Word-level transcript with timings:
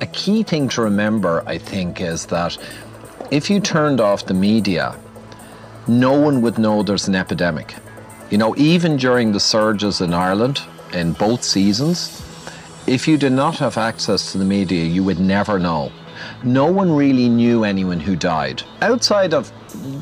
a 0.00 0.06
key 0.06 0.42
thing 0.42 0.68
to 0.70 0.82
remember, 0.82 1.42
I 1.46 1.58
think, 1.58 2.00
is 2.00 2.26
that 2.26 2.56
if 3.30 3.50
you 3.50 3.60
turned 3.60 4.00
off 4.00 4.26
the 4.26 4.34
media, 4.34 4.96
no 5.86 6.18
one 6.18 6.40
would 6.42 6.58
know 6.58 6.82
there's 6.82 7.08
an 7.08 7.14
epidemic. 7.14 7.74
You 8.30 8.38
know, 8.38 8.54
even 8.56 8.96
during 8.96 9.32
the 9.32 9.40
surges 9.40 10.00
in 10.00 10.14
Ireland 10.14 10.60
in 10.92 11.12
both 11.12 11.42
seasons, 11.42 12.22
if 12.86 13.06
you 13.06 13.18
did 13.18 13.32
not 13.32 13.58
have 13.58 13.76
access 13.76 14.32
to 14.32 14.38
the 14.38 14.44
media, 14.44 14.84
you 14.84 15.04
would 15.04 15.20
never 15.20 15.58
know. 15.58 15.92
No 16.42 16.66
one 16.66 16.92
really 16.92 17.28
knew 17.28 17.64
anyone 17.64 18.00
who 18.00 18.14
died. 18.16 18.62
Outside 18.82 19.34
of 19.34 19.52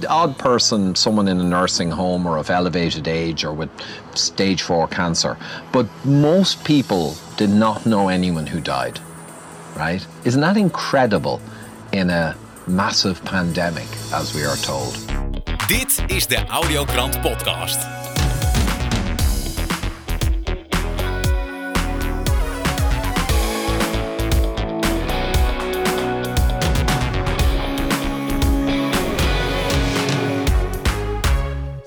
odd 0.08 0.38
person, 0.38 0.94
someone 0.94 1.28
in 1.28 1.40
a 1.40 1.44
nursing 1.44 1.90
home 1.90 2.26
or 2.26 2.38
of 2.38 2.50
elevated 2.50 3.06
age 3.08 3.44
or 3.44 3.52
with 3.52 3.70
stage 4.14 4.62
four 4.62 4.88
cancer. 4.88 5.36
But 5.72 5.88
most 6.04 6.64
people 6.64 7.16
did 7.36 7.50
not 7.50 7.86
know 7.86 8.08
anyone 8.08 8.46
who 8.46 8.60
died. 8.60 9.00
Right? 9.78 10.06
Isn't 10.22 10.40
that 10.40 10.56
incredible 10.56 11.40
in 11.90 12.10
a 12.10 12.34
massive 12.66 13.22
pandemic, 13.22 13.86
as 14.12 14.32
we 14.32 14.44
are 14.44 14.56
told? 14.56 14.98
Dit 15.66 16.02
is 16.06 16.26
de 16.26 16.46
Audiokrant 16.46 17.20
Podcast. 17.20 17.86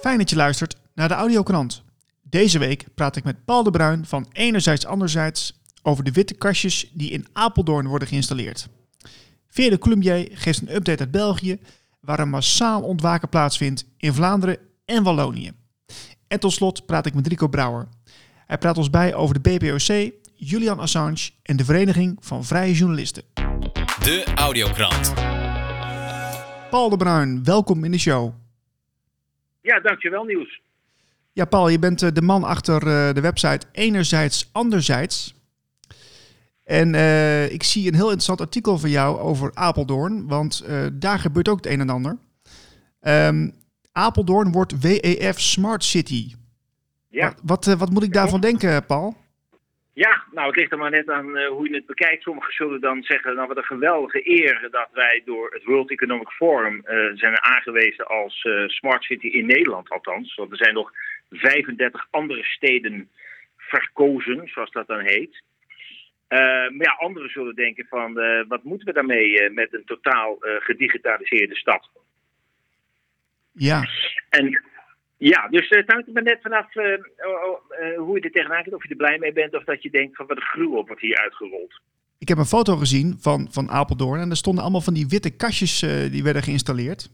Fijn 0.02 0.18
dat 0.18 0.30
je 0.30 0.36
luistert 0.36 0.76
naar 0.94 1.08
de 1.08 1.14
Audiokrant. 1.14 1.84
Deze 2.22 2.60
week 2.60 2.86
praat 2.96 3.16
ik 3.16 3.24
met 3.24 3.46
Paul 3.46 3.64
de 3.64 3.72
Bruin 3.72 4.06
van 4.06 4.28
Enerzijds 4.32 4.86
Anderzijds 4.86 5.61
over 5.82 6.04
de 6.04 6.12
witte 6.12 6.34
kastjes 6.34 6.92
die 6.94 7.12
in 7.12 7.28
Apeldoorn 7.34 7.88
worden 7.88 8.08
geïnstalleerd. 8.08 8.68
Via 9.48 9.70
de 9.70 9.78
Columbier 9.78 10.30
geeft 10.32 10.62
een 10.62 10.76
update 10.76 11.00
uit 11.00 11.12
België 11.12 11.60
waar 12.00 12.20
een 12.20 12.30
massaal 12.30 12.82
ontwaken 12.82 13.30
plaatsvindt 13.30 13.86
in 13.98 14.14
Vlaanderen 14.14 14.58
en 14.86 15.04
Wallonië. 15.04 15.52
En 16.28 16.40
tot 16.40 16.54
slot 16.54 16.86
praat 16.86 17.06
ik 17.06 17.14
met 17.14 17.28
Rico 17.28 17.48
Brouwer. 17.48 17.88
Hij 18.46 18.58
praat 18.58 18.78
ons 18.78 18.90
bij 18.90 19.14
over 19.14 19.42
de 19.42 19.50
BPOC, 19.50 20.12
Julian 20.36 20.80
Assange 20.80 21.30
en 21.44 21.58
de 21.58 21.66
Vereniging 21.66 22.18
van 22.20 22.44
Vrije 22.44 22.74
Journalisten. 22.74 23.24
De 24.00 24.24
Audiokrant. 24.36 25.14
Paul 26.70 26.90
de 26.90 26.98
Bruin, 26.98 27.44
welkom 27.44 27.84
in 27.84 27.92
de 27.92 28.00
show. 28.00 28.34
Ja, 29.62 29.80
dankjewel 29.80 30.24
Nieuws. 30.24 30.62
Ja, 31.34 31.46
Paul, 31.46 31.70
je 31.70 31.80
bent 31.80 32.02
eh, 32.02 32.12
de 32.12 32.22
man 32.22 32.44
achter 32.44 32.76
eh, 32.76 33.14
de 33.14 33.22
website 33.22 33.68
Enerzijds 33.72 34.50
Anderzijds. 34.52 35.36
En 36.80 36.96
eh, 36.96 37.54
ik 37.54 37.64
zie 37.64 37.88
een 37.88 37.96
heel 37.96 38.14
interessant 38.16 38.42
artikel 38.42 38.78
van 38.78 38.90
jou 38.90 39.20
over 39.20 39.52
Apeldoorn, 39.54 40.28
want 40.28 40.66
eh, 40.68 40.86
daar 40.94 41.20
gebeurt 41.20 41.50
ook 41.50 41.64
het 41.64 41.74
een 41.74 41.80
en 41.80 41.90
ander. 41.90 42.18
Ehm, 43.02 43.50
Apeldoorn 43.92 44.52
wordt 44.52 44.80
WEF 44.80 45.40
Smart 45.40 45.84
City. 45.84 46.34
Ja. 47.10 47.26
Wat, 47.28 47.40
wat, 47.44 47.68
eh, 47.68 47.80
wat 47.80 47.90
moet 47.90 48.04
ik 48.04 48.14
daarvan 48.14 48.42
denken, 48.42 48.86
Paul? 48.86 49.16
ja, 49.94 50.24
nou 50.32 50.48
het 50.48 50.56
ligt 50.56 50.72
er 50.72 50.78
maar 50.78 50.92
net 50.92 51.10
aan 51.10 51.46
hoe 51.46 51.70
je 51.70 51.76
het 51.76 51.86
bekijkt. 51.86 52.24
Sommigen 52.24 52.54
zullen 52.54 52.82
dan 52.82 53.04
zeggen, 53.04 53.36
nou 53.36 53.48
wat 53.48 53.58
een 53.58 53.64
geweldige 53.64 54.30
eer 54.30 54.68
dat 54.72 54.90
wij 54.94 55.22
door 55.26 55.50
het 55.54 55.64
World 55.64 55.92
Economic 55.92 56.30
Forum 56.30 56.82
zijn 57.14 57.42
aangewezen 57.42 58.08
als 58.08 58.48
Smart 58.68 59.04
City 59.04 59.28
in 59.28 59.46
Nederland 59.46 59.90
althans. 59.90 60.36
Want 60.36 60.52
er 60.52 60.58
zijn 60.58 60.74
nog 60.74 60.92
35 61.30 62.08
andere 62.10 62.44
steden 62.44 63.10
verkozen, 63.58 64.42
zoals 64.48 64.72
dat 64.72 64.88
dan 64.88 65.00
heet. 65.00 65.42
Eh, 66.32 66.40
maar 66.40 66.88
ja, 66.88 66.96
anderen 66.98 67.30
zullen 67.30 67.56
denken 67.56 67.86
van, 67.90 68.20
eh, 68.20 68.44
wat 68.48 68.64
moeten 68.64 68.88
we 68.88 68.94
daarmee 68.94 69.40
eh, 69.40 69.54
met 69.54 69.74
een 69.74 69.86
totaal 69.86 70.38
gedigitaliseerde 70.40 71.56
stad? 71.56 71.90
Ja, 73.52 73.88
En 74.30 74.64
ja, 75.18 75.48
dus 75.48 75.70
het 75.70 75.92
hangt 75.92 76.08
er 76.08 76.14
maar 76.14 76.24
net 76.24 76.40
vanaf 76.42 76.76
oh, 76.76 76.84
oh, 77.28 77.98
hoe 77.98 78.18
je 78.18 78.24
er 78.24 78.32
tegenaan 78.32 78.62
kijkt. 78.62 78.74
Of 78.74 78.84
je 78.84 78.90
er 78.90 78.96
blij 78.96 79.18
mee 79.18 79.34
bent 79.34 79.56
of 79.56 79.64
dat 79.64 79.84
je 79.84 79.90
denkt 79.90 80.16
van 80.16 80.26
wat 80.26 80.38
een 80.38 80.44
gruwel 80.44 80.86
wordt 80.86 81.02
hier 81.02 81.18
uitgerold. 81.18 81.82
ik 82.18 82.28
heb 82.28 82.38
een 82.38 82.46
foto 82.46 82.76
gezien 82.76 83.18
van, 83.20 83.48
van 83.52 83.70
Apeldoorn 83.70 84.22
en 84.22 84.30
er 84.30 84.36
stonden 84.36 84.64
allemaal 84.64 84.82
van 84.82 84.94
die 84.94 85.08
witte 85.08 85.36
kastjes 85.36 85.80
die 86.12 86.24
werden 86.24 86.44
geïnstalleerd. 86.44 87.10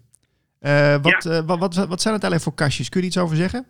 Wat, 1.01 1.23
wat, 1.23 1.59
wat, 1.59 1.75
wat 1.75 2.01
zijn 2.01 2.13
het 2.13 2.23
eigenlijk 2.23 2.43
voor 2.43 2.53
kastjes? 2.53 2.89
Kun 2.89 2.99
je 2.99 3.05
er 3.05 3.11
iets 3.13 3.23
over 3.23 3.35
zeggen? 3.35 3.65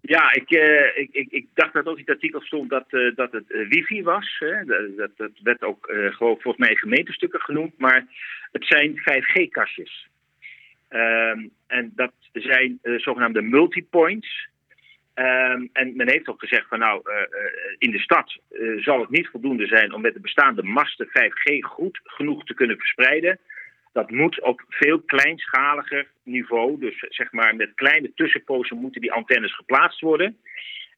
Ja, 0.00 0.32
ik, 0.32 0.50
eh, 0.50 0.98
ik, 0.98 1.08
ik, 1.12 1.30
ik 1.30 1.46
dacht 1.54 1.72
dat 1.72 1.86
ook 1.86 1.96
in 1.96 2.04
het 2.06 2.14
artikel 2.14 2.40
stond 2.40 2.70
dat, 2.70 2.86
eh, 2.88 3.14
dat 3.14 3.32
het 3.32 3.52
eh, 3.52 3.68
wifi 3.68 4.02
was. 4.02 4.36
Hè. 4.38 4.64
Dat, 4.96 5.10
dat, 5.16 5.30
werd 5.42 5.62
ook 5.62 5.86
gewoon 5.90 6.40
volgens 6.40 6.66
mij 6.66 6.76
gemeentestukken 6.76 7.40
genoemd. 7.40 7.78
Maar 7.78 8.06
het 8.52 8.64
zijn 8.64 8.98
5G-kastjes. 8.98 10.08
Ehm, 10.88 11.46
en 11.66 11.92
dat 11.94 12.12
zijn 12.32 12.78
zogenaamde 12.82 13.42
multipoints. 13.42 14.48
Ehm, 15.14 15.66
en 15.72 15.96
men 15.96 16.10
heeft 16.10 16.28
ook 16.28 16.40
gezegd 16.40 16.68
van 16.68 16.78
nou, 16.78 17.02
in 17.78 17.90
de 17.90 17.98
stad 17.98 18.38
zal 18.76 19.00
het 19.00 19.10
niet 19.10 19.28
voldoende 19.28 19.66
zijn 19.66 19.92
om 19.92 20.00
met 20.00 20.14
de 20.14 20.20
bestaande 20.20 20.62
masten 20.62 21.06
5G 21.06 21.64
goed 21.64 22.00
genoeg 22.04 22.44
te 22.44 22.54
kunnen 22.54 22.78
verspreiden. 22.78 23.38
Dat 23.92 24.10
moet 24.10 24.40
op 24.40 24.64
veel 24.68 25.00
kleinschaliger 25.00 26.06
niveau, 26.22 26.78
dus 26.78 27.04
zeg 27.08 27.32
maar 27.32 27.56
met 27.56 27.74
kleine 27.74 28.12
tussenpozen 28.14 28.76
moeten 28.76 29.00
die 29.00 29.12
antennes 29.12 29.54
geplaatst 29.54 30.00
worden. 30.00 30.38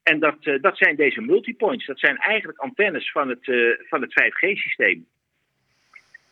En 0.03 0.19
dat, 0.19 0.37
eh, 0.41 0.55
dat 0.61 0.77
zijn 0.77 0.97
deze 0.97 1.21
multipoints. 1.21 1.87
Dat 1.87 1.99
zijn 1.99 2.17
eigenlijk 2.17 2.59
antennes 2.59 3.11
van 3.11 3.29
het, 3.29 3.49
eh, 3.49 3.87
van 3.89 4.01
het 4.01 4.13
5G-systeem. 4.13 5.07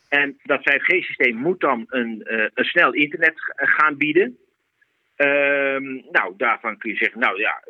En 0.09 0.39
dat 0.43 0.63
5G-systeem 0.63 1.35
moet 1.35 1.59
dan 1.59 1.85
een, 1.87 2.23
eh, 2.23 2.45
een 2.53 2.65
snel 2.65 2.93
internet 2.93 3.33
gaan 3.55 3.97
bieden. 3.97 4.37
Ehm, 5.15 5.83
nou, 6.11 6.33
daarvan 6.37 6.77
kun 6.77 6.91
je 6.91 6.97
zeggen, 6.97 7.19
nou 7.19 7.39
ja, 7.39 7.63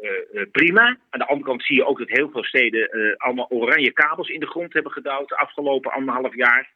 prima. 0.51 0.97
Aan 1.09 1.19
de 1.19 1.27
andere 1.27 1.49
kant 1.49 1.63
zie 1.63 1.75
je 1.75 1.85
ook 1.85 1.99
dat 1.99 2.09
heel 2.09 2.29
veel 2.29 2.43
steden 2.43 3.15
allemaal 3.17 3.49
oranje 3.49 3.91
kabels 3.91 4.29
in 4.29 4.39
de 4.39 4.47
grond 4.47 4.73
hebben 4.73 4.91
gedouwd 4.91 5.29
de 5.29 5.37
afgelopen 5.37 5.91
anderhalf 5.91 6.35
jaar. 6.35 6.69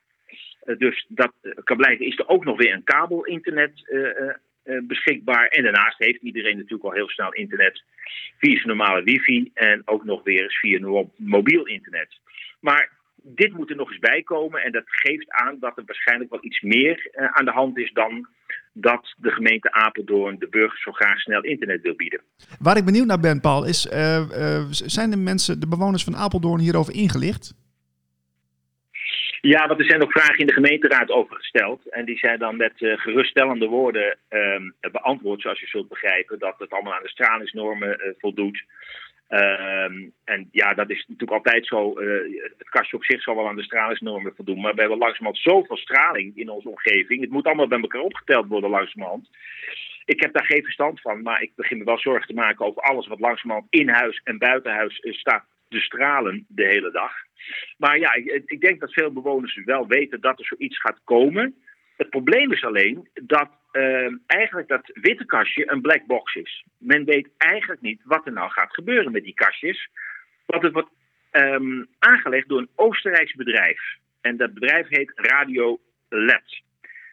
Eh, 0.65 0.77
dus 0.77 1.05
dat 1.07 1.33
eh, 1.41 1.51
kan 1.63 1.77
blijken, 1.77 2.05
is 2.05 2.19
er 2.19 2.27
ook 2.27 2.45
nog 2.45 2.57
weer 2.57 2.73
een 2.73 2.83
kabel-internet 2.83 3.71
eh, 3.89 4.77
beschikbaar. 4.83 5.47
En 5.47 5.63
daarnaast 5.63 5.97
heeft 5.97 6.21
iedereen 6.21 6.55
natuurlijk 6.55 6.83
al 6.83 6.91
heel 6.91 7.09
snel 7.09 7.33
internet 7.33 7.83
via 8.37 8.55
zijn 8.55 8.67
normale 8.67 9.03
wifi 9.03 9.51
en 9.53 9.81
ook 9.85 10.05
nog 10.05 10.23
weer 10.23 10.43
eens 10.43 10.59
via 10.59 10.79
mo- 10.79 11.11
mobiel 11.15 11.65
internet. 11.65 12.19
Maar 12.59 12.89
dit 13.15 13.53
moet 13.53 13.69
er 13.69 13.75
nog 13.75 13.89
eens 13.89 13.99
bij 13.99 14.21
komen 14.21 14.63
en 14.63 14.71
dat 14.71 14.83
geeft 14.85 15.31
aan 15.31 15.57
dat 15.59 15.77
er 15.77 15.83
waarschijnlijk 15.85 16.29
wel 16.31 16.43
iets 16.43 16.61
meer 16.61 17.09
aan 17.33 17.45
de 17.45 17.51
hand 17.51 17.77
is 17.77 17.91
dan 17.93 18.27
dat 18.73 19.15
de 19.17 19.31
gemeente 19.31 19.71
Apeldoorn 19.71 20.39
de 20.39 20.47
burgers 20.49 20.83
zo 20.83 20.91
graag 20.91 21.19
snel 21.19 21.43
internet 21.43 21.81
wil 21.81 21.95
bieden. 21.95 22.21
Waar 22.59 22.77
ik 22.77 22.85
benieuwd 22.85 23.05
naar 23.05 23.19
ben, 23.19 23.41
Paul, 23.41 23.65
is: 23.65 23.81
zijn 24.69 25.09
de 25.09 25.17
mensen, 25.17 25.59
de 25.59 25.67
bewoners 25.67 26.03
van 26.03 26.15
Apeldoorn 26.15 26.59
hierover 26.59 26.93
ingelicht? 26.93 27.64
Ja, 29.53 29.67
want 29.67 29.79
er 29.79 29.85
zijn 29.85 30.03
ook 30.03 30.11
vragen 30.11 30.37
in 30.37 30.45
de 30.45 30.53
gemeenteraad 30.53 31.09
over 31.09 31.35
gesteld. 31.35 31.89
En 31.89 32.05
die 32.05 32.17
zijn 32.17 32.39
dan 32.39 32.57
met 32.57 32.81
eh, 32.81 32.97
geruststellende 32.97 33.67
woorden 33.67 34.17
ehm, 34.29 34.69
beantwoord, 34.91 35.41
zoals 35.41 35.59
je 35.59 35.67
zult 35.67 35.87
begrijpen, 35.87 36.39
dat 36.39 36.55
het 36.57 36.71
allemaal 36.71 36.93
aan 36.93 37.03
de 37.03 37.09
stralingsnormen 37.09 37.99
eh, 37.99 38.11
voldoet. 38.17 38.63
Ehm, 39.27 40.09
en 40.23 40.49
ja, 40.51 40.73
dat 40.73 40.89
is 40.89 41.05
natuurlijk 41.07 41.45
altijd 41.45 41.65
zo. 41.65 41.93
eh, 41.93 42.41
het 42.57 42.69
kastje 42.69 42.97
op 42.97 43.03
zich 43.03 43.21
zal 43.21 43.35
wel 43.35 43.47
aan 43.47 43.55
de 43.55 43.63
stralingsnormen 43.63 44.35
voldoen. 44.35 44.61
Maar 44.61 44.73
we 44.73 44.79
hebben 44.79 44.97
langzamerhand 44.97 45.43
zoveel 45.43 45.77
straling 45.77 46.37
in 46.37 46.49
onze 46.49 46.69
omgeving. 46.69 47.21
Het 47.21 47.29
moet 47.29 47.45
allemaal 47.45 47.67
bij 47.67 47.79
elkaar 47.79 48.01
opgeteld 48.01 48.47
worden 48.47 48.69
langzamerhand. 48.69 49.29
Ik 50.05 50.21
heb 50.21 50.33
daar 50.33 50.45
geen 50.45 50.63
verstand 50.63 51.01
van, 51.01 51.21
maar 51.21 51.41
ik 51.41 51.51
begin 51.55 51.77
me 51.77 51.83
wel 51.83 51.99
zorgen 51.99 52.27
te 52.27 52.33
maken 52.33 52.65
over 52.65 52.81
alles 52.81 53.07
wat 53.07 53.19
langzamerhand 53.19 53.67
in 53.69 53.89
huis 53.89 54.21
en 54.23 54.37
buiten 54.37 54.73
huis 54.73 54.99
staat 55.01 55.45
te 55.75 55.81
stralen 55.81 56.45
de 56.47 56.65
hele 56.65 56.91
dag. 56.91 57.11
Maar 57.77 57.99
ja, 57.99 58.13
ik, 58.13 58.43
ik 58.45 58.61
denk 58.61 58.79
dat 58.79 58.93
veel 58.93 59.11
bewoners 59.13 59.59
wel 59.65 59.87
weten 59.87 60.21
dat 60.21 60.39
er 60.39 60.45
zoiets 60.45 60.79
gaat 60.79 61.01
komen. 61.03 61.55
Het 61.97 62.09
probleem 62.09 62.51
is 62.51 62.63
alleen 62.63 63.09
dat 63.13 63.49
eh, 63.71 64.13
eigenlijk 64.25 64.67
dat 64.67 64.89
witte 64.93 65.25
kastje 65.25 65.71
een 65.71 65.81
black 65.81 66.05
box 66.05 66.35
is. 66.35 66.65
Men 66.77 67.05
weet 67.05 67.29
eigenlijk 67.37 67.81
niet 67.81 68.01
wat 68.03 68.25
er 68.25 68.31
nou 68.31 68.51
gaat 68.51 68.73
gebeuren 68.73 69.11
met 69.11 69.23
die 69.23 69.33
kastjes. 69.33 69.89
Want 70.45 70.63
het 70.63 70.73
wordt 70.73 70.89
ehm, 71.31 71.83
aangelegd 71.99 72.47
door 72.47 72.59
een 72.59 72.69
Oostenrijks 72.75 73.33
bedrijf. 73.33 73.81
En 74.21 74.37
dat 74.37 74.53
bedrijf 74.53 74.87
heet 74.87 75.11
Radio 75.15 75.79
LED. 76.09 76.61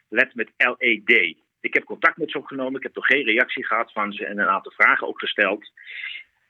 LED 0.09 0.35
met 0.35 0.51
LED. 0.57 1.37
Ik 1.61 1.73
heb 1.73 1.83
contact 1.83 2.17
met 2.17 2.31
ze 2.31 2.37
opgenomen. 2.37 2.75
Ik 2.75 2.83
heb 2.83 2.95
nog 2.95 3.05
geen 3.05 3.23
reactie 3.23 3.65
gehad 3.65 3.91
van 3.91 4.13
ze 4.13 4.25
en 4.25 4.39
een 4.39 4.47
aantal 4.47 4.71
vragen 4.71 5.07
ook 5.07 5.19
gesteld. 5.19 5.71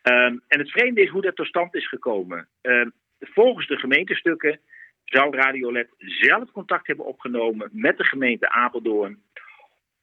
Ehm, 0.04 0.38
en 0.48 0.60
het 0.60 0.72
vreemde 0.72 1.02
is 1.02 1.10
hoe 1.10 1.22
dat 1.22 1.36
tot 1.36 1.48
stand 1.48 1.76
is 1.76 1.88
gekomen. 1.88 2.48
Ehm, 2.62 2.90
volgens 3.20 3.68
de 3.68 3.78
gemeentestukken 3.78 4.60
zou 5.06 5.36
Radiolet 5.36 5.90
zelf 5.98 6.52
contact 6.52 6.88
hebben 6.88 7.06
opgenomen 7.06 7.70
met 7.72 7.98
de 7.98 8.04
gemeente 8.04 8.50
Apeldoorn. 8.50 9.22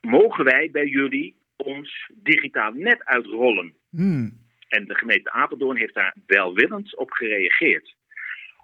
Mogen 0.00 0.44
wij 0.44 0.70
bij 0.70 0.86
jullie 0.86 1.34
ons 1.56 2.10
digitaal 2.14 2.72
net 2.72 3.04
uitrollen? 3.04 3.74
Hmm. 3.90 4.38
En 4.68 4.84
de 4.86 4.94
gemeente 4.94 5.32
Apeldoorn 5.32 5.76
heeft 5.76 5.94
daar 5.94 6.14
welwillend 6.26 6.96
op 6.96 7.10
gereageerd. 7.10 7.94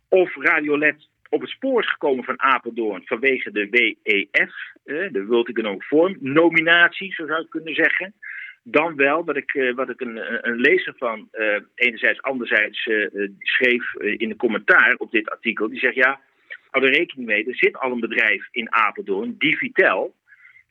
Of 0.08 0.36
Radiolet 0.36 1.08
op 1.28 1.40
het 1.40 1.50
spoor 1.50 1.82
is 1.82 1.90
gekomen 1.90 2.24
van 2.24 2.40
Apeldoorn 2.40 3.02
vanwege 3.06 3.50
de 3.50 3.68
WEF, 3.70 4.54
eh, 4.84 5.12
de 5.12 5.24
World 5.26 5.48
Economic 5.48 5.82
Forum 5.82 6.16
nominatie, 6.20 7.12
zo 7.12 7.26
zou 7.26 7.40
ik 7.40 7.50
kunnen 7.50 7.74
zeggen. 7.74 8.14
Dan 8.68 8.96
wel, 8.96 9.24
wat 9.24 9.36
ik, 9.36 9.54
eh, 9.54 9.74
wat 9.74 9.88
ik 9.88 10.00
een, 10.00 10.48
een 10.48 10.56
lezer 10.56 10.94
van 10.96 11.28
uh, 11.32 11.58
enerzijds, 11.74 12.22
anderzijds 12.22 12.86
uh, 12.86 13.28
schreef 13.38 13.94
in 13.94 14.30
een 14.30 14.36
commentaar 14.36 14.94
op 14.98 15.10
dit 15.10 15.30
artikel. 15.30 15.68
Die 15.68 15.78
zegt, 15.78 15.94
ja, 15.94 16.20
hou 16.70 16.84
er 16.84 16.92
rekening 16.92 17.28
mee, 17.28 17.46
er 17.46 17.56
zit 17.56 17.76
al 17.76 17.92
een 17.92 18.00
bedrijf 18.00 18.48
in 18.50 18.72
Apeldoorn, 18.72 19.34
Divitel. 19.38 20.14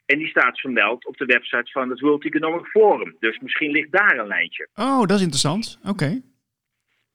En 0.06 0.18
die 0.18 0.27
staat 0.27 0.59
vermeld 0.59 1.06
op 1.06 1.18
de 1.18 1.25
website 1.25 1.71
van 1.71 1.89
het 1.89 2.00
World 2.00 2.25
Economic 2.25 2.65
Forum. 2.65 3.15
Dus 3.19 3.39
misschien 3.39 3.71
ligt 3.71 3.92
daar 3.92 4.18
een 4.18 4.27
lijntje. 4.27 4.68
Oh, 4.75 5.00
dat 5.00 5.18
is 5.18 5.21
interessant. 5.21 5.80
Oké. 5.86 6.21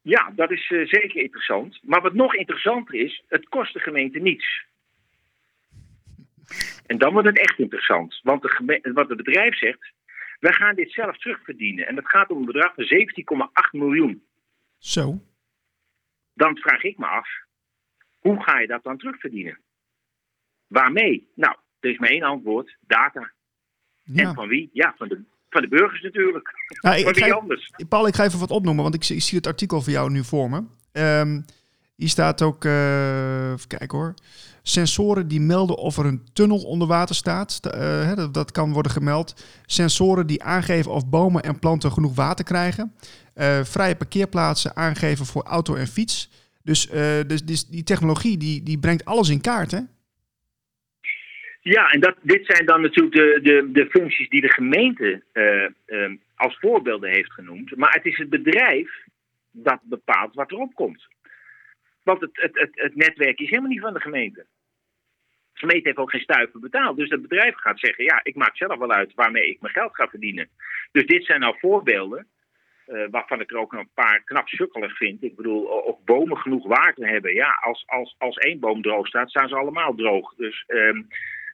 Ja, 0.02 0.32
dat 0.36 0.50
is 0.50 0.70
uh, 0.70 0.86
zeker 0.86 1.22
interessant. 1.22 1.78
Maar 1.82 2.00
wat 2.00 2.14
nog 2.14 2.34
interessanter 2.34 2.94
is, 2.94 3.22
het 3.28 3.48
kost 3.48 3.72
de 3.72 3.80
gemeente 3.80 4.18
niets. 4.18 4.64
En 6.86 6.98
dan 6.98 7.12
wordt 7.12 7.28
het 7.28 7.38
echt 7.38 7.58
interessant. 7.58 8.20
Want 8.22 8.42
de 8.42 8.90
wat 8.94 9.08
het 9.08 9.16
bedrijf 9.16 9.58
zegt, 9.58 9.92
wij 10.40 10.52
gaan 10.52 10.75
dit 10.75 10.92
zelf 10.92 11.19
terugverdienen. 11.19 11.87
En 11.87 11.94
dat 11.94 12.08
gaat 12.08 12.31
om 12.31 12.38
een 12.38 12.44
bedrag 12.44 12.75
van 12.75 12.84
17,8 12.84 13.70
miljoen. 13.70 14.22
Zo. 14.78 15.20
Dan 16.34 16.56
vraag 16.56 16.82
ik 16.82 16.98
me 16.98 17.06
af, 17.06 17.28
hoe 18.19 18.42
ga 18.42 18.58
je 18.60 18.66
dat 18.66 18.82
dan 18.82 18.98
terugverdienen? 18.98 19.58
Waarmee? 20.66 21.28
Nou, 21.34 21.56
er 21.81 21.90
is 21.90 21.98
maar 21.98 22.08
één 22.08 22.22
antwoord, 22.22 22.76
data. 22.81 23.32
Ja. 24.02 24.28
En 24.28 24.34
van 24.34 24.48
wie? 24.48 24.70
Ja, 24.72 24.94
van 24.96 25.08
de, 25.08 25.22
van 25.48 25.62
de 25.62 25.69
burgers 25.69 26.02
natuurlijk. 26.02 26.50
Nou, 26.81 26.96
ik, 26.96 27.02
van 27.02 27.12
ik 27.12 27.19
wie 27.19 27.32
ga, 27.32 27.38
anders? 27.38 27.70
Paul, 27.88 28.06
ik 28.06 28.14
ga 28.14 28.25
even 28.25 28.38
wat 28.38 28.50
opnoemen, 28.50 28.82
want 28.82 28.94
ik, 28.94 29.02
zie- 29.04 29.16
ik 29.16 29.22
zie 29.22 29.38
het 29.38 29.46
artikel 29.46 29.82
van 29.82 29.92
jou 29.92 30.10
nu 30.10 30.25
voor 30.25 30.50
me. 30.50 30.64
Ehm, 30.92 31.40
hier 32.00 32.08
staat 32.08 32.43
ook, 32.43 32.64
eh 32.64 33.52
even 33.52 33.69
kijken 33.69 33.99
hoor, 33.99 34.14
sensoren 34.62 35.29
die 35.29 35.41
melden 35.41 35.76
of 35.76 35.97
er 35.99 36.06
een 36.06 36.25
tunnel 36.32 36.58
onder 36.58 36.88
water 36.88 37.14
staat. 37.14 37.52
Sta- 37.52 37.70
eh, 37.70 38.14
dat, 38.17 38.35
dat 38.35 38.52
kan 38.52 38.73
worden 38.73 38.93
gemeld. 38.93 39.47
Sensoren 39.67 40.26
die 40.26 40.43
aangeven 40.43 40.93
of 40.93 41.08
bomen 41.08 41.43
en 41.43 41.58
planten 41.58 41.93
genoeg 41.93 42.14
water 42.14 42.44
krijgen. 42.44 42.93
Eh, 43.35 43.64
vrije 43.64 43.97
parkeerplaatsen 43.97 44.76
aangeven 44.76 45.26
voor 45.26 45.43
auto 45.43 45.75
en 45.75 45.87
fiets. 45.87 46.31
Dus, 46.62 46.87
dus, 47.26 47.43
dus 47.44 47.67
die 47.67 47.82
technologie 47.82 48.37
die, 48.37 48.62
die 48.62 48.79
brengt 48.79 49.05
alles 49.05 49.29
in 49.29 49.41
kaart, 49.41 49.70
hè? 49.70 49.81
Ja, 51.61 51.91
en 51.91 52.00
dat, 52.00 52.14
dit 52.23 52.47
zijn 52.47 52.67
dan 52.67 52.81
natuurlijk 52.81 53.14
de, 53.14 53.41
de, 53.43 53.70
de 53.73 53.87
functies 53.91 54.29
die 54.29 54.41
de 54.41 54.52
gemeente 54.52 55.23
als 56.37 56.58
voorbeelden 56.61 57.11
heeft 57.11 57.32
genoemd. 57.32 57.76
Maar 57.76 57.93
het 57.93 58.05
is 58.05 58.19
het 58.19 58.31
bedrijf 58.31 58.91
dat 59.50 59.79
bepaalt 59.82 60.35
wat 60.35 60.50
erop 60.50 60.75
komt. 60.75 61.08
Want 62.02 62.20
het, 62.20 62.31
het, 62.32 62.69
het, 62.73 62.97
netwerk 62.97 63.38
is 63.41 63.49
helemaal 63.49 63.70
niet 63.70 63.81
van 63.81 63.94
de 63.94 64.00
gemeente. 64.00 64.47
De 65.52 65.58
gemeente 65.67 65.87
heeft 65.87 65.99
ook 65.99 66.11
geen 66.11 66.20
stuiver 66.20 66.61
betaald. 66.61 66.97
Dus 66.97 67.11
het 67.11 67.23
bedrijf 67.23 67.56
gaat 67.56 67.79
zeggen, 67.79 68.05
ja, 68.05 68.20
ik 68.23 68.35
maak 68.35 68.56
zelf 68.56 68.79
wel 68.79 68.93
uit 68.93 69.14
waarmee 69.14 69.49
ik 69.49 69.61
mijn 69.61 69.73
geld 69.73 69.94
ga 69.94 70.08
verdienen. 70.08 70.49
Dus 70.93 71.06
dit 71.06 71.25
zijn 71.25 71.41
nou 71.41 71.56
voorbeelden 71.58 72.26
eh, 72.87 73.05
waarvan 73.11 73.41
ik 73.41 73.50
er 73.50 73.58
ook 73.58 73.73
een 73.73 73.91
paar 73.94 74.23
knap 74.25 74.49
sukkelig 74.49 74.97
vind. 74.97 75.23
Ik 75.23 75.37
bedoel, 75.37 75.62
of 75.64 76.05
bomen 76.05 76.37
genoeg 76.37 76.67
water 76.67 77.08
hebben. 77.08 77.35
Ja, 77.35 77.58
als, 77.61 77.85
als, 77.87 78.14
als 78.19 78.37
één 78.37 78.61
boom 78.61 78.82
droog 78.82 79.06
staat, 79.06 79.31
staan 79.31 79.49
ze 79.49 79.55
allemaal 79.55 79.94
droog. 79.94 80.35
Dus 80.35 80.64
ehm, 80.67 81.02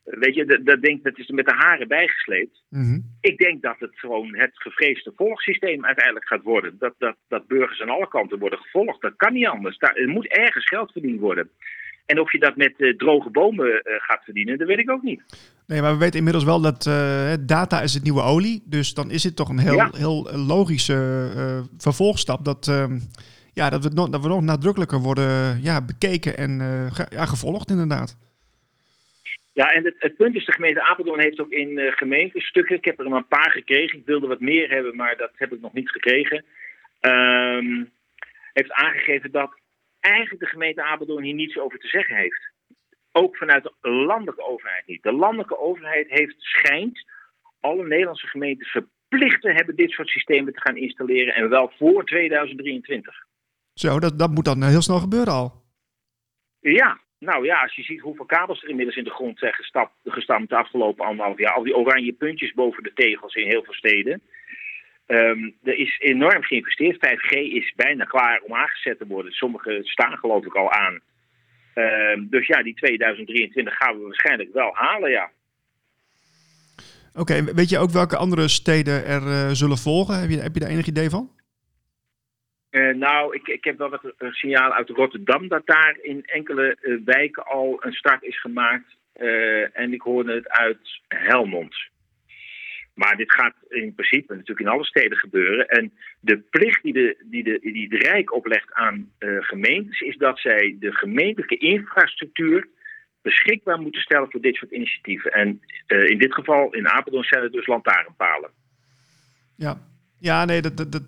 weet 0.06 0.35
je, 0.35 0.61
dat, 0.64 0.82
denk, 0.82 1.05
dat 1.05 1.19
is 1.19 1.29
er 1.29 1.35
met 1.35 1.47
de 1.47 1.55
haren 1.56 1.88
bijgesleept. 1.88 2.62
Mhm. 2.69 2.99
Ik 3.20 3.38
denk 3.38 3.62
dat 3.62 3.76
het 3.79 3.99
gewoon 3.99 4.37
het 4.37 4.53
gevreesde 4.55 5.12
volgsysteem 5.17 5.85
uiteindelijk 5.85 6.26
gaat 6.26 6.43
worden. 6.43 6.76
Dat, 6.79 6.94
dat, 6.99 7.17
dat 7.29 7.47
burgers 7.47 7.81
aan 7.81 7.88
alle 7.91 8.08
kanten 8.08 8.38
worden 8.38 8.58
gevolgd. 8.58 9.00
Dat 9.00 9.17
kan 9.17 9.32
niet 9.32 9.47
anders. 9.47 9.79
Daar, 9.79 9.94
er 9.94 10.08
moet 10.08 10.29
ergens 10.29 10.69
geld 10.69 10.93
verdiend 10.93 11.20
worden. 11.20 11.50
En 12.06 12.20
of 12.20 12.32
je 12.32 12.38
dat 12.38 12.56
met 12.56 12.75
eh, 12.76 12.97
droge 12.97 13.31
bomen 13.31 13.67
eh, 13.67 13.94
gaat 13.99 14.25
verdienen, 14.25 14.58
dat 14.58 14.69
weet 14.69 14.79
ik 14.79 14.91
ook 14.91 15.03
niet. 15.03 15.23
Nee, 15.67 15.81
maar 15.81 15.93
we 15.93 15.99
weten 15.99 16.19
inmiddels 16.19 16.44
wel 16.44 16.61
dat 16.61 16.87
eh, 16.87 17.32
data 17.41 17.81
is 17.81 17.94
het 17.94 18.02
nieuwe 18.02 18.23
olie. 18.23 18.62
Dus 18.64 18.94
dan 18.94 19.11
is 19.11 19.25
het 19.25 19.37
toch 19.37 19.49
een 19.49 19.59
heel, 19.59 19.75
Ja. 19.75 19.91
heel 19.97 20.31
logische 20.47 21.31
vervolgstap 21.79 22.44
dat, 22.44 22.69
ehm, 22.69 22.99
ja, 23.52 23.70
dat, 23.70 23.85
we 23.85 23.91
nog, 23.94 24.09
dat 24.09 24.23
we 24.23 24.29
nog 24.29 24.41
nadrukkelijker 24.41 24.99
worden 24.99 25.62
ja, 25.62 25.82
bekeken 25.85 26.37
en 26.37 26.59
ja, 27.09 27.26
gevolgd 27.26 27.70
inderdaad. 27.70 28.17
Ja, 29.56 29.73
en 29.73 29.85
het, 29.85 29.94
het 29.99 30.17
punt 30.17 30.35
is, 30.35 30.44
de 30.44 30.53
gemeente 30.53 30.82
Apeldoorn 30.82 31.20
heeft 31.20 31.41
ook 31.41 31.50
in 31.50 31.79
eh 31.79 31.93
gemeentestukken, 31.93 32.76
ik 32.76 32.85
heb 32.85 32.99
er 32.99 33.08
maar 33.08 33.19
een 33.19 33.26
paar 33.38 33.50
gekregen, 33.50 33.99
ik 33.99 34.06
wilde 34.06 34.26
wat 34.26 34.41
meer 34.41 34.70
hebben, 34.70 34.97
maar 34.97 35.17
dat 35.17 35.31
heb 35.35 35.53
ik 35.53 35.61
nog 35.61 35.73
niet 35.73 35.91
gekregen, 35.91 36.44
ehm, 37.00 37.85
heeft 38.53 38.73
aangegeven 38.73 39.31
dat 39.31 39.61
eigenlijk 40.00 40.41
de 40.41 40.49
gemeente 40.49 40.82
Apeldoorn 40.82 41.25
hier 41.25 41.35
niets 41.35 41.58
over 41.58 41.79
te 41.79 41.88
zeggen 41.88 42.17
heeft. 42.17 42.50
Ook 43.12 43.37
vanuit 43.37 43.62
de 43.62 43.91
landelijke 43.91 44.43
overheid 44.43 44.87
niet. 44.87 45.03
De 45.03 45.12
landelijke 45.12 45.59
overheid 45.59 46.09
heeft 46.09 46.37
schijnt 46.38 47.05
alle 47.61 47.87
Nederlandse 47.87 48.26
gemeentes 48.26 48.70
verplicht 48.70 49.41
te 49.43 49.52
hebben 49.52 49.76
dit 49.76 49.91
soort 49.91 50.09
systemen 50.09 50.52
te 50.52 50.61
gaan 50.61 50.76
installeren 50.76 51.35
en 51.35 51.49
wel 51.49 51.73
voor 51.79 52.05
2023. 52.05 53.26
Zo, 53.75 53.99
dat, 53.99 54.19
dat 54.19 54.31
moet 54.31 54.44
dan 54.44 54.62
heel 54.62 54.82
snel 54.82 54.99
gebeuren 54.99 55.32
al. 55.32 55.64
Ja, 56.61 57.00
nou 57.19 57.45
ja, 57.45 57.63
als 57.63 57.75
je 57.75 57.83
ziet 57.83 58.01
hoeveel 58.01 58.25
kabels 58.25 58.63
er 58.63 58.69
inmiddels 58.69 58.97
in 58.97 59.05
de 59.05 59.11
grond 59.11 59.39
zijn 59.39 59.55
gestapt, 59.55 59.93
gestampt 60.05 60.49
de 60.49 60.57
afgelopen 60.57 61.05
anderhalf 61.05 61.39
jaar. 61.39 61.53
Al 61.53 61.63
die 61.63 61.77
oranje 61.77 62.13
puntjes 62.13 62.53
boven 62.53 62.83
de 62.83 62.93
tegels 62.95 63.35
in 63.35 63.49
heel 63.49 63.63
veel 63.65 63.75
steden. 63.75 64.23
Ehm, 65.07 65.51
er 65.63 65.79
is 65.79 65.99
enorm 65.99 66.43
geïnvesteerd. 66.43 66.97
5G 66.99 67.31
is 67.31 67.73
bijna 67.77 68.05
klaar 68.05 68.41
om 68.41 68.55
aangezet 68.55 68.99
te 68.99 69.07
worden. 69.07 69.33
Sommige 69.33 69.81
staan 69.83 70.17
geloof 70.17 70.45
ik 70.45 70.55
al 70.55 70.73
aan. 70.73 71.01
Ehm, 71.75 72.27
dus 72.29 72.47
ja, 72.47 72.63
die 72.63 72.75
2023 72.75 73.77
gaan 73.77 73.97
we 73.97 74.05
waarschijnlijk 74.05 74.53
wel 74.53 74.71
halen, 74.75 75.11
ja. 75.11 75.31
Oké, 77.15 77.45
weet 77.45 77.69
je 77.69 77.79
ook 77.79 77.91
welke 77.91 78.17
andere 78.17 78.49
steden 78.49 79.07
er 79.07 79.23
eh, 79.23 79.51
zullen 79.51 79.79
volgen? 79.79 80.21
Heb 80.21 80.31
je, 80.31 80.41
heb 80.41 80.55
je 80.55 80.61
daar 80.61 80.69
enig 80.71 80.87
idee 80.87 81.11
van? 81.11 81.31
Eh, 82.76 82.94
nou, 82.94 83.34
ik, 83.34 83.46
ik 83.46 83.64
heb 83.64 83.78
wel 83.78 83.88
wat 83.88 84.05
eh, 84.19 84.32
signalen 84.32 84.76
uit 84.76 84.88
Rotterdam 84.88 85.49
dat 85.49 85.67
daar 85.67 85.99
in 86.00 86.25
enkele 86.25 86.76
eh, 86.81 86.94
wijken 87.05 87.46
al 87.46 87.76
een 87.81 87.93
start 87.93 88.23
is 88.23 88.40
gemaakt. 88.40 88.96
En 89.73 89.93
ik 89.93 90.00
hoorde 90.00 90.34
het 90.34 90.49
uit 90.49 91.00
Helmond. 91.08 91.76
Maar 92.94 93.17
dit 93.17 93.32
gaat 93.32 93.55
in 93.69 93.94
principe 93.94 94.32
natuurlijk 94.32 94.61
in 94.61 94.73
alle 94.73 94.84
steden 94.84 95.19
gebeuren. 95.19 95.69
En 95.69 95.93
de 96.20 96.38
plicht 96.38 96.82
die 96.82 96.93
de, 96.93 97.17
die 97.25 97.44
de, 97.44 97.58
die 97.61 97.88
de 97.88 97.96
Rijk 97.96 98.34
oplegt 98.34 98.73
aan 98.73 99.12
gemeentes 99.19 100.00
is 100.00 100.17
dat 100.17 100.38
zij 100.38 100.76
de 100.81 100.93
gemeentelijke 100.93 101.56
infrastructuur 101.56 102.69
beschikbaar 103.23 103.81
moeten 103.81 104.00
stellen 104.00 104.30
voor 104.30 104.40
dit 104.40 104.54
soort 104.54 104.71
initiatieven. 104.71 105.33
En 105.33 105.61
in 105.87 106.18
dit 106.18 106.35
geval 106.35 106.75
in 106.75 106.88
Apeldoorn 106.88 107.25
zijn 107.25 107.42
het 107.42 107.52
dus 107.52 107.66
lantaarnpalen. 107.66 108.50
Ja, 109.56 109.78
ja 110.18 110.44
nee, 110.44 110.62
dat, 110.62 110.76
dat, 110.76 110.92
dat, 110.92 111.04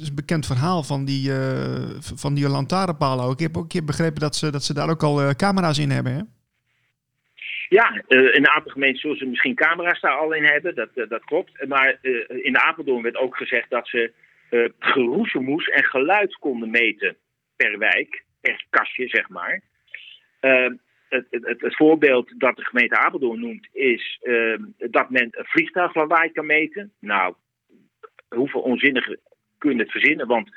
is 0.00 0.08
een 0.08 0.14
bekend 0.14 0.46
verhaal 0.46 0.82
van 0.82 1.04
die, 1.04 1.32
eh, 1.32 2.00
van 2.00 2.34
die 2.34 2.48
lantaarnpalen. 2.48 3.30
Ik 3.30 3.38
heb 3.38 3.56
ook 3.56 3.62
een 3.62 3.68
keer 3.68 3.84
begrepen 3.84 4.20
dat 4.20 4.36
ze, 4.36 4.50
dat 4.50 4.62
ze 4.62 4.74
daar 4.74 4.90
ook 4.90 5.02
al 5.02 5.20
eh, 5.20 5.30
camera's 5.30 5.78
in 5.78 5.90
hebben, 5.90 6.12
hè? 6.12 6.22
Ja, 7.68 8.02
eh, 8.08 8.34
in 8.34 8.48
aantal 8.48 8.72
gemeenten 8.72 9.00
zullen 9.00 9.16
ze 9.16 9.26
misschien 9.26 9.54
camera's 9.54 10.00
daar 10.00 10.18
al 10.18 10.32
in 10.32 10.44
hebben, 10.44 10.74
dat, 10.74 10.88
dat 10.94 11.24
klopt. 11.24 11.66
Maar 11.66 11.98
in 12.42 12.58
Apeldoorn 12.58 13.02
werd 13.02 13.16
ook 13.16 13.36
gezegd 13.36 13.70
dat 13.70 13.88
ze 13.88 14.12
geroezemoes 14.78 15.68
en 15.68 15.84
geluid 15.84 16.36
konden 16.36 16.70
meten 16.70 17.16
per 17.56 17.78
wijk, 17.78 18.24
per 18.40 18.64
kastje 18.70 19.08
zeg 19.08 19.28
maar. 19.28 19.62
Eh, 20.40 20.70
het, 21.08 21.26
het, 21.30 21.46
het, 21.46 21.60
het 21.60 21.76
voorbeeld 21.76 22.32
dat 22.38 22.56
de 22.56 22.64
gemeente 22.64 22.98
Apeldoorn 22.98 23.40
noemt 23.40 23.68
is 23.72 24.18
eh, 24.22 24.58
dat 24.76 25.10
men 25.10 25.28
een 25.30 25.44
vliegtuiglawaai 25.44 26.32
kan 26.32 26.46
meten. 26.46 26.92
Nou, 27.00 27.34
hoeveel 28.28 28.60
onzinniger 28.60 29.18
kun 29.58 29.72
je 29.72 29.82
het 29.82 29.90
verzinnen, 29.90 30.26
want 30.26 30.50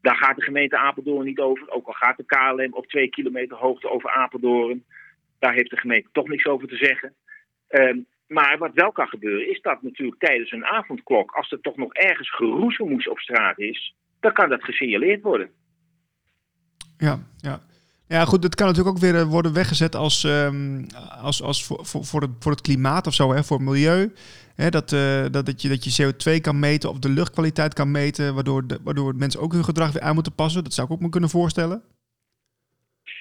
daar 0.00 0.16
gaat 0.16 0.36
de 0.36 0.42
gemeente 0.42 0.76
Apeldoorn 0.76 1.26
niet 1.26 1.38
over. 1.38 1.70
Ook 1.70 1.86
al 1.86 1.92
gaat 1.92 2.16
de 2.16 2.24
KLM 2.24 2.74
op 2.74 2.86
twee 2.86 3.08
kilometer 3.08 3.56
hoogte 3.56 3.90
over 3.90 4.10
Apeldoorn. 4.10 4.84
Daar 5.38 5.54
heeft 5.54 5.70
de 5.70 5.76
gemeente 5.76 6.08
toch 6.12 6.28
niks 6.28 6.46
over 6.46 6.68
te 6.68 6.76
zeggen. 6.76 7.14
Ehm, 7.68 7.98
maar 8.26 8.58
wat 8.58 8.74
wel 8.74 8.92
kan 8.92 9.08
gebeuren, 9.08 9.50
is 9.50 9.60
dat 9.60 9.82
natuurlijk 9.82 10.20
tijdens 10.20 10.50
een 10.50 10.64
avondklok, 10.64 11.30
als 11.30 11.52
er 11.52 11.60
toch 11.60 11.76
nog 11.76 11.94
ergens 11.94 12.34
geroezemoes 12.34 13.08
op 13.08 13.18
straat 13.18 13.58
is, 13.58 13.94
dan 14.20 14.32
kan 14.32 14.48
dat 14.48 14.64
gesignaleerd 14.64 15.22
worden. 15.22 15.50
Ja, 16.98 17.18
ja. 17.36 17.60
Ja, 18.12 18.24
goed, 18.24 18.42
dat 18.42 18.54
kan 18.54 18.66
natuurlijk 18.66 18.96
ook 18.96 19.02
weer 19.02 19.14
eh, 19.14 19.30
worden 19.36 19.54
weggezet 19.54 19.94
als, 19.94 20.24
ehm, 20.24 20.84
als, 21.22 21.42
als 21.42 21.66
voor, 21.66 22.04
voor, 22.04 22.20
het, 22.20 22.30
voor 22.38 22.52
het 22.52 22.60
klimaat 22.60 23.06
of 23.06 23.14
zo, 23.14 23.32
hè, 23.32 23.42
voor 23.42 23.56
het 23.56 23.66
milieu. 23.66 24.12
Hè, 24.56 24.68
dat, 24.70 24.92
eh, 24.92 25.22
dat, 25.30 25.46
dat, 25.46 25.62
je, 25.62 25.68
dat 25.68 25.84
je 25.84 25.92
CO2 25.96 26.40
kan 26.40 26.58
meten 26.58 26.90
of 26.90 26.98
de 26.98 27.08
luchtkwaliteit 27.08 27.74
kan 27.74 27.90
meten, 27.90 28.34
waardoor, 28.34 28.66
de, 28.66 28.78
waardoor 28.84 29.14
mensen 29.14 29.40
ook 29.40 29.52
hun 29.52 29.64
gedrag 29.64 29.92
weer 29.92 30.02
aan 30.02 30.14
moeten 30.14 30.34
passen. 30.34 30.64
Dat 30.64 30.72
zou 30.72 30.86
ik 30.86 30.92
ook 30.92 31.00
me 31.00 31.08
kunnen 31.08 31.30
voorstellen. 31.30 31.82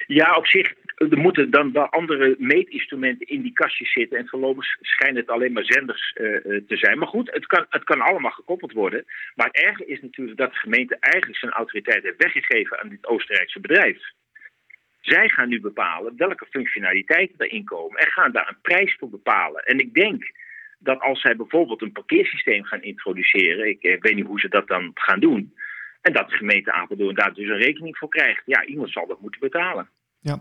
Ja, 0.08 0.36
op 0.36 0.48
zich, 0.48 0.74
er 0.96 1.18
moeten 1.18 1.52
dan 1.52 1.72
wel 1.72 1.90
andere 1.90 2.36
meetinstrumenten 2.38 3.28
in 3.28 3.42
die 3.42 3.54
kastjes 3.54 3.92
zitten. 3.92 4.18
En 4.18 4.28
voorlopig 4.28 4.66
schijnen 4.82 5.22
het 5.22 5.30
alleen 5.30 5.54
maar 5.54 5.66
zenders 5.66 6.14
eh, 6.14 6.26
te 6.68 6.78
zijn. 6.78 6.98
Maar 6.98 7.08
goed, 7.08 7.32
het 7.34 7.46
kan, 7.46 7.66
het 7.70 7.84
kan 7.84 8.02
allemaal 8.02 8.32
gekoppeld 8.32 8.72
worden. 8.72 9.06
Maar 9.36 9.50
het 9.52 9.88
is 9.88 10.02
natuurlijk 10.02 10.38
dat 10.38 10.52
de 10.52 10.60
gemeente 10.60 10.98
eigenlijk 11.00 11.40
zijn 11.40 11.52
autoriteit 11.52 12.04
heeft 12.04 12.24
weggegeven 12.24 12.80
aan 12.80 12.90
dit 12.90 13.08
Oostenrijkse 13.08 13.60
bedrijf. 13.60 14.02
Zij 15.02 15.30
gaan 15.30 15.50
nu 15.50 15.62
bepalen 15.62 16.14
welke 16.18 16.46
functionaliteiten 16.50 17.36
erin 17.38 17.66
komen 17.66 18.00
en 18.00 18.12
gaan 18.12 18.32
daar 18.32 18.50
een 18.50 18.62
prijs 18.62 18.96
voor 19.00 19.10
bepalen. 19.10 19.64
En 19.64 19.80
ik 19.80 19.94
denk 19.94 20.32
dat 20.80 21.00
als 21.00 21.22
zij 21.22 21.36
bijvoorbeeld 21.36 21.82
een 21.82 21.92
parkeersysteem 21.92 22.64
gaan 22.64 22.82
introduceren, 22.82 23.70
ik, 23.70 23.82
ik 23.82 24.04
weet 24.04 24.16
niet 24.16 24.26
hoe 24.26 24.40
ze 24.40 24.50
dat 24.50 24.68
dan 24.68 24.92
gaan 24.94 25.20
doen, 25.20 25.54
en 26.02 26.14
dat 26.14 26.30
de 26.30 26.36
gemeente 26.36 26.72
Apeldoorn 26.72 27.16
daar 27.16 27.34
dus 27.34 27.50
een 27.50 27.58
rekening 27.58 27.98
voor 27.98 28.10
krijgt, 28.10 28.42
ja, 28.46 28.66
iemand 28.66 28.92
zal 28.92 29.08
dat 29.08 29.22
moeten 29.22 29.40
betalen. 29.40 29.90
Ja. 30.20 30.40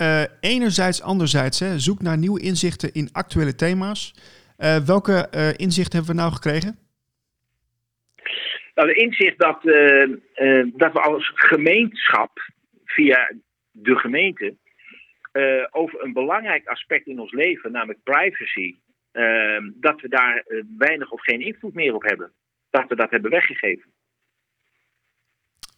Uh, 0.00 0.22
enerzijds, 0.40 1.02
anderzijds, 1.02 1.60
hè, 1.60 1.78
zoek 1.78 2.02
naar 2.02 2.18
nieuwe 2.18 2.40
inzichten 2.40 2.92
in 2.92 3.08
actuele 3.12 3.54
thema's. 3.54 4.14
Uh, 4.58 4.76
welke 4.76 5.28
uh, 5.34 5.48
inzichten 5.56 5.96
hebben 5.98 6.14
we 6.14 6.20
nou 6.20 6.32
gekregen? 6.32 6.78
Nou, 8.74 8.88
de 8.88 8.94
inzicht 8.94 9.38
dat, 9.38 9.62
dat 10.80 10.92
we 10.92 11.00
als 11.00 11.32
gemeenschap 11.34 12.52
via 12.84 13.32
de 13.82 13.96
gemeente 13.96 14.56
over 15.70 16.02
een 16.02 16.12
belangrijk 16.12 16.66
aspect 16.66 17.06
in 17.06 17.18
ons 17.18 17.32
leven, 17.32 17.72
namelijk 17.72 18.02
privacy, 18.02 18.76
dat 19.74 20.00
we 20.00 20.08
daar 20.08 20.44
weinig 20.78 21.10
of 21.10 21.22
geen 21.22 21.40
invloed 21.40 21.74
meer 21.74 21.94
op 21.94 22.02
hebben. 22.02 22.32
Dat 22.70 22.88
we 22.88 22.96
dat 22.96 23.10
hebben 23.10 23.30
weggegeven. 23.30 23.90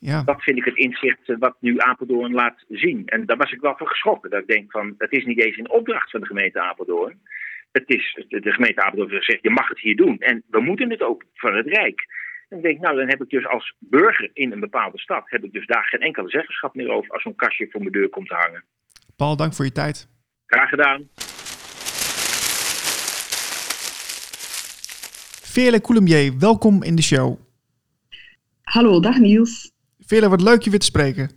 Ja. 0.00 0.23
Dat 0.23 0.43
vind 0.43 0.59
ik 0.59 0.64
het 0.64 0.76
inzicht 0.76 1.38
wat 1.38 1.57
nu 1.61 1.78
Apeldoorn 1.78 2.33
laat 2.33 2.64
zien. 2.69 3.07
En 3.07 3.26
daar 3.26 3.37
was 3.37 3.52
ik 3.52 3.61
wel 3.61 3.76
van 3.76 3.87
geschrokken. 3.87 4.31
Dat 4.31 4.40
ik 4.40 4.47
denk 4.47 4.71
van, 4.71 4.95
het 4.99 5.12
is 5.12 5.25
niet 5.25 5.45
eens 5.45 5.57
een 5.57 5.71
opdracht 5.71 6.11
van 6.11 6.21
de 6.21 6.26
gemeente 6.26 6.61
Apeldoorn. 6.61 7.21
Het 7.73 7.88
is, 7.88 8.25
de 8.28 8.52
gemeente 8.52 8.83
Apeldoorn 8.83 9.23
zegt, 9.23 9.43
je 9.43 9.50
mag 9.50 9.69
het 9.69 9.81
hier 9.81 9.97
doen. 9.97 10.19
En 10.19 10.43
we 10.50 10.61
moeten 10.61 10.90
het 10.90 11.02
ook 11.02 11.25
van 11.35 11.57
het 11.57 11.67
Rijk. 11.67 12.07
En 12.49 12.57
ik 12.57 12.62
denk, 12.62 12.81
nou, 12.81 12.97
dan 12.97 13.09
heb 13.09 13.23
ik 13.23 13.31
dus 13.31 13.47
als 13.47 13.75
burger 13.78 14.31
in 14.33 14.52
een 14.52 14.61
bepaalde 14.61 14.99
stad... 14.99 15.23
heb 15.25 15.45
ik 15.45 15.52
dus 15.52 15.67
daar 15.67 15.85
geen 15.85 16.00
enkele 16.00 16.28
zeggenschap 16.28 16.75
meer 16.75 16.90
over... 16.90 17.11
als 17.11 17.23
zo'n 17.23 17.35
kastje 17.35 17.69
voor 17.71 17.81
mijn 17.81 17.93
deur 17.93 18.09
komt 18.09 18.28
te 18.28 18.35
hangen. 18.35 18.64
Paul, 19.17 19.37
dank 19.37 19.55
voor 19.55 19.64
je 19.64 19.73
tijd. 19.73 20.09
Graag 20.47 20.69
gedaan. 20.69 21.09
Veerle 25.43 25.81
Coulombier, 25.81 26.38
welkom 26.38 26.83
in 26.83 26.97
de 26.97 27.02
show. 27.02 27.38
Hallo, 28.62 29.00
dag 29.00 29.19
Niels. 29.19 29.73
Vele, 29.99 30.28
wat 30.28 30.43
leuk 30.43 30.62
je 30.62 30.71
weer 30.71 30.78
te 30.78 30.87
spreken. 30.87 31.31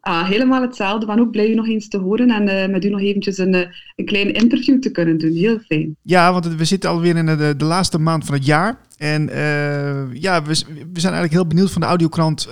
Ah, 0.00 0.28
helemaal 0.28 0.62
hetzelfde. 0.62 1.00
Ik 1.00 1.14
ben 1.14 1.24
ook 1.24 1.30
blij 1.30 1.50
u 1.50 1.54
nog 1.54 1.68
eens 1.68 1.88
te 1.88 1.98
horen 1.98 2.30
en 2.30 2.48
uh, 2.48 2.72
met 2.72 2.84
u 2.84 2.88
nog 2.88 3.00
eventjes 3.00 3.38
een, 3.38 3.54
uh, 3.54 3.66
een 3.96 4.04
klein 4.04 4.34
interview 4.34 4.80
te 4.80 4.90
kunnen 4.90 5.18
doen. 5.18 5.32
Heel 5.32 5.58
fijn. 5.58 5.96
Ja, 6.02 6.32
want 6.32 6.46
we 6.46 6.64
zitten 6.64 6.90
alweer 6.90 7.16
in 7.16 7.26
de, 7.26 7.56
de 7.56 7.64
laatste 7.64 7.98
maand 7.98 8.24
van 8.24 8.34
het 8.34 8.46
jaar. 8.46 8.88
En 9.00 9.28
uh, 9.28 10.14
ja, 10.14 10.42
we, 10.42 10.48
we, 10.92 11.00
zijn 11.00 11.12
eigenlijk 11.12 11.32
heel 11.32 11.46
benieuwd 11.46 11.70
van 11.70 11.80
de 11.80 11.86
audiokrant 11.86 12.44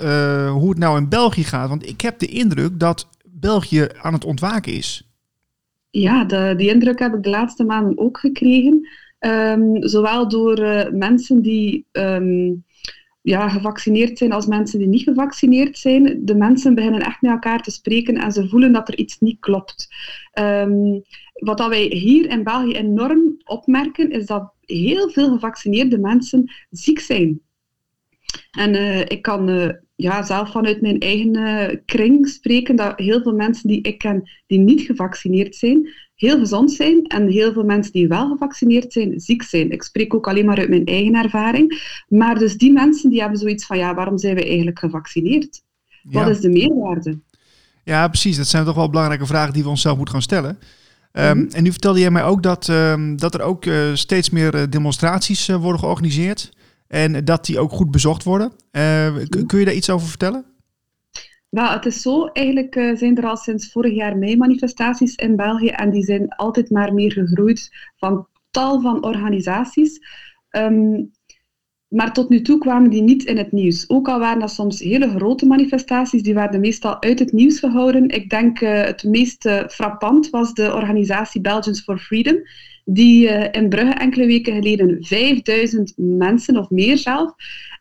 hoe 0.50 0.68
het 0.68 0.78
nou 0.78 0.98
in 0.98 1.08
België 1.08 1.44
gaat. 1.44 1.68
Want 1.68 1.88
ik 1.88 2.00
heb 2.00 2.18
de 2.18 2.26
indruk 2.26 2.80
dat 2.80 3.08
België 3.24 3.86
aan 4.02 4.12
het 4.12 4.24
ontwaken 4.24 4.72
is. 4.72 5.08
Ja, 5.90 6.24
die 6.54 6.68
indruk 6.68 6.98
heb 6.98 7.14
ik 7.14 7.22
de 7.22 7.30
laatste 7.30 7.64
maanden 7.64 7.98
ook 7.98 8.18
gekregen. 8.18 8.88
Um, 9.20 9.88
zowel 9.88 10.28
door 10.28 10.88
mensen 10.92 11.42
die... 11.42 11.86
Um, 11.92 12.64
ja, 13.28 13.48
gevaccineerd 13.48 14.18
zijn 14.18 14.32
als 14.32 14.46
mensen 14.46 14.78
die 14.78 14.88
niet 14.88 15.02
gevaccineerd 15.02 15.78
zijn. 15.78 16.24
De 16.24 16.34
mensen 16.34 16.74
beginnen 16.74 17.00
echt 17.00 17.22
met 17.22 17.30
elkaar 17.30 17.62
te 17.62 17.70
spreken 17.70 18.16
en 18.16 18.32
ze 18.32 18.48
voelen 18.48 18.72
dat 18.72 18.88
er 18.88 18.98
iets 18.98 19.18
niet 19.18 19.40
klopt. 19.40 19.88
Um, 20.38 21.02
wat 21.32 21.58
dat 21.58 21.68
wij 21.68 21.82
hier 21.82 22.30
in 22.30 22.42
België 22.42 22.72
enorm 22.72 23.36
opmerken, 23.44 24.10
is 24.10 24.26
dat 24.26 24.52
heel 24.60 25.10
veel 25.10 25.32
gevaccineerde 25.32 25.98
mensen 25.98 26.52
ziek 26.70 27.00
zijn. 27.00 27.40
En 28.50 28.74
uh, 28.74 29.00
ik 29.00 29.22
kan 29.22 29.48
uh, 29.48 29.68
ja, 29.94 30.22
zelf 30.22 30.50
vanuit 30.50 30.80
mijn 30.80 30.98
eigen 30.98 31.36
uh, 31.36 31.80
kring 31.84 32.28
spreken 32.28 32.76
dat 32.76 32.98
heel 32.98 33.22
veel 33.22 33.34
mensen 33.34 33.68
die 33.68 33.82
ik 33.82 33.98
ken 33.98 34.30
die 34.46 34.58
niet 34.58 34.80
gevaccineerd 34.80 35.56
zijn, 35.56 35.88
heel 36.18 36.38
gezond 36.38 36.72
zijn 36.72 37.04
en 37.06 37.28
heel 37.28 37.52
veel 37.52 37.64
mensen 37.64 37.92
die 37.92 38.08
wel 38.08 38.28
gevaccineerd 38.28 38.92
zijn, 38.92 39.20
ziek 39.20 39.42
zijn. 39.42 39.70
Ik 39.70 39.82
spreek 39.82 40.14
ook 40.14 40.28
alleen 40.28 40.46
maar 40.46 40.58
uit 40.58 40.68
mijn 40.68 40.84
eigen 40.84 41.14
ervaring. 41.14 41.82
Maar 42.08 42.38
dus 42.38 42.56
die 42.56 42.72
mensen 42.72 43.10
die 43.10 43.20
hebben 43.20 43.38
zoiets 43.38 43.66
van, 43.66 43.78
ja, 43.78 43.94
waarom 43.94 44.18
zijn 44.18 44.34
we 44.34 44.44
eigenlijk 44.44 44.78
gevaccineerd? 44.78 45.62
Wat 46.02 46.28
is 46.28 46.40
de 46.40 46.48
meerwaarde? 46.48 47.18
Ja, 47.84 48.08
precies. 48.08 48.36
Dat 48.36 48.46
zijn 48.46 48.64
toch 48.64 48.74
wel 48.74 48.90
belangrijke 48.90 49.26
vragen 49.26 49.52
die 49.52 49.62
we 49.62 49.68
onszelf 49.68 49.96
moeten 49.96 50.14
gaan 50.14 50.22
stellen. 50.22 50.58
Um, 51.12 51.48
en 51.52 51.62
nu 51.62 51.70
vertelde 51.70 52.00
jij 52.00 52.10
mij 52.10 52.24
ook 52.24 52.42
dat, 52.42 52.68
um, 52.68 53.16
dat 53.16 53.34
er 53.34 53.40
ook 53.40 53.64
uh, 53.64 53.94
steeds 53.94 54.30
meer 54.30 54.54
uh, 54.54 54.62
demonstraties 54.70 55.48
uh, 55.48 55.56
worden 55.56 55.80
georganiseerd. 55.80 56.52
En 56.86 57.24
dat 57.24 57.44
die 57.44 57.58
ook 57.58 57.72
goed 57.72 57.90
bezocht 57.90 58.24
worden. 58.24 58.52
kun 59.46 59.58
je 59.58 59.64
daar 59.64 59.74
iets 59.74 59.90
over 59.90 60.08
vertellen? 60.08 60.44
Het 61.50 61.86
is 61.86 62.02
zo. 62.02 62.26
Eigenlijk 62.26 62.76
uh, 62.76 62.96
zijn 62.96 63.16
er 63.16 63.26
al 63.26 63.36
sinds 63.36 63.72
vorig 63.72 63.94
jaar 63.94 64.16
mei 64.16 64.36
manifestaties 64.36 65.14
in 65.14 65.36
België 65.36 65.68
en 65.68 65.90
die 65.90 66.04
zijn 66.04 66.28
altijd 66.28 66.70
maar 66.70 66.94
meer 66.94 67.12
gegroeid 67.12 67.70
van 67.96 68.26
tal 68.50 68.80
van 68.80 69.04
organisaties. 69.04 70.00
Um, 70.50 71.10
maar 71.88 72.12
tot 72.12 72.28
nu 72.28 72.42
toe 72.42 72.58
kwamen 72.58 72.90
die 72.90 73.02
niet 73.02 73.24
in 73.24 73.36
het 73.36 73.52
nieuws. 73.52 73.90
Ook 73.90 74.08
al 74.08 74.18
waren 74.18 74.40
dat 74.40 74.50
soms 74.50 74.78
hele 74.80 75.08
grote 75.08 75.46
manifestaties, 75.46 76.22
die 76.22 76.34
werden 76.34 76.60
meestal 76.60 77.02
uit 77.02 77.18
het 77.18 77.32
nieuws 77.32 77.58
gehouden. 77.58 78.08
Ik 78.08 78.30
denk 78.30 78.60
uh, 78.60 78.82
het 78.82 79.04
meest 79.04 79.46
uh, 79.46 79.68
frappant 79.68 80.30
was 80.30 80.54
de 80.54 80.74
organisatie 80.74 81.40
Belgians 81.40 81.82
for 81.82 81.98
Freedom 81.98 82.36
die 82.90 83.28
uh, 83.28 83.46
in 83.50 83.68
Brugge 83.68 83.94
enkele 83.94 84.26
weken 84.26 84.54
geleden 84.54 84.96
5000 85.00 85.92
mensen, 85.96 86.56
of 86.56 86.70
meer 86.70 86.98
zelf, 86.98 87.32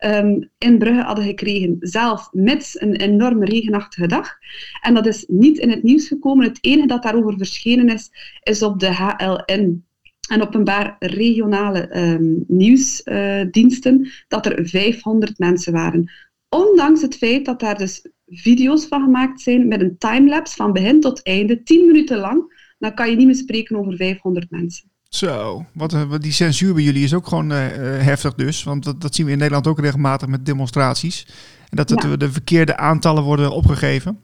um, 0.06 0.50
in 0.58 0.78
Brugge 0.78 1.02
hadden 1.02 1.26
gekregen. 1.26 1.78
Zelf 1.80 2.30
met 2.32 2.76
een 2.80 2.96
enorme 2.96 3.46
regenachtige 3.46 4.08
dag. 4.08 4.38
En 4.82 4.94
dat 4.94 5.06
is 5.06 5.26
niet 5.28 5.58
in 5.58 5.70
het 5.70 5.84
nieuws 5.84 6.08
gekomen. 6.08 6.46
Het 6.46 6.58
enige 6.62 6.88
dat 6.88 7.04
daarover 7.04 7.38
verschenen 7.38 7.90
is, 7.90 8.10
is 8.44 8.62
op 8.64 8.80
de 8.80 8.94
HLN 8.94 9.86
en 10.30 10.42
op 10.42 10.56
een 10.56 10.64
paar 10.64 10.96
regionale 11.00 11.98
um, 11.98 12.44
nieuwsdiensten 12.48 14.10
dat 14.28 14.46
er 14.46 14.68
500 14.68 15.38
mensen 15.38 15.74
waren. 15.74 16.12
Ondanks 16.50 17.02
het 17.02 17.18
feit 17.18 17.46
dat 17.46 17.60
daar 17.60 17.78
dus 17.78 18.08
video's 18.26 18.86
van 18.86 19.04
gemaakt 19.04 19.42
zijn 19.42 19.68
met 19.68 19.82
een 19.82 19.98
timelapse 19.98 20.56
van 20.56 20.74
begin 20.74 21.02
tot 21.02 21.24
einde, 21.24 21.64
10 21.64 21.86
minuten 21.86 22.18
lang, 22.18 22.74
dan 22.78 22.94
kan 22.94 23.10
je 23.10 23.16
niet 23.16 23.26
meer 23.26 23.36
spreken 23.36 23.78
over 23.78 23.96
500 23.96 24.52
mensen. 24.52 24.92
Zo, 25.10 25.66
wat, 25.74 25.92
wat 25.92 26.22
die 26.22 26.32
censuur 26.32 26.74
bij 26.74 26.84
jullie 26.84 27.04
is 27.04 27.14
ook 27.14 27.28
gewoon 27.28 27.52
uh, 27.52 27.58
heftig 27.82 28.34
dus. 28.34 28.64
Want 28.64 28.84
dat, 28.84 29.02
dat 29.02 29.16
zien 29.16 29.26
we 29.26 29.32
in 29.32 29.38
Nederland 29.38 29.68
ook 29.68 29.80
regelmatig 29.80 30.28
met 30.28 30.46
demonstraties. 30.46 31.28
En 31.70 31.78
dat 31.78 31.90
ja. 31.90 32.16
de 32.16 32.32
verkeerde 32.32 32.78
aantallen 32.78 33.24
worden 33.24 33.52
opgegeven. 33.52 34.20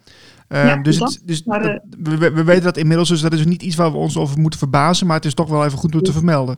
Uh, 0.50 0.66
ja, 0.66 0.76
dus 0.76 1.00
het, 1.00 1.22
dus 1.26 1.44
maar, 1.44 1.62
dat, 1.64 1.82
we, 2.20 2.32
we, 2.32 2.44
weten 2.44 2.64
dat 2.64 2.78
inmiddels, 2.78 3.10
dus 3.10 3.22
dat 3.22 3.34
is 3.34 3.46
niet 3.46 3.62
iets 3.62 3.76
waar 3.76 3.92
we 3.92 3.98
ons 3.98 4.18
over 4.18 4.40
moeten 4.40 4.60
verbazen. 4.60 5.08
Maar 5.08 5.16
het 5.16 5.26
is 5.26 5.34
toch 5.34 5.50
wel 5.50 5.66
even 5.66 5.78
goed 5.78 5.96
om 5.96 6.02
te 6.02 6.12
vermelden. 6.12 6.58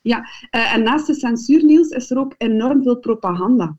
Ja, 0.00 0.28
en 0.50 0.82
naast 0.82 1.06
de 1.06 1.14
censuur, 1.14 1.64
Niels, 1.64 1.88
is 1.88 2.10
er 2.10 2.18
ook 2.18 2.34
enorm 2.38 2.82
veel 2.82 2.96
propaganda. 2.96 3.76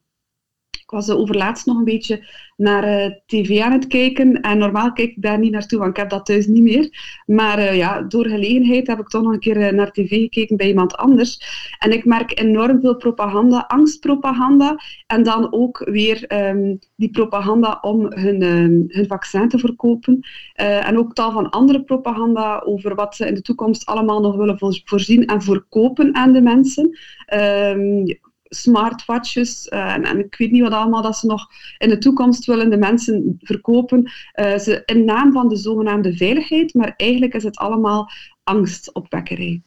Ik 0.89 0.95
was 0.95 1.09
overlaatst 1.09 1.65
nog 1.65 1.77
een 1.77 1.83
beetje 1.83 2.27
naar 2.55 2.87
uh, 2.87 3.15
tv 3.25 3.61
aan 3.61 3.71
het 3.71 3.87
kijken. 3.87 4.41
En 4.41 4.57
normaal 4.57 4.93
kijk 4.93 5.09
ik 5.09 5.21
daar 5.21 5.39
niet 5.39 5.51
naartoe, 5.51 5.79
want 5.79 5.91
ik 5.91 5.97
heb 5.97 6.09
dat 6.09 6.25
thuis 6.25 6.47
niet 6.47 6.63
meer. 6.63 6.89
Maar 7.25 7.59
uh, 7.59 7.77
ja, 7.77 8.01
door 8.01 8.27
gelegenheid 8.27 8.87
heb 8.87 8.99
ik 8.99 9.07
toch 9.07 9.21
nog 9.21 9.33
een 9.33 9.39
keer 9.39 9.73
naar 9.73 9.91
tv 9.91 10.09
gekeken 10.09 10.57
bij 10.57 10.67
iemand 10.67 10.97
anders. 10.97 11.41
En 11.79 11.91
ik 11.91 12.05
merk 12.05 12.39
enorm 12.39 12.81
veel 12.81 12.95
propaganda, 12.95 13.65
angstpropaganda. 13.67 14.77
En 15.07 15.23
dan 15.23 15.53
ook 15.53 15.81
weer 15.85 16.47
um, 16.49 16.79
die 16.95 17.09
propaganda 17.09 17.77
om 17.81 18.05
hun, 18.13 18.41
um, 18.41 18.85
hun 18.87 19.07
vaccin 19.07 19.49
te 19.49 19.59
verkopen. 19.59 20.19
en 20.53 20.97
ook 20.97 21.13
tal 21.13 21.31
van 21.31 21.49
andere 21.49 21.83
propaganda 21.83 22.61
over 22.65 22.95
wat 22.95 23.15
ze 23.15 23.27
in 23.27 23.33
de 23.33 23.41
toekomst 23.41 23.85
allemaal 23.85 24.21
nog 24.21 24.35
willen 24.35 24.81
voorzien 24.85 25.25
en 25.25 25.41
verkopen 25.41 26.15
aan 26.15 26.31
de 26.31 26.41
mensen. 26.41 26.97
Um, 27.33 28.17
smartwatches 28.49 29.67
uh, 29.69 29.93
en, 29.93 30.19
ik 30.19 30.35
weet 30.37 30.51
niet 30.51 30.61
wat 30.61 30.71
allemaal 30.71 31.01
dat 31.01 31.17
ze 31.17 31.25
nog 31.25 31.47
in 31.77 31.89
de 31.89 31.97
toekomst 31.97 32.45
willen 32.45 32.69
de 32.69 32.77
mensen 32.77 33.37
verkopen. 33.39 34.11
Uh, 34.35 34.57
ze, 34.57 34.81
in 34.85 35.05
naam 35.05 35.31
van 35.31 35.47
de 35.47 35.55
zogenaamde 35.55 36.17
veiligheid, 36.17 36.73
maar 36.73 36.93
eigenlijk 36.97 37.33
is 37.33 37.43
het 37.43 37.57
allemaal 37.57 38.11
angstopwekkerij. 38.43 39.61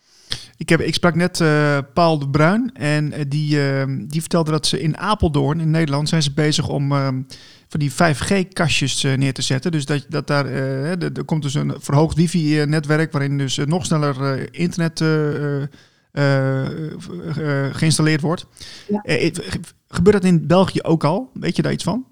Ik, 0.56 0.68
heb, 0.68 0.80
ik 0.80 0.94
sprak 0.94 1.14
net 1.14 1.40
uh, 1.40 1.78
Paul 1.94 2.18
de 2.18 2.28
Bruin 2.28 2.70
en 2.74 3.12
die, 3.28 3.58
die 4.06 4.20
vertelde 4.20 4.50
dat 4.50 4.66
ze 4.66 4.80
in 4.80 4.98
Apeldoorn 4.98 5.60
in 5.60 5.70
Nederland 5.70 6.08
zijn 6.08 6.22
ze 6.22 6.32
bezig 6.32 6.68
om 6.68 6.88
van 7.68 7.80
die 7.80 7.92
5G-kastjes 7.92 9.02
neer 9.02 9.32
te 9.32 9.42
zetten. 9.42 9.72
Dus 9.72 9.84
dat, 9.84 10.06
dat 10.08 10.26
daar 10.26 10.46
er 10.46 11.24
komt 11.24 11.42
dus 11.42 11.54
een 11.54 11.74
verhoogd 11.78 12.16
wifi-netwerk 12.16 13.12
waarin 13.12 13.38
dus 13.38 13.56
nog 13.56 13.84
sneller 13.84 14.48
internet 14.54 15.00
geïnstalleerd 17.72 18.20
wordt. 18.20 18.46
Ja. 18.88 19.02
gebeurt 19.88 20.22
dat 20.22 20.24
in 20.24 20.46
België 20.46 20.82
ook 20.82 21.04
al? 21.04 21.30
Weet 21.32 21.56
je 21.56 21.62
daar 21.62 21.72
iets 21.72 21.84
van? 21.84 22.06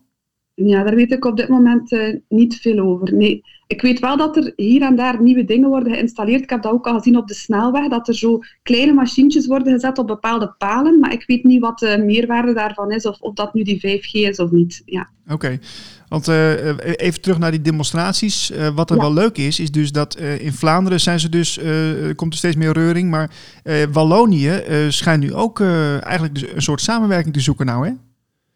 Ja, 0.54 0.82
daar 0.82 0.94
weet 0.94 1.12
ik 1.12 1.24
op 1.24 1.36
dit 1.36 1.48
moment 1.48 1.92
uh, 1.92 2.16
niet 2.28 2.56
veel 2.56 2.78
over. 2.78 3.14
Nee, 3.14 3.42
ik 3.66 3.82
weet 3.82 3.98
wel 3.98 4.16
dat 4.16 4.36
er 4.36 4.52
hier 4.56 4.82
en 4.82 4.96
daar 4.96 5.22
nieuwe 5.22 5.44
dingen 5.44 5.68
worden 5.68 5.92
geïnstalleerd. 5.92 6.42
Ik 6.42 6.50
heb 6.50 6.62
dat 6.62 6.72
ook 6.72 6.86
al 6.86 6.96
gezien 6.96 7.16
op 7.16 7.28
de 7.28 7.34
snelweg, 7.34 7.88
dat 7.88 8.08
er 8.08 8.14
zo 8.14 8.38
kleine 8.62 8.92
machientjes 8.92 9.46
worden 9.46 9.72
gezet 9.72 9.98
op 9.98 10.06
bepaalde 10.06 10.54
palen. 10.58 10.98
Maar 10.98 11.12
ik 11.12 11.24
weet 11.26 11.44
niet 11.44 11.60
wat 11.60 11.78
de 11.78 12.02
meerwaarde 12.06 12.52
daarvan 12.52 12.90
is, 12.90 13.06
of, 13.06 13.20
of 13.20 13.34
dat 13.34 13.54
nu 13.54 13.62
die 13.62 14.00
5G 14.00 14.10
is 14.10 14.38
of 14.38 14.50
niet. 14.50 14.82
Ja. 14.84 15.10
Oké, 15.28 15.58
want 16.10 16.28
uh, 16.28 16.76
even 16.96 17.20
terug 17.20 17.38
naar 17.38 17.50
die 17.50 17.60
demonstraties. 17.60 18.50
Uh, 18.50 18.68
wat 18.68 18.90
er 18.90 18.96
ja. 18.96 19.02
wel 19.02 19.12
leuk 19.12 19.36
is, 19.36 19.60
is 19.60 19.70
dus 19.70 19.92
dat 19.92 20.16
in 20.16 20.52
Vlaanderen 20.52 21.00
zijn 21.00 21.20
ze 21.20 21.28
dus, 21.28 21.60
komt 22.16 22.32
er 22.32 22.38
steeds 22.38 22.56
meer 22.56 22.72
reuring. 22.72 23.10
Maar 23.10 23.30
Wallonië 23.92 24.62
schijnt 24.88 25.22
nu 25.22 25.34
ook 25.34 25.60
eigenlijk 25.60 26.34
dus 26.34 26.44
een 26.54 26.62
soort 26.62 26.80
samenwerking 26.80 27.34
te 27.34 27.40
zoeken 27.40 27.66
nou, 27.66 27.86
hè? 27.86 27.92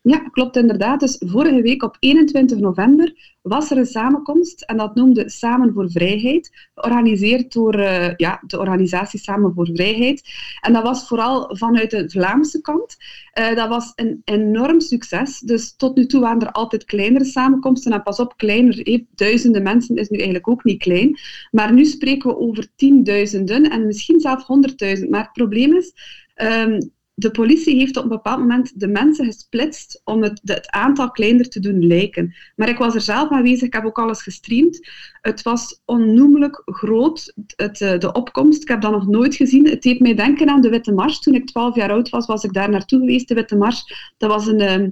Ja, 0.07 0.19
klopt 0.19 0.57
inderdaad. 0.57 1.01
Dus 1.01 1.17
vorige 1.27 1.63
week 1.63 1.83
op 1.83 1.97
21 2.01 2.59
november 2.59 3.37
was 3.43 3.71
er 3.71 3.77
een 3.77 3.87
samenkomst 3.87 4.63
en 4.63 4.77
dat 4.77 4.95
noemde 4.95 5.31
Samen 5.31 5.73
voor 5.73 5.91
Vrijheid, 5.91 6.69
georganiseerd 6.75 7.53
door 7.53 7.79
uh, 7.79 8.15
ja, 8.17 8.43
de 8.47 8.59
organisatie 8.59 9.21
Samen 9.21 9.53
voor 9.55 9.69
Vrijheid. 9.75 10.23
En 10.61 10.73
dat 10.73 10.83
was 10.83 11.07
vooral 11.07 11.57
vanuit 11.57 11.91
de 11.91 12.11
Vlaamse 12.11 12.61
kant. 12.61 12.97
Uh, 13.39 13.55
dat 13.55 13.69
was 13.69 13.93
een 13.95 14.23
enorm 14.25 14.81
succes. 14.81 15.39
Dus 15.39 15.77
tot 15.77 15.97
nu 15.97 16.07
toe 16.07 16.21
waren 16.21 16.41
er 16.41 16.53
altijd 16.53 16.85
kleinere 16.85 17.25
samenkomsten. 17.25 17.93
En 17.93 18.03
pas 18.03 18.19
op, 18.19 18.37
kleiner, 18.37 19.05
duizenden 19.15 19.63
mensen 19.63 19.97
is 19.97 20.09
nu 20.09 20.17
eigenlijk 20.17 20.49
ook 20.49 20.65
niet 20.65 20.83
klein. 20.83 21.19
Maar 21.51 21.73
nu 21.73 21.85
spreken 21.85 22.31
we 22.31 22.39
over 22.39 22.69
tienduizenden 22.77 23.71
en 23.71 23.87
misschien 23.87 24.21
zelfs 24.21 24.45
honderdduizend. 24.45 25.11
Maar 25.11 25.23
het 25.23 25.33
probleem 25.33 25.75
is... 25.75 25.93
Um, 26.37 26.93
de 27.15 27.31
politie 27.31 27.79
heeft 27.79 27.97
op 27.97 28.03
een 28.03 28.09
bepaald 28.09 28.39
moment 28.39 28.81
de 28.81 28.89
mensen 28.89 29.25
gesplitst 29.25 30.01
om 30.05 30.23
het, 30.23 30.41
het, 30.45 30.71
aantal 30.71 31.11
kleiner 31.11 31.49
te 31.49 31.61
doen 31.61 31.87
lijken. 31.87 32.35
Maar 32.57 32.69
ik 32.69 32.79
was 32.79 32.95
er 32.95 33.01
zelf 33.01 33.31
aanwezig, 33.31 33.67
ik 33.67 33.73
heb 33.73 33.85
ook 33.85 33.99
alles 33.99 34.23
gestreamd. 34.23 34.89
Het 35.21 35.43
was 35.43 35.81
onnoemelijk 35.85 36.63
groot, 36.65 37.35
het, 37.57 37.81
eh, 37.81 37.99
de 37.99 38.13
opkomst. 38.13 38.63
Ik 38.63 38.69
heb 38.69 38.81
dat 38.81 38.91
nog 38.91 39.07
nooit 39.07 39.35
gezien. 39.35 39.69
Het 39.69 39.83
deed 39.83 40.01
mij 40.01 40.15
denken 40.15 40.49
aan 40.49 40.61
de 40.61 40.69
Witte 40.69 40.93
Mars. 40.93 41.21
Toen 41.21 41.35
ik 41.35 41.47
12 41.47 41.75
jaar 41.75 41.91
oud 41.91 42.09
was, 42.09 42.27
was 42.27 42.45
ik 42.45 42.53
daar 42.53 42.71
naartoe 42.71 42.99
geweest, 42.99 43.29
de 43.29 43.35
Witte 43.35 43.57
Mars. 43.57 44.13
Dat 44.17 44.31
was 44.31 44.47
een 44.47 44.61
uh, 44.61 44.89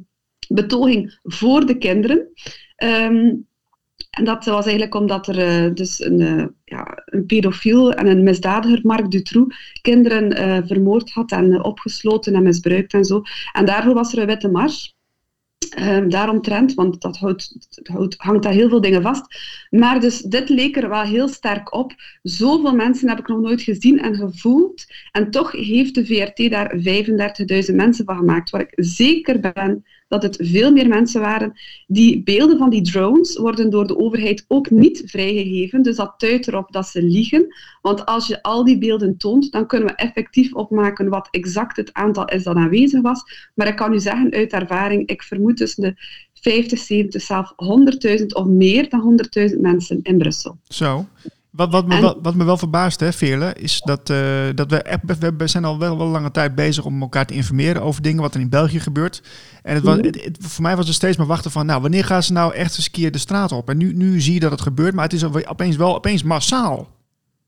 betoging 0.49 1.19
voor 1.23 1.67
de 1.67 1.79
kinderen. 1.79 2.29
Um, 2.85 3.47
en 4.13 4.25
dat 4.25 4.45
was 4.45 4.65
eigenlijk 4.65 4.95
omdat 4.95 5.27
er 5.29 5.67
uh, 5.67 5.75
dus 5.75 6.01
een, 6.01 6.21
uh, 6.21 6.45
ja, 6.65 7.03
een 7.05 7.27
pedofiel 7.27 7.93
en 7.93 8.07
een 8.07 8.23
misdadiger, 8.23 8.81
Marc 8.83 9.11
Dutroux, 9.11 9.79
kinderen 9.83 10.39
uh, 10.39 10.67
vermoord 10.67 11.11
had 11.11 11.31
en 11.31 11.65
opgesloten 11.65 12.35
en 12.35 12.43
misbruikt 12.43 12.93
en 12.93 13.05
zo. 13.05 13.23
En 13.53 13.65
daarvoor 13.65 13.95
was 13.95 14.13
er 14.13 14.19
een 14.19 14.27
witte 14.27 14.49
mars. 14.49 14.97
Um, 15.79 16.11
daaromtrent, 16.11 16.75
want 16.75 17.01
dat 17.01 17.17
houdt, 17.17 17.55
hangt 18.17 18.43
daar 18.43 18.53
heel 18.53 18.69
veel 18.69 18.81
dingen 18.81 19.03
vast. 19.03 19.27
Maar 19.71 20.01
dus 20.01 20.21
dit 20.21 20.49
leek 20.49 20.77
er 20.77 20.89
wel 20.89 21.03
heel 21.03 21.29
sterk 21.29 21.75
op. 21.75 21.93
Zoveel 22.23 22.75
mensen 22.75 23.09
heb 23.09 23.19
ik 23.19 23.29
nog 23.29 23.41
nooit 23.41 23.63
gezien 23.63 23.99
en 23.99 24.15
gevoeld. 24.15 24.85
En 25.13 25.31
toch 25.31 25.53
heeft 25.53 25.95
de 25.95 26.07
VRT 26.07 26.51
daar 26.51 26.75
35.000 27.69 27.75
mensen 27.75 28.05
van 28.05 28.17
gemaakt, 28.17 28.51
waar 28.51 28.61
ik 28.61 28.73
zeker 28.75 29.41
ben 29.41 29.85
dat 30.13 30.23
het 30.23 30.39
veel 30.41 30.73
meer 30.73 30.89
mensen 30.89 31.21
waren. 31.21 31.53
Die 31.87 32.23
beelden 32.23 32.59
van 32.59 32.71
die 32.71 32.83
drones 32.83 33.37
worden 33.37 33.71
door 33.71 33.87
de 33.87 33.99
overheid 33.99 34.45
ook 34.49 34.71
niet 34.71 35.03
vrijgegeven. 35.07 35.83
Dus 35.83 35.97
dat 35.97 36.21
duidt 36.21 36.49
erop 36.49 36.73
dat 36.73 36.87
ze 36.87 37.03
liegen. 37.03 37.55
Want 37.81 38.07
als 38.07 38.27
je 38.27 38.43
al 38.43 38.65
die 38.65 38.79
beelden 38.79 39.17
toont, 39.17 39.53
dan 39.53 39.67
kunnen 39.67 39.89
we 39.89 39.95
effectief 39.95 40.55
opmaken 40.55 41.09
wat 41.09 41.29
exact 41.31 41.77
het 41.77 41.93
aantal 41.93 42.25
is 42.25 42.43
dat 42.43 42.57
aanwezig 42.57 43.01
was. 43.01 43.23
Maar 43.55 43.67
ik 43.67 43.77
kan 43.77 43.93
u 43.93 44.01
zeggen 44.01 44.33
uit 44.33 44.53
ervaring, 44.53 45.09
ik 45.09 45.23
vermoed 45.23 45.57
tussen 45.57 45.83
de 45.83 45.95
50, 46.35 46.79
70, 46.79 47.23
zelfs 47.23 47.53
100.000 48.21 48.27
of 48.27 48.47
meer 48.47 48.89
dan 48.89 49.25
100.000 49.51 49.61
mensen 49.61 50.01
in 50.03 50.19
Brussel. 50.19 50.59
Zo. 50.69 51.07
Wat, 51.53 51.73
wat, 51.73 51.87
me, 51.87 52.01
wel, 52.01 52.19
wat 52.23 52.35
me 52.35 52.45
wel 52.45 52.57
verbaast, 52.57 53.01
hè, 53.01 53.13
Veerle, 53.13 53.55
is 53.55 53.81
dat, 53.81 54.11
uh, 54.11 54.49
dat 54.55 54.71
we, 55.19 55.35
we 55.37 55.47
zijn 55.47 55.65
al 55.65 55.79
wel, 55.79 55.99
wel 55.99 56.07
lange 56.07 56.31
tijd 56.31 56.55
bezig 56.55 56.85
om 56.85 57.01
elkaar 57.03 57.27
te 57.27 57.35
informeren 57.35 57.83
over 57.83 58.03
dingen 58.03 58.23
wat 58.23 58.35
er 58.35 58.41
in 58.41 58.49
België 58.49 58.81
gebeurt. 58.81 59.23
En 59.63 59.75
het 59.75 59.85
was, 59.85 59.97
mhm. 59.97 60.07
het, 60.07 60.37
voor 60.41 60.63
mij 60.63 60.77
was 60.77 60.87
het 60.87 60.95
steeds 60.95 61.17
maar 61.17 61.27
wachten 61.27 61.51
van, 61.51 61.67
nou, 61.67 61.81
wanneer 61.81 62.05
gaan 62.05 62.23
ze 62.23 62.33
nou 62.33 62.55
echt 62.55 62.77
eens 62.77 62.85
een 62.85 62.93
keer 62.93 63.13
de 63.13 63.19
straat 63.19 63.53
op? 63.53 63.69
En 63.69 63.77
nu, 63.77 63.95
nu 63.95 64.21
zie 64.21 64.35
je 64.35 64.41
dat 64.41 64.51
het 64.51 64.61
gebeurt, 64.61 64.95
maar 64.95 65.05
het 65.05 65.13
is 65.13 65.25
opeens 65.25 65.77
wel 65.77 65.95
opeens 65.95 66.23
massaal. 66.23 66.89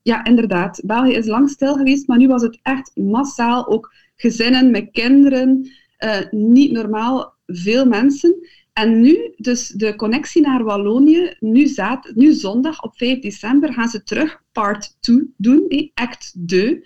Ja, 0.01 0.25
inderdaad. 0.25 0.81
België 0.85 1.13
is 1.13 1.27
lang 1.27 1.49
stil 1.49 1.75
geweest, 1.75 2.07
maar 2.07 2.17
nu 2.17 2.27
was 2.27 2.41
het 2.41 2.59
echt 2.61 2.91
massaal. 2.95 3.67
Ook 3.67 3.93
gezinnen 4.15 4.71
met 4.71 4.89
kinderen, 4.91 5.71
uh, 5.99 6.31
niet 6.31 6.71
normaal 6.71 7.33
veel 7.45 7.85
mensen. 7.85 8.35
En 8.75 9.01
nu, 9.01 9.33
dus 9.37 9.67
de 9.67 9.95
connectie 9.95 10.41
naar 10.41 10.63
Wallonië, 10.63 11.35
nu, 11.39 11.67
zaad, 11.67 12.11
nu 12.15 12.33
zondag 12.33 12.83
op 12.83 12.97
5 12.97 13.19
december 13.19 13.73
gaan 13.73 13.87
ze 13.87 14.03
terug 14.03 14.41
part 14.51 14.97
2 14.99 15.33
doen, 15.37 15.91
act 15.93 16.35
2. 16.47 16.73
Uh, 16.73 16.81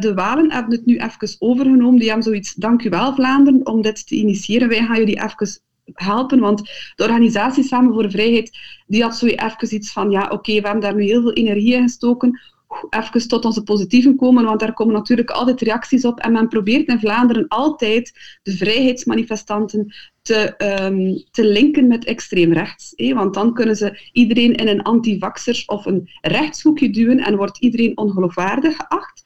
de 0.00 0.12
Walen 0.14 0.52
hebben 0.52 0.72
het 0.72 0.86
nu 0.86 0.96
even 0.96 1.36
overgenomen. 1.38 1.98
Die 1.98 2.06
hebben 2.06 2.24
zoiets, 2.24 2.54
dank 2.54 2.82
u 2.82 2.88
wel 2.88 3.14
Vlaanderen, 3.14 3.66
om 3.66 3.82
dit 3.82 4.06
te 4.06 4.14
initiëren. 4.14 4.68
Wij 4.68 4.84
gaan 4.84 4.98
jullie 4.98 5.22
even 5.22 5.60
helpen, 5.92 6.38
want 6.38 6.62
de 6.94 7.02
organisatie 7.02 7.64
Samen 7.64 7.92
voor 7.92 8.10
Vrijheid, 8.10 8.58
die 8.86 9.02
had 9.02 9.16
zo 9.16 9.26
even 9.26 9.74
iets 9.74 9.92
van, 9.92 10.10
ja 10.10 10.28
oké, 10.28 10.52
we 10.52 10.60
hebben 10.60 10.80
daar 10.80 10.94
nu 10.94 11.02
heel 11.02 11.22
veel 11.22 11.32
energie 11.32 11.74
in 11.74 11.82
gestoken, 11.82 12.40
even 12.90 13.28
tot 13.28 13.44
onze 13.44 13.62
positieven 13.62 14.16
komen, 14.16 14.44
want 14.44 14.60
daar 14.60 14.72
komen 14.72 14.94
natuurlijk 14.94 15.30
altijd 15.30 15.60
reacties 15.60 16.04
op. 16.04 16.18
En 16.18 16.32
men 16.32 16.48
probeert 16.48 16.88
in 16.88 16.98
Vlaanderen 16.98 17.48
altijd 17.48 18.38
de 18.42 18.52
vrijheidsmanifestanten 18.52 19.94
te, 20.22 20.54
um, 20.82 21.24
te 21.30 21.44
linken 21.44 21.86
met 21.86 22.04
extreem 22.04 22.52
rechts. 22.52 22.94
Want 22.96 23.34
dan 23.34 23.54
kunnen 23.54 23.76
ze 23.76 24.08
iedereen 24.12 24.54
in 24.54 24.68
een 24.68 24.82
antivaxers 24.82 25.64
of 25.64 25.86
een 25.86 26.08
rechtshoekje 26.20 26.90
duwen 26.90 27.18
en 27.18 27.36
wordt 27.36 27.58
iedereen 27.58 27.96
ongeloofwaardig 27.96 28.76
geacht. 28.76 29.22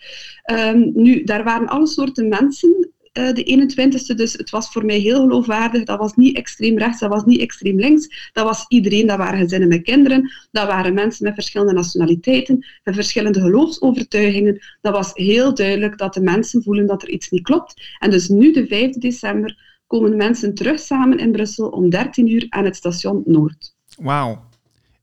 Um, 0.52 0.90
nu, 0.94 1.24
daar 1.24 1.44
waren 1.44 1.68
alle 1.68 1.86
soorten 1.86 2.28
mensen 2.28 2.90
uh, 3.12 3.32
de 3.32 3.68
21ste. 3.70 4.14
Dus 4.14 4.32
het 4.32 4.50
was 4.50 4.72
voor 4.72 4.84
mij 4.84 4.98
heel 4.98 5.20
geloofwaardig. 5.20 5.84
Dat 5.84 5.98
was 5.98 6.14
niet 6.14 6.36
extreem 6.36 6.78
rechts, 6.78 7.00
dat 7.00 7.10
was 7.10 7.24
niet 7.24 7.40
extreem 7.40 7.78
links. 7.78 8.30
Dat 8.32 8.44
was 8.44 8.64
iedereen, 8.68 9.06
dat 9.06 9.16
waren 9.16 9.38
gezinnen 9.38 9.68
met 9.68 9.82
kinderen. 9.82 10.32
Dat 10.50 10.66
waren 10.66 10.94
mensen 10.94 11.24
met 11.24 11.34
verschillende 11.34 11.72
nationaliteiten, 11.72 12.66
met 12.84 12.94
verschillende 12.94 13.40
geloofsovertuigingen. 13.40 14.62
Dat 14.80 14.92
was 14.92 15.10
heel 15.14 15.54
duidelijk 15.54 15.98
dat 15.98 16.14
de 16.14 16.20
mensen 16.20 16.62
voelen 16.62 16.86
dat 16.86 17.02
er 17.02 17.10
iets 17.10 17.30
niet 17.30 17.42
klopt. 17.42 17.96
En 17.98 18.10
dus 18.10 18.28
nu, 18.28 18.52
de 18.52 18.66
5 18.66 18.96
december, 18.96 19.82
komen 19.86 20.16
mensen 20.16 20.54
terug 20.54 20.80
samen 20.80 21.18
in 21.18 21.32
Brussel 21.32 21.68
om 21.68 21.90
13 21.90 22.28
uur 22.28 22.46
aan 22.48 22.64
het 22.64 22.76
station 22.76 23.22
Noord. 23.24 23.74
Wauw. 23.98 24.48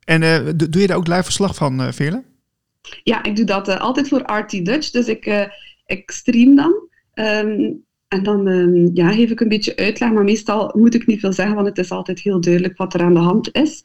En 0.04 0.22
uh, 0.22 0.50
doe 0.56 0.82
je 0.82 0.88
daar 0.88 0.98
ook 0.98 1.08
live 1.08 1.24
verslag 1.24 1.56
van, 1.56 1.82
uh, 1.82 1.91
Veerle? 1.91 2.24
Ja, 3.04 3.24
ik 3.24 3.36
doe 3.36 3.46
dat 3.46 3.70
uh, 3.70 3.80
altijd 3.80 4.08
voor 4.08 4.32
RT 4.32 4.65
Dutch. 4.65 4.89
Dus 4.89 5.08
ik, 5.08 5.50
ik 5.86 6.12
stream 6.12 6.56
dan. 6.56 6.89
Um, 7.13 7.86
en 8.08 8.24
dan 8.24 8.48
um, 8.48 8.89
ja, 8.93 9.12
geef 9.12 9.32
ik 9.32 9.39
een 9.39 9.48
beetje 9.48 9.76
uitleg, 9.76 10.12
maar 10.12 10.24
meestal 10.24 10.74
moet 10.76 10.93
ik 10.93 11.06
niet 11.08 11.20
veel 11.20 11.34
zeggen, 11.34 11.56
want 11.56 11.67
het 11.67 11.78
is 11.78 11.91
altijd 11.91 12.20
heel 12.20 12.41
duidelijk 12.41 12.78
wat 12.78 12.93
er 12.93 13.02
aan 13.02 13.13
de 13.13 13.20
hand 13.20 13.56
is. 13.56 13.84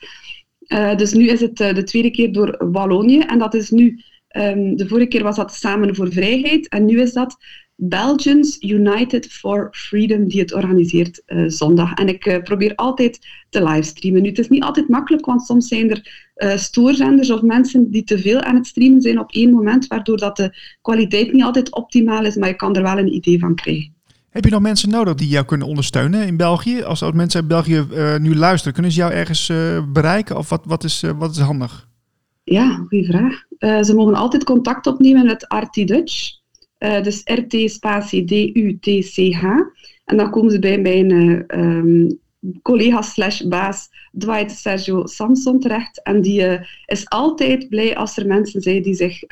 Uh, 0.66 0.96
dus 0.96 1.12
nu 1.12 1.28
is 1.28 1.40
het 1.40 1.60
uh, 1.60 1.74
de 1.74 1.82
tweede 1.82 2.10
keer 2.10 2.32
door 2.32 2.70
Wallonië 2.70 3.18
en 3.18 3.38
dat 3.38 3.54
is 3.54 3.70
nu, 3.70 4.00
um, 4.36 4.76
de 4.76 4.88
vorige 4.88 5.06
keer 5.06 5.22
was 5.22 5.36
dat 5.36 5.54
Samen 5.54 5.94
voor 5.94 6.12
Vrijheid 6.12 6.68
en 6.68 6.84
nu 6.84 7.00
is 7.00 7.12
dat 7.12 7.36
Belgians 7.76 8.56
United 8.60 9.26
for 9.26 9.68
Freedom 9.70 10.28
die 10.28 10.40
het 10.40 10.54
organiseert 10.54 11.22
uh, 11.26 11.44
zondag. 11.46 11.94
En 11.94 12.08
ik 12.08 12.40
probeer 12.44 12.74
altijd 12.74 13.26
te 13.50 13.64
livestreamen. 13.64 14.22
Nu, 14.22 14.28
het 14.28 14.38
is 14.38 14.48
niet 14.48 14.62
altijd 14.62 14.88
makkelijk, 14.88 15.26
want 15.26 15.42
soms 15.42 15.68
zijn 15.68 15.90
er 15.90 16.30
stoorzenders 16.58 17.30
of 17.30 17.42
mensen 17.42 17.90
die 17.90 18.04
te 18.04 18.18
veel 18.18 18.40
aan 18.40 18.54
het 18.54 18.66
streamen 18.66 19.00
zijn 19.00 19.18
op 19.18 19.32
één 19.32 19.50
moment, 19.50 19.86
waardoor 19.86 20.16
dat 20.16 20.36
de 20.36 20.56
kwaliteit 20.80 21.32
niet 21.32 21.42
altijd 21.42 21.74
optimaal 21.74 22.24
is, 22.24 22.36
maar 22.36 22.48
je 22.48 22.56
kan 22.56 22.76
er 22.76 22.82
wel 22.82 22.98
een 22.98 23.14
idee 23.14 23.38
van 23.38 23.54
krijgen. 23.54 23.94
Heb 24.32 24.44
je 24.44 24.50
nog 24.50 24.60
mensen 24.60 24.90
nodig 24.90 25.14
die 25.14 25.28
jou 25.28 25.44
kunnen 25.44 25.66
ondersteunen 25.66 26.26
in 26.26 26.36
België? 26.36 26.82
Als, 26.82 27.02
als 27.02 27.12
mensen 27.12 27.40
in 27.40 27.46
België 27.46 27.84
uh, 27.92 28.16
nu 28.18 28.36
luisteren, 28.36 28.72
kunnen 28.72 28.92
ze 28.92 28.98
jou 28.98 29.12
ergens 29.12 29.48
uh, 29.48 29.82
bereiken? 29.92 30.36
Of 30.36 30.48
wat, 30.48 30.62
wat, 30.64 30.84
is, 30.84 31.02
uh, 31.02 31.10
wat 31.18 31.30
is 31.30 31.38
handig? 31.38 31.88
Ja, 32.44 32.84
goede 32.88 33.04
vraag. 33.04 33.44
ze 33.84 33.94
mogen 33.94 34.14
altijd 34.14 34.44
contact 34.44 34.86
opnemen 34.86 35.26
met 35.26 35.44
RT 35.48 35.86
Dutch. 35.88 36.30
dus 36.78 37.20
RT 37.24 37.70
spatie 37.70 38.24
D-U-T-C-H. 38.24 39.44
En 40.04 40.16
dan 40.16 40.30
komen 40.30 40.50
ze 40.50 40.58
bij 40.58 40.80
mijn 40.80 41.10
um, 41.60 42.18
collega 42.62 43.02
slash 43.02 43.40
baas 43.40 43.88
Dwight 44.18 44.50
Sergio 44.50 45.06
Samson 45.06 45.60
terecht. 45.60 46.02
En 46.02 46.20
die 46.20 46.60
is 46.86 47.08
altijd 47.08 47.68
blij 47.68 47.96
als 47.96 48.16
er 48.16 48.26
mensen 48.26 48.60
zijn 48.60 48.82
die 48.82 48.94
zich 48.94 49.22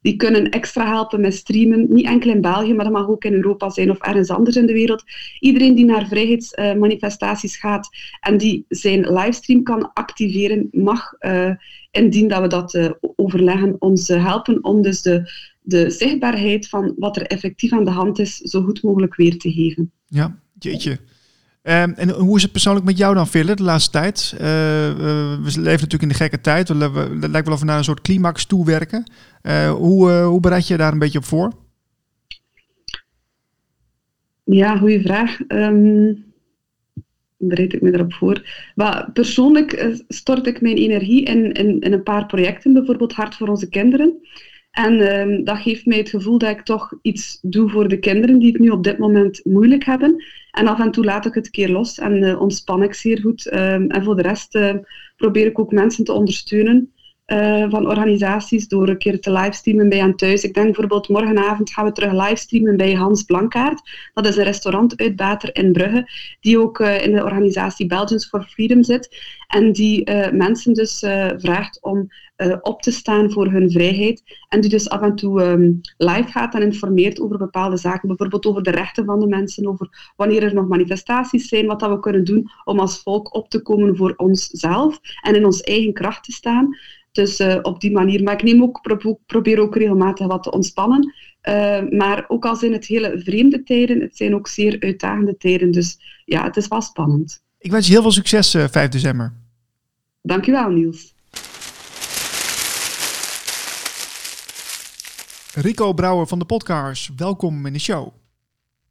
die 0.00 0.16
kunnen 0.16 0.50
extra 0.50 0.86
helpen 0.86 1.20
met 1.20 1.34
streamen. 1.34 1.86
Niet 1.88 2.06
enkel 2.06 2.30
in 2.30 2.40
België, 2.40 2.74
maar 2.74 2.84
dat 2.84 2.94
mag 2.94 3.08
ook 3.08 3.24
in 3.24 3.32
Europa 3.32 3.70
zijn 3.70 3.90
of 3.90 3.98
ergens 3.98 4.30
anders 4.30 4.56
in 4.56 4.66
de 4.66 4.72
wereld. 4.72 5.04
Iedereen 5.38 5.74
die 5.74 5.84
naar 5.84 6.08
vrijheidsmanifestaties 6.08 7.56
gaat 7.56 7.88
en 8.20 8.38
die 8.38 8.64
zijn 8.68 9.12
livestream 9.12 9.62
kan 9.62 9.92
activeren, 9.92 10.68
mag, 10.72 11.12
uh, 11.20 11.50
indien 11.90 12.28
dat 12.28 12.40
we 12.40 12.48
dat 12.48 12.74
uh, 12.74 12.90
overleggen, 13.16 13.76
ons 13.78 14.08
helpen 14.08 14.64
om 14.64 14.82
dus 14.82 15.02
de, 15.02 15.32
de 15.60 15.90
zichtbaarheid 15.90 16.68
van 16.68 16.94
wat 16.96 17.16
er 17.16 17.26
effectief 17.26 17.72
aan 17.72 17.84
de 17.84 17.90
hand 17.90 18.18
is, 18.18 18.36
zo 18.36 18.62
goed 18.62 18.82
mogelijk 18.82 19.14
weer 19.14 19.38
te 19.38 19.52
geven. 19.52 19.92
Ja, 20.06 20.38
jeetje. 20.58 20.98
Ehm, 21.62 21.92
en 21.96 22.10
hoe 22.10 22.36
is 22.36 22.42
het 22.42 22.52
persoonlijk 22.52 22.86
met 22.86 22.98
jou 22.98 23.14
dan, 23.14 23.26
Philip, 23.26 23.56
de 23.56 23.62
laatste 23.62 23.90
tijd? 23.90 24.34
Eh, 24.38 24.88
eh, 24.90 24.96
we 25.42 25.50
leven 25.50 25.64
natuurlijk 25.64 26.02
in 26.02 26.08
de 26.08 26.14
gekke 26.14 26.40
tijd. 26.40 26.68
We, 26.68 26.90
we, 26.90 27.00
het 27.00 27.30
lijkt 27.30 27.46
wel 27.46 27.54
of 27.54 27.60
we 27.60 27.66
naar 27.66 27.78
een 27.78 27.84
soort 27.84 28.00
climax 28.00 28.44
toe 28.44 28.64
werken. 28.64 29.10
Eh, 29.42 29.70
hoe, 29.70 30.10
hoe 30.10 30.40
bereid 30.40 30.66
je 30.66 30.76
daar 30.76 30.92
een 30.92 30.98
beetje 30.98 31.18
op 31.18 31.24
voor? 31.24 31.52
Ja, 34.44 34.76
goede 34.76 35.00
vraag. 35.00 35.40
Ehm 35.46 36.12
bereid 37.40 37.72
ik 37.72 37.80
me 37.80 37.92
erop 37.92 38.12
voor. 38.12 38.42
Persoonlijk 39.12 39.96
stort 40.08 40.46
ik 40.46 40.60
mijn 40.60 40.76
energie 40.76 41.24
in, 41.24 41.52
in, 41.52 41.92
een 41.92 42.02
paar 42.02 42.26
projecten, 42.26 42.72
bijvoorbeeld 42.72 43.12
Hart 43.12 43.34
voor 43.34 43.48
onze 43.48 43.68
kinderen. 43.68 44.20
En 44.70 45.00
ehm, 45.00 45.44
dat 45.44 45.58
geeft 45.58 45.86
mij 45.86 45.98
het 45.98 46.08
gevoel 46.08 46.38
dat 46.38 46.50
ik 46.50 46.62
toch 46.62 46.98
iets 47.02 47.38
doe 47.42 47.70
voor 47.70 47.88
de 47.88 47.98
kinderen 47.98 48.38
die 48.38 48.52
het 48.52 48.60
nu 48.60 48.68
op 48.68 48.84
dit 48.84 48.98
moment 48.98 49.44
moeilijk 49.44 49.84
hebben. 49.84 50.24
En 50.50 50.66
af 50.66 50.80
en 50.80 50.90
toe 50.90 51.04
laat 51.04 51.26
ik 51.26 51.34
het 51.34 51.44
een 51.44 51.52
keer 51.52 51.68
los 51.68 51.98
en 51.98 52.22
eh, 52.22 52.40
ontspan 52.40 52.82
ik 52.82 52.94
zeer 52.94 53.20
goed. 53.20 53.46
Ehm, 53.46 53.90
en 53.90 54.04
voor 54.04 54.16
de 54.16 54.22
rest 54.22 54.54
eh, 54.54 54.74
probeer 55.16 55.46
ik 55.46 55.58
ook 55.58 55.72
mensen 55.72 56.04
te 56.04 56.12
ondersteunen 56.12 56.92
eh, 57.30 57.66
van 57.68 57.86
organisaties 57.86 58.68
door 58.68 58.88
een 58.88 58.98
keer 58.98 59.20
te 59.20 59.32
livestreamen 59.32 59.88
bij 59.88 59.98
hen 59.98 60.16
thuis. 60.16 60.44
Ik 60.44 60.54
denk 60.54 60.66
bijvoorbeeld 60.66 61.08
morgenavond 61.08 61.72
gaan 61.72 61.84
we 61.84 61.92
terug 61.92 62.12
livestreamen 62.12 62.76
bij 62.76 62.92
Hans 62.92 63.22
Blankaert. 63.22 64.10
Dat 64.14 64.26
is 64.26 64.36
een 64.36 64.44
restaurantuitbater 64.44 65.56
in 65.56 65.72
Brugge, 65.72 66.10
die 66.40 66.58
ook 66.58 66.80
eh, 66.80 67.04
in 67.04 67.12
de 67.12 67.24
organisatie 67.24 67.86
Belgians 67.86 68.28
for 68.28 68.42
Freedom 68.42 68.82
zit. 68.82 69.16
En 69.48 69.72
die 69.72 70.04
eh, 70.04 70.32
mensen 70.32 70.74
dus 70.74 70.98
vraagt 71.36 71.82
om 71.82 72.08
op 72.62 72.82
te 72.82 72.90
staan 72.90 73.30
voor 73.30 73.46
hun 73.50 73.70
vrijheid. 73.70 74.22
En 74.48 74.60
die 74.60 74.70
dus 74.70 74.88
af 74.88 75.00
en 75.00 75.14
toe 75.14 75.42
ehm, 75.42 75.72
live 75.96 76.30
gaat 76.30 76.54
en 76.54 76.62
informeert 76.62 77.20
over 77.20 77.38
bepaalde 77.38 77.76
zaken. 77.76 78.08
Bijvoorbeeld 78.08 78.46
over 78.46 78.62
de 78.62 78.70
rechten 78.70 79.04
van 79.04 79.20
de 79.20 79.26
mensen, 79.26 79.66
over 79.66 80.12
wanneer 80.16 80.42
er 80.42 80.54
nog 80.54 80.68
manifestaties 80.68 81.48
zijn, 81.48 81.66
wat 81.66 81.80
dat 81.80 81.90
we 81.90 82.00
kunnen 82.00 82.24
doen 82.24 82.50
om 82.64 82.80
als 82.80 83.02
volk 83.02 83.34
op 83.34 83.48
te 83.48 83.62
komen 83.62 83.96
voor 83.96 84.14
onszelf 84.16 85.00
en 85.22 85.34
in 85.34 85.44
ons 85.44 85.60
eigen 85.60 85.92
kracht 85.92 86.24
te 86.24 86.32
staan. 86.32 86.76
Dus 87.12 87.38
eh, 87.38 87.58
op 87.62 87.80
die 87.80 87.92
manier. 87.92 88.22
Maar 88.22 88.34
ik 88.34 88.42
neem 88.42 88.62
ook, 88.62 88.80
pro- 88.80 89.18
probeer 89.26 89.58
ook 89.60 89.76
regelmatig 89.76 90.26
wat 90.26 90.42
te 90.42 90.50
ontspannen. 90.52 91.14
Eh, 91.40 91.82
maar 91.90 92.24
ook 92.28 92.44
al 92.44 92.56
zijn 92.56 92.72
het 92.72 92.86
hele 92.86 93.20
vreemde 93.24 93.62
tijden, 93.62 94.00
het 94.00 94.16
zijn 94.16 94.34
ook 94.34 94.48
zeer 94.48 94.76
uitdagende 94.80 95.36
tijden. 95.36 95.70
Dus 95.70 95.98
ja, 96.24 96.44
het 96.44 96.56
is 96.56 96.68
wel 96.68 96.80
spannend. 96.80 97.42
Ik 97.58 97.70
wens 97.70 97.86
je 97.86 97.92
heel 97.92 98.02
veel 98.02 98.10
succes 98.12 98.54
eh 98.54 98.64
5 98.70 98.88
december. 98.88 99.32
Dankjewel, 100.22 100.68
Niels. 100.70 101.14
Rico 105.54 105.92
Brouwer 105.92 106.26
van 106.26 106.38
de 106.38 106.44
podcast, 106.44 107.10
welkom 107.16 107.66
in 107.66 107.72
de 107.72 107.78
show. 107.78 108.08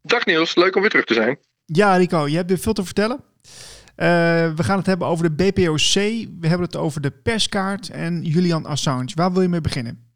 Dag 0.02 0.26
Niels, 0.26 0.56
leuk 0.56 0.76
om 0.76 0.82
weer 0.82 0.90
terug 0.90 1.06
te 1.06 1.14
zijn. 1.14 1.38
Ja, 1.66 1.96
Rico, 1.96 2.28
je 2.28 2.36
hebt 2.36 2.50
weer 2.50 2.58
veel 2.60 2.74
te 2.74 2.84
vertellen. 2.84 3.20
Eh, 4.00 4.06
we 4.56 4.64
gaan 4.64 4.78
het 4.78 4.86
hebben 4.86 5.08
over 5.08 5.24
de 5.24 5.44
BPOC, 5.44 5.94
we 6.40 6.48
hebben 6.48 6.68
het 6.68 6.76
over 6.76 7.02
de 7.02 7.12
perskaart 7.12 7.90
en 7.90 8.24
Julian 8.24 8.66
Assange. 8.66 9.12
Waar 9.16 9.32
wil 9.32 9.42
je 9.42 9.48
mee 9.48 9.62
beginnen? 9.62 10.12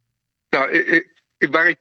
Nou, 0.49 0.71
ik, 0.71 1.07
waar 1.51 1.67
ik 1.67 1.77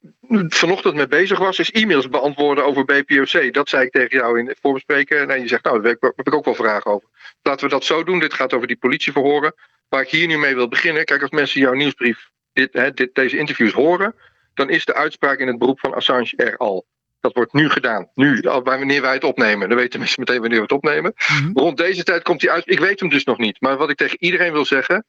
vanochtend 0.48 0.94
mee 0.94 1.08
bezig 1.08 1.38
was, 1.38 1.58
is 1.58 1.70
e-mails 1.70 2.08
beantwoorden 2.08 2.66
over 2.66 2.84
BPOC. 2.84 3.52
Dat 3.52 3.68
zei 3.68 3.84
ik 3.84 3.90
tegen 3.90 4.18
jou 4.18 4.38
in 4.38 4.46
het 4.46 4.58
voorbespreken. 4.60 5.30
En 5.30 5.40
je 5.40 5.48
zegt, 5.48 5.64
nou, 5.64 5.82
daar 5.82 5.96
heb 6.00 6.26
ik 6.26 6.34
ook 6.34 6.44
wel 6.44 6.54
vragen 6.54 6.90
over. 6.90 7.08
Laten 7.42 7.64
we 7.64 7.72
dat 7.72 7.84
zo 7.84 8.04
doen. 8.04 8.18
Dit 8.18 8.34
gaat 8.34 8.52
over 8.52 8.66
die 8.66 8.76
politieverhoren. 8.76 9.54
Waar 9.88 10.02
ik 10.02 10.08
hier 10.08 10.26
nu 10.26 10.38
mee 10.38 10.54
wil 10.54 10.68
beginnen. 10.68 11.04
Kijk, 11.04 11.22
als 11.22 11.30
mensen 11.30 11.60
jouw 11.60 11.72
nieuwsbrief, 11.72 12.30
dit, 12.52 12.72
hè, 12.72 12.92
dit, 12.92 13.14
deze 13.14 13.38
interviews 13.38 13.72
horen, 13.72 14.14
dan 14.54 14.70
is 14.70 14.84
de 14.84 14.94
uitspraak 14.94 15.38
in 15.38 15.46
het 15.46 15.58
beroep 15.58 15.80
van 15.80 15.94
Assange 15.94 16.32
er 16.36 16.56
al. 16.56 16.86
Dat 17.22 17.32
wordt 17.35 17.52
nu 17.52 17.70
gedaan. 17.70 18.11
Nu, 18.14 18.42
al- 18.42 18.62
wanneer 18.62 19.00
wij 19.02 19.12
het 19.14 19.24
opnemen. 19.24 19.68
Dan 19.68 19.78
weten 19.78 19.98
mensen 19.98 20.20
meteen 20.20 20.40
wanneer 20.40 20.56
we 20.56 20.62
het 20.64 20.72
opnemen. 20.72 21.12
Mhm. 21.16 21.50
Rond 21.58 21.76
deze 21.76 22.02
tijd 22.02 22.22
komt 22.22 22.42
hij 22.42 22.50
uit. 22.50 22.70
Ik 22.70 22.78
weet 22.80 23.00
hem 23.00 23.08
dus 23.08 23.24
nog 23.24 23.38
niet. 23.38 23.61
Maar 23.61 23.76
wat 23.76 23.90
ik 23.90 23.96
tegen 23.96 24.16
iedereen 24.22 24.52
wil 24.52 24.64
zeggen. 24.64 25.04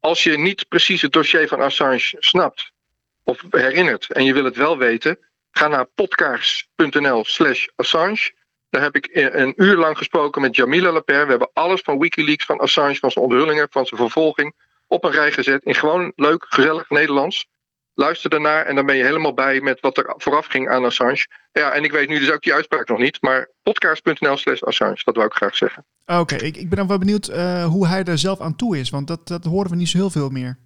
Als 0.00 0.22
je 0.22 0.38
niet 0.38 0.68
precies 0.68 1.02
het 1.02 1.12
dossier 1.12 1.48
van 1.48 1.60
Assange 1.60 2.16
snapt. 2.18 2.72
Of 3.24 3.44
herinnert. 3.50 4.12
En 4.12 4.24
je 4.24 4.32
wil 4.32 4.44
het 4.44 4.56
wel 4.56 4.78
weten. 4.78 5.18
Ga 5.50 5.68
naar 5.68 5.86
podcast.nl 5.94 7.24
slash 7.24 7.66
Assange. 7.76 8.32
Daar 8.70 8.82
heb 8.82 8.96
ik 8.96 9.08
een 9.12 9.52
uur 9.56 9.76
lang 9.76 9.96
gesproken 9.98 10.42
met 10.42 10.56
Jamila 10.56 10.92
Laper. 10.92 11.24
We 11.24 11.30
hebben 11.30 11.50
alles 11.52 11.80
van 11.80 11.98
Wikileaks, 11.98 12.44
van 12.44 12.58
Assange, 12.58 12.94
van 12.96 13.10
zijn 13.10 13.24
onthullingen, 13.24 13.66
van 13.70 13.86
zijn 13.86 14.00
vervolging. 14.00 14.54
Op 14.86 15.04
een 15.04 15.10
rij 15.10 15.32
gezet. 15.32 15.64
In 15.64 15.74
gewoon 15.74 16.12
leuk, 16.16 16.46
gezellig 16.48 16.90
Nederlands. 16.90 17.46
Luister 17.98 18.30
daarnaar 18.30 18.66
en 18.66 18.74
dan 18.74 18.86
ben 18.86 18.96
je 18.96 19.04
helemaal 19.04 19.34
bij 19.34 19.60
met 19.60 19.80
wat 19.80 19.98
er 19.98 20.14
vooraf 20.16 20.46
ging 20.46 20.68
aan 20.68 20.84
Assange. 20.84 21.26
Ja, 21.52 21.72
en 21.72 21.84
ik 21.84 21.90
weet 21.92 22.08
nu 22.08 22.18
dus 22.18 22.30
ook 22.30 22.42
die 22.42 22.54
uitspraak 22.54 22.88
nog 22.88 22.98
niet. 22.98 23.22
Maar 23.22 23.50
podcast.nl 23.62 24.36
slash 24.36 24.62
Assange. 24.62 25.00
Dat 25.04 25.14
wou 25.14 25.26
ik 25.26 25.34
graag 25.34 25.56
zeggen. 25.56 25.84
Oké, 26.06 26.34
ik, 26.34 26.56
ik 26.56 26.68
ben 26.68 26.78
dan 26.78 26.86
wel 26.86 26.98
benieuwd 26.98 27.28
eh, 27.28 27.64
hoe 27.64 27.86
hij 27.86 28.04
er 28.04 28.18
zelf 28.18 28.40
aan 28.40 28.56
toe 28.56 28.78
is, 28.78 28.90
want 28.90 29.06
dat, 29.06 29.28
dat 29.28 29.44
horen 29.44 29.70
we 29.70 29.76
niet 29.76 29.88
zo 29.88 29.98
heel 29.98 30.10
veel 30.10 30.28
meer. 30.28 30.58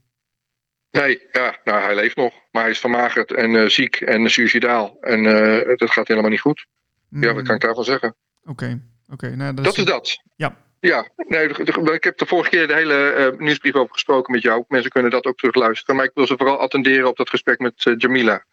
Nee, 0.91 1.23
ja, 1.33 1.57
nou, 1.65 1.83
hij 1.83 1.95
leeft 1.95 2.17
nog. 2.17 2.33
Maar 2.51 2.63
hij 2.63 2.71
is 2.71 2.79
vermagerd 2.79 3.33
en 3.33 3.57
eh, 3.57 3.69
ziek 3.69 3.95
en 3.97 4.31
suicidaal. 4.31 4.97
En 5.01 5.27
eh, 5.27 5.77
dat 5.77 5.91
gaat 5.91 6.09
helemaal 6.09 6.31
niet 6.31 6.41
goed. 6.41 6.67
Ja, 7.09 7.27
wat 7.27 7.37
Mm, 7.37 7.45
kan 7.45 7.55
ik 7.55 7.61
daarvan 7.61 7.85
zeggen? 7.85 8.15
Oké, 8.45 8.83
oké. 9.09 9.37
nou, 9.37 9.55
dat, 9.55 9.65
Dat 9.65 9.79
is 9.79 9.85
dat. 9.85 10.23
Ja. 10.37 10.57
Ja, 10.83 11.09
nee, 11.17 11.49
ik 11.49 12.05
heb 12.05 12.19
de 12.19 12.27
vorige 12.27 12.51
keer 12.51 12.67
de 12.67 12.75
hele 12.75 13.11
eh, 13.11 13.39
nieuwsbrief 13.39 13.75
over 13.75 13.93
gesproken 13.93 14.33
met 14.33 14.43
jou. 14.43 14.65
Mensen 14.69 14.91
kunnen 14.91 15.11
dat 15.11 15.25
ook 15.25 15.37
terugluisteren. 15.37 15.97
Maar 15.97 16.05
ik 16.05 16.11
wil 16.15 16.27
ze 16.27 16.37
vooral 16.37 16.59
attenderen 16.59 17.09
op 17.09 17.17
dat 17.17 17.31
gesprek 17.31 17.59
met 17.59 17.87
eh, 17.87 17.95
Jamila. 17.97 18.45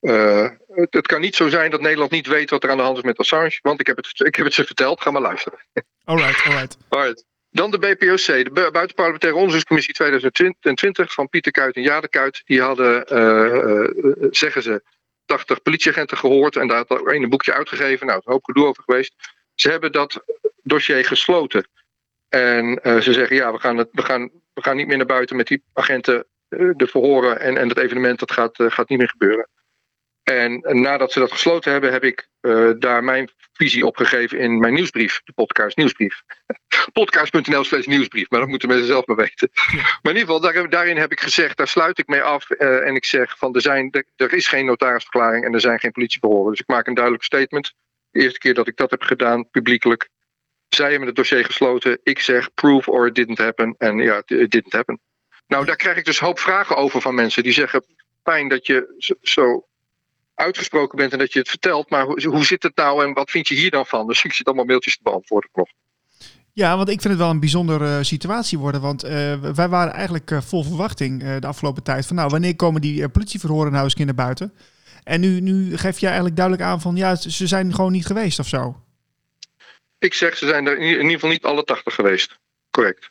Eh, 0.00 0.48
het, 0.68 0.94
het 0.94 1.06
kan 1.06 1.20
niet 1.20 1.34
zo 1.36 1.48
zijn 1.48 1.70
dat 1.70 1.80
Nederland 1.80 2.10
niet 2.10 2.26
weet 2.26 2.50
wat 2.50 2.64
er 2.64 2.70
aan 2.70 2.76
de 2.76 2.82
hand 2.82 2.96
is 2.96 3.02
met 3.02 3.18
Assange. 3.18 3.58
Want 3.62 3.80
ik 3.80 3.86
heb 3.86 3.96
het, 3.96 4.20
ik 4.20 4.34
heb 4.34 4.44
het 4.44 4.54
ze 4.54 4.64
verteld. 4.64 5.00
Ga 5.00 5.10
maar 5.10 5.22
luisteren. 5.22 5.58
Alright, 6.04 6.46
alright. 6.46 6.76
Alright. 6.88 7.24
Dan 7.50 7.70
de 7.70 7.78
BPOC, 7.78 8.26
de 8.26 8.50
Bu- 8.52 8.70
Buitenparlementaire 8.70 9.38
Onderzoekscommissie 9.38 9.94
2020 9.94 11.12
van 11.12 11.28
Pieter 11.28 11.52
Kuit 11.52 11.76
en 11.76 11.82
Jade 11.82 12.08
Kuit. 12.08 12.42
Die 12.44 12.60
hadden, 12.60 13.04
zeggen 14.30 14.62
ze, 14.62 14.82
80 15.24 15.62
politieagenten 15.62 16.16
gehoord 16.18 16.56
en 16.56 16.66
daar 16.66 16.76
had 16.76 16.90
er 16.90 17.14
een 17.14 17.28
boekje 17.28 17.52
uitgegeven. 17.54 18.06
Nou, 18.06 18.18
er 18.18 18.18
is 18.18 18.26
een 18.26 18.32
hoop 18.32 18.44
gedoe 18.44 18.66
over 18.66 18.82
geweest. 18.82 19.14
Ze 19.54 19.70
hebben 19.70 19.92
dat 19.92 20.22
dossier 20.62 21.04
gesloten. 21.04 21.68
En 22.28 22.82
eh, 22.82 22.98
ze 22.98 23.12
zeggen, 23.12 23.36
ja, 23.36 23.52
we 23.52 23.58
gaan, 23.58 23.76
het, 23.76 23.88
we, 23.92 24.02
gaan, 24.02 24.30
we 24.54 24.62
gaan 24.62 24.76
niet 24.76 24.86
meer 24.86 24.96
naar 24.96 25.06
buiten 25.06 25.36
met 25.36 25.46
die 25.46 25.62
agenten. 25.72 26.26
eh, 26.48 26.70
de 26.76 26.86
verhoren 26.86 27.40
en, 27.40 27.56
en 27.56 27.68
het 27.68 27.78
evenement, 27.78 28.18
dat 28.18 28.32
gaat, 28.32 28.58
eh, 28.60 28.70
gaat 28.70 28.88
niet 28.88 28.98
meer 28.98 29.08
gebeuren. 29.08 29.48
En 30.22 30.60
nadat 30.82 31.12
ze 31.12 31.18
dat 31.18 31.32
gesloten 31.32 31.72
hebben, 31.72 31.92
heb 31.92 32.04
ik 32.04 32.28
daar 32.78 33.04
mijn 33.04 33.30
visie 33.52 33.86
op 33.86 33.96
gegeven 33.96 34.38
in 34.38 34.58
mijn 34.58 34.74
nieuwsbrief, 34.74 35.20
de 35.24 35.32
podcast 35.32 35.76
nieuwsbrief 35.76 36.22
podcast.nl 36.92 37.64
slash 37.64 37.86
nieuwsbrief, 37.86 38.30
maar 38.30 38.40
dat 38.40 38.48
moeten 38.48 38.68
mensen 38.68 38.86
zelf 38.86 39.06
maar 39.06 39.16
weten. 39.16 39.50
Maar 40.02 40.12
in 40.12 40.18
ieder 40.18 40.20
geval, 40.20 40.40
daar, 40.40 40.68
daarin 40.68 40.96
heb 40.96 41.12
ik 41.12 41.20
gezegd, 41.20 41.56
daar 41.56 41.68
sluit 41.68 41.98
ik 41.98 42.06
mee 42.06 42.22
af. 42.22 42.50
en 42.50 42.94
ik 42.94 43.04
zeg 43.04 43.38
van, 43.38 43.54
er, 43.54 43.60
zijn, 43.60 43.90
er, 43.90 44.04
er 44.16 44.32
is 44.32 44.48
geen 44.48 44.66
notarisverklaring 44.66 45.44
en 45.44 45.54
er 45.54 45.60
zijn 45.60 45.78
geen 45.78 45.92
politieverhoren. 45.92 46.50
Dus 46.50 46.60
ik 46.60 46.68
maak 46.68 46.86
een 46.86 46.94
duidelijk 46.94 47.24
statement. 47.24 47.74
De 48.10 48.20
eerste 48.20 48.38
keer 48.38 48.54
dat 48.54 48.68
ik 48.68 48.76
dat 48.76 48.90
heb 48.90 49.02
gedaan, 49.02 49.50
publiekelijk. 49.50 50.08
Zij 50.68 50.90
hebben 50.90 51.06
het 51.06 51.16
dossier 51.16 51.44
gesloten. 51.44 51.98
Ik 52.02 52.18
zeg, 52.18 52.54
prove 52.54 52.90
or 52.90 53.06
it 53.06 53.14
didn't 53.14 53.38
happen. 53.38 53.74
En 53.78 53.98
ja, 53.98 54.22
it 54.26 54.50
didn't 54.50 54.72
happen. 54.72 55.00
Nou, 55.46 55.64
daar 55.64 55.76
krijg 55.76 55.96
ik 55.96 56.04
dus 56.04 56.18
hoop 56.18 56.38
vragen 56.38 56.76
over 56.76 57.00
van 57.00 57.14
mensen. 57.14 57.42
Die 57.42 57.52
zeggen, 57.52 57.84
fijn 58.22 58.48
dat 58.48 58.66
je 58.66 58.94
zo- 59.22 59.62
uitgesproken 60.34 60.98
bent 60.98 61.12
en 61.12 61.18
dat 61.18 61.32
je 61.32 61.38
het 61.38 61.48
vertelt. 61.48 61.90
Maar 61.90 62.04
hoe, 62.04 62.44
zit 62.44 62.62
het 62.62 62.76
nou 62.76 63.04
en 63.04 63.12
wat 63.12 63.30
vind 63.30 63.48
je 63.48 63.54
hier 63.54 63.70
dan 63.70 63.86
van? 63.86 64.06
Dus 64.06 64.24
ik 64.24 64.32
zit 64.32 64.46
allemaal 64.46 64.64
mailtjes 64.64 64.96
te 64.96 65.02
beantwoorden. 65.02 65.50
Nog. 65.52 65.68
Ja, 66.52 66.76
want 66.76 66.88
ik 66.88 67.00
vind 67.00 67.12
het 67.12 67.22
wel 67.22 67.30
een 67.30 67.40
bijzondere 67.40 68.04
situatie 68.04 68.58
worden. 68.58 68.80
Want 68.80 69.02
eh, 69.02 69.40
wij 69.54 69.68
waren 69.68 69.92
eigenlijk 69.92 70.30
eh, 70.30 70.40
vol 70.40 70.62
verwachting 70.62 71.22
eh, 71.22 71.36
de 71.38 71.46
afgelopen 71.46 71.82
tijd. 71.82 72.06
Van 72.06 72.16
nou, 72.16 72.28
wanneer 72.28 72.56
komen 72.56 72.80
die 72.80 73.02
eh, 73.02 73.08
politieverhoren 73.12 73.72
nou 73.72 73.84
eens 73.84 73.94
naar 73.94 74.14
buiten? 74.14 74.52
En 75.04 75.20
nu, 75.20 75.40
nu 75.40 75.76
geef 75.76 75.98
jij 75.98 76.08
eigenlijk 76.08 76.36
duidelijk 76.36 76.68
aan 76.68 76.80
van 76.80 76.96
ja, 76.96 77.14
ze 77.14 77.46
zijn 77.46 77.74
gewoon 77.74 77.92
niet 77.92 78.06
geweest 78.06 78.38
of 78.38 78.46
zo. 78.48 78.82
Ik 79.98 80.14
zeg, 80.14 80.36
ze 80.36 80.46
zijn 80.46 80.66
er 80.66 80.78
in 80.78 80.86
ieder 80.86 81.10
geval 81.10 81.30
niet 81.30 81.44
alle 81.44 81.64
80 81.64 81.94
geweest. 81.94 82.38
Correct. 82.70 83.10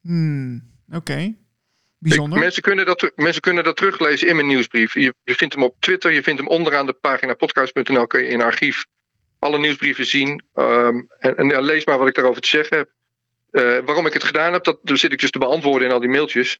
Hmm, 0.00 0.62
oké. 0.92 1.34
Bijzonder. 1.98 2.38
mensen, 2.38 2.62
kunnen 2.62 2.86
dat, 2.86 3.12
mensen 3.14 3.42
kunnen 3.42 3.64
dat 3.64 3.76
teruglezen 3.76 4.28
in 4.28 4.36
mijn 4.36 4.48
nieuwsbrief. 4.48 4.94
Je, 4.94 5.14
je 5.24 5.34
vindt 5.34 5.54
hem 5.54 5.62
op 5.62 5.76
Twitter, 5.80 6.12
je 6.12 6.22
vindt 6.22 6.40
hem 6.40 6.48
onderaan 6.48 6.86
de 6.86 6.92
pagina 6.92 7.34
podcast.nl. 7.34 8.06
Kun 8.06 8.22
je 8.22 8.28
in 8.28 8.42
archief 8.42 8.86
alle 9.38 9.58
nieuwsbrieven 9.58 10.06
zien. 10.06 10.42
Ehm, 10.54 11.02
en 11.18 11.36
en 11.36 11.48
ja, 11.48 11.60
lees 11.60 11.84
maar 11.84 11.98
wat 11.98 12.08
ik 12.08 12.14
daarover 12.14 12.42
te 12.42 12.48
zeggen 12.48 12.76
heb. 12.76 12.90
Eh, 13.50 13.78
waarom 13.84 14.06
ik 14.06 14.12
het 14.12 14.24
gedaan 14.24 14.52
heb, 14.52 14.64
dat 14.64 14.78
daar 14.82 14.96
zit 14.96 15.12
ik 15.12 15.20
dus 15.20 15.30
te 15.30 15.38
beantwoorden 15.38 15.88
in 15.88 15.94
al 15.94 16.00
die 16.00 16.08
mailtjes. 16.08 16.58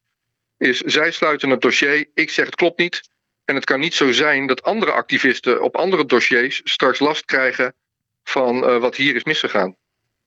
Is 0.58 0.78
zij 0.78 1.10
sluiten 1.10 1.50
het 1.50 1.60
dossier. 1.60 2.06
Ik 2.14 2.30
zeg 2.30 2.46
het 2.46 2.54
klopt 2.54 2.78
niet. 2.78 3.08
En 3.44 3.54
het 3.54 3.64
kan 3.64 3.80
niet 3.80 3.94
zo 3.94 4.12
zijn 4.12 4.46
dat 4.46 4.62
andere 4.62 4.92
activisten 4.92 5.62
op 5.62 5.76
andere 5.76 6.06
dossiers 6.06 6.60
straks 6.64 6.98
last 6.98 7.24
krijgen 7.24 7.74
van 8.28 8.66
eh, 8.66 8.78
wat 8.78 8.96
hier 8.96 9.14
is 9.14 9.24
misgegaan. 9.24 9.76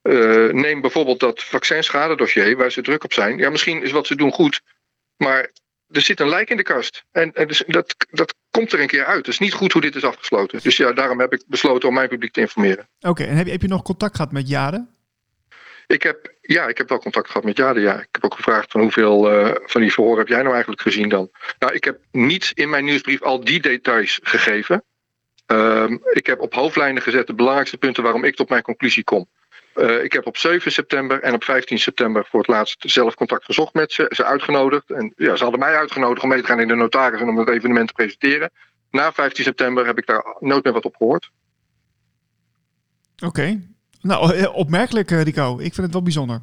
Eh, 0.01 0.49
neem 0.49 0.81
bijvoorbeeld 0.81 1.19
dat 1.19 1.43
vaccinschade-dossier 1.43 2.57
waar 2.57 2.71
ze 2.71 2.81
druk 2.81 3.03
op 3.03 3.13
zijn. 3.13 3.37
Ja, 3.37 3.49
misschien 3.49 3.83
is 3.83 3.91
wat 3.91 4.07
ze 4.07 4.15
doen 4.15 4.31
goed. 4.31 4.61
Maar 5.17 5.49
er 5.87 6.01
zit 6.01 6.19
een 6.19 6.29
lijk 6.29 6.49
in 6.49 6.57
de 6.57 6.63
kast. 6.63 7.03
En, 7.11 7.33
en 7.33 7.47
dus 7.47 7.63
dat, 7.67 7.95
dat 8.11 8.33
komt 8.51 8.73
er 8.73 8.79
een 8.79 8.87
keer 8.87 9.05
uit. 9.05 9.17
Het 9.17 9.27
is 9.27 9.39
niet 9.39 9.53
goed 9.53 9.71
hoe 9.71 9.81
dit 9.81 9.95
is 9.95 10.03
afgesloten. 10.03 10.59
Dus 10.63 10.77
ja, 10.77 10.91
daarom 10.91 11.19
heb 11.19 11.33
ik 11.33 11.43
besloten 11.47 11.87
om 11.87 11.93
mijn 11.93 12.09
publiek 12.09 12.31
te 12.33 12.39
informeren. 12.39 12.89
Oké, 12.99 13.23
en 13.23 13.35
heb 13.35 13.45
je, 13.45 13.51
heb 13.51 13.61
je 13.61 13.67
nog 13.67 13.81
contact 13.81 14.15
gehad 14.15 14.31
met 14.31 14.47
Jade? 14.47 14.87
Ik 15.87 16.03
heb, 16.03 16.33
ja, 16.41 16.67
ik 16.67 16.77
heb 16.77 16.89
wel 16.89 16.99
contact 16.99 17.27
gehad 17.27 17.43
met 17.43 17.57
Jade. 17.57 17.79
Ja. 17.79 17.99
Ik 17.99 18.07
heb 18.11 18.23
ook 18.23 18.35
gevraagd 18.35 18.71
van 18.71 18.81
hoeveel 18.81 19.33
uh, 19.33 19.51
van 19.65 19.81
die 19.81 19.93
verhoren 19.93 20.17
heb 20.17 20.27
jij 20.27 20.41
nou 20.41 20.51
eigenlijk 20.51 20.81
gezien 20.81 21.09
dan? 21.09 21.29
Nou, 21.59 21.73
ik 21.73 21.83
heb 21.83 21.99
niet 22.11 22.51
in 22.53 22.69
mijn 22.69 22.85
nieuwsbrief 22.85 23.21
al 23.21 23.43
die 23.43 23.59
details 23.59 24.19
gegeven. 24.23 24.83
Uh, 25.51 25.91
ik 26.11 26.25
heb 26.25 26.39
op 26.39 26.53
hoofdlijnen 26.53 27.01
gezet 27.01 27.27
de 27.27 27.33
belangrijkste 27.33 27.77
punten 27.77 28.03
waarom 28.03 28.23
ik 28.23 28.35
tot 28.35 28.49
mijn 28.49 28.61
conclusie 28.61 29.03
kom. 29.03 29.27
Uh, 29.75 30.03
ik 30.03 30.13
heb 30.13 30.25
op 30.25 30.37
7 30.37 30.71
september 30.71 31.21
en 31.21 31.33
op 31.33 31.43
15 31.43 31.79
september 31.79 32.25
voor 32.29 32.39
het 32.39 32.49
laatst 32.49 32.83
zelf 32.91 33.15
contact 33.15 33.45
gezocht 33.45 33.73
met 33.73 33.91
ze. 33.91 34.05
Ze 34.09 34.25
uitgenodigd. 34.25 34.91
En 34.91 35.13
ja, 35.15 35.35
ze 35.35 35.43
hadden 35.43 35.59
mij 35.59 35.75
uitgenodigd 35.75 36.23
om 36.23 36.29
mee 36.29 36.41
te 36.41 36.47
gaan 36.47 36.59
in 36.59 36.67
de 36.67 36.75
notaris 36.75 37.21
en 37.21 37.27
om 37.27 37.37
het 37.37 37.49
evenement 37.49 37.87
te 37.87 37.93
presenteren. 37.93 38.51
Na 38.91 39.11
15 39.11 39.43
september 39.43 39.85
heb 39.85 39.97
ik 39.97 40.05
daar 40.05 40.35
nooit 40.39 40.63
meer 40.63 40.73
wat 40.73 40.85
op 40.85 40.95
gehoord. 40.95 41.31
Oké. 43.15 43.25
Okay. 43.25 43.67
Nou, 44.01 44.35
eh, 44.35 44.55
opmerkelijk 44.55 45.09
Rico. 45.09 45.53
Ik 45.53 45.73
vind 45.73 45.77
het 45.77 45.93
wel 45.93 46.01
bijzonder. 46.01 46.41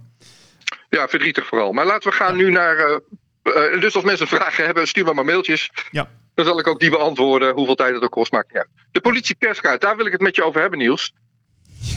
Ja, 0.88 1.09
verdrietig 1.09 1.47
vooral. 1.47 1.73
Maar 1.73 1.87
laten 1.87 2.11
we 2.11 2.16
gaan 2.16 2.37
nu 2.37 2.51
naar... 2.51 2.90
Uh, 2.90 2.97
uh, 3.46 3.80
dus 3.80 3.94
als 3.94 4.04
mensen 4.04 4.26
vragen 4.26 4.64
hebben, 4.64 4.88
stuur 4.88 5.04
maar 5.04 5.14
maar 5.14 5.24
mailtjes. 5.24 5.70
Ja. 5.90 6.09
Dan 6.35 6.44
zal 6.44 6.59
ik 6.59 6.66
ook 6.66 6.80
die 6.80 6.90
beantwoorden. 6.90 7.54
Hoeveel 7.54 7.74
tijd 7.74 7.94
het 7.94 8.02
ook 8.02 8.11
kost, 8.11 8.32
maakt 8.32 8.48
niet 8.48 8.59
uit. 8.59 8.68
De 8.92 9.00
politieperskaart, 9.00 9.80
daar 9.80 9.96
wil 9.96 10.06
ik 10.06 10.12
het 10.12 10.20
met 10.20 10.37
je 10.37 10.44
over 10.44 10.61
hebben, 10.61 10.78
Niels. 10.78 11.12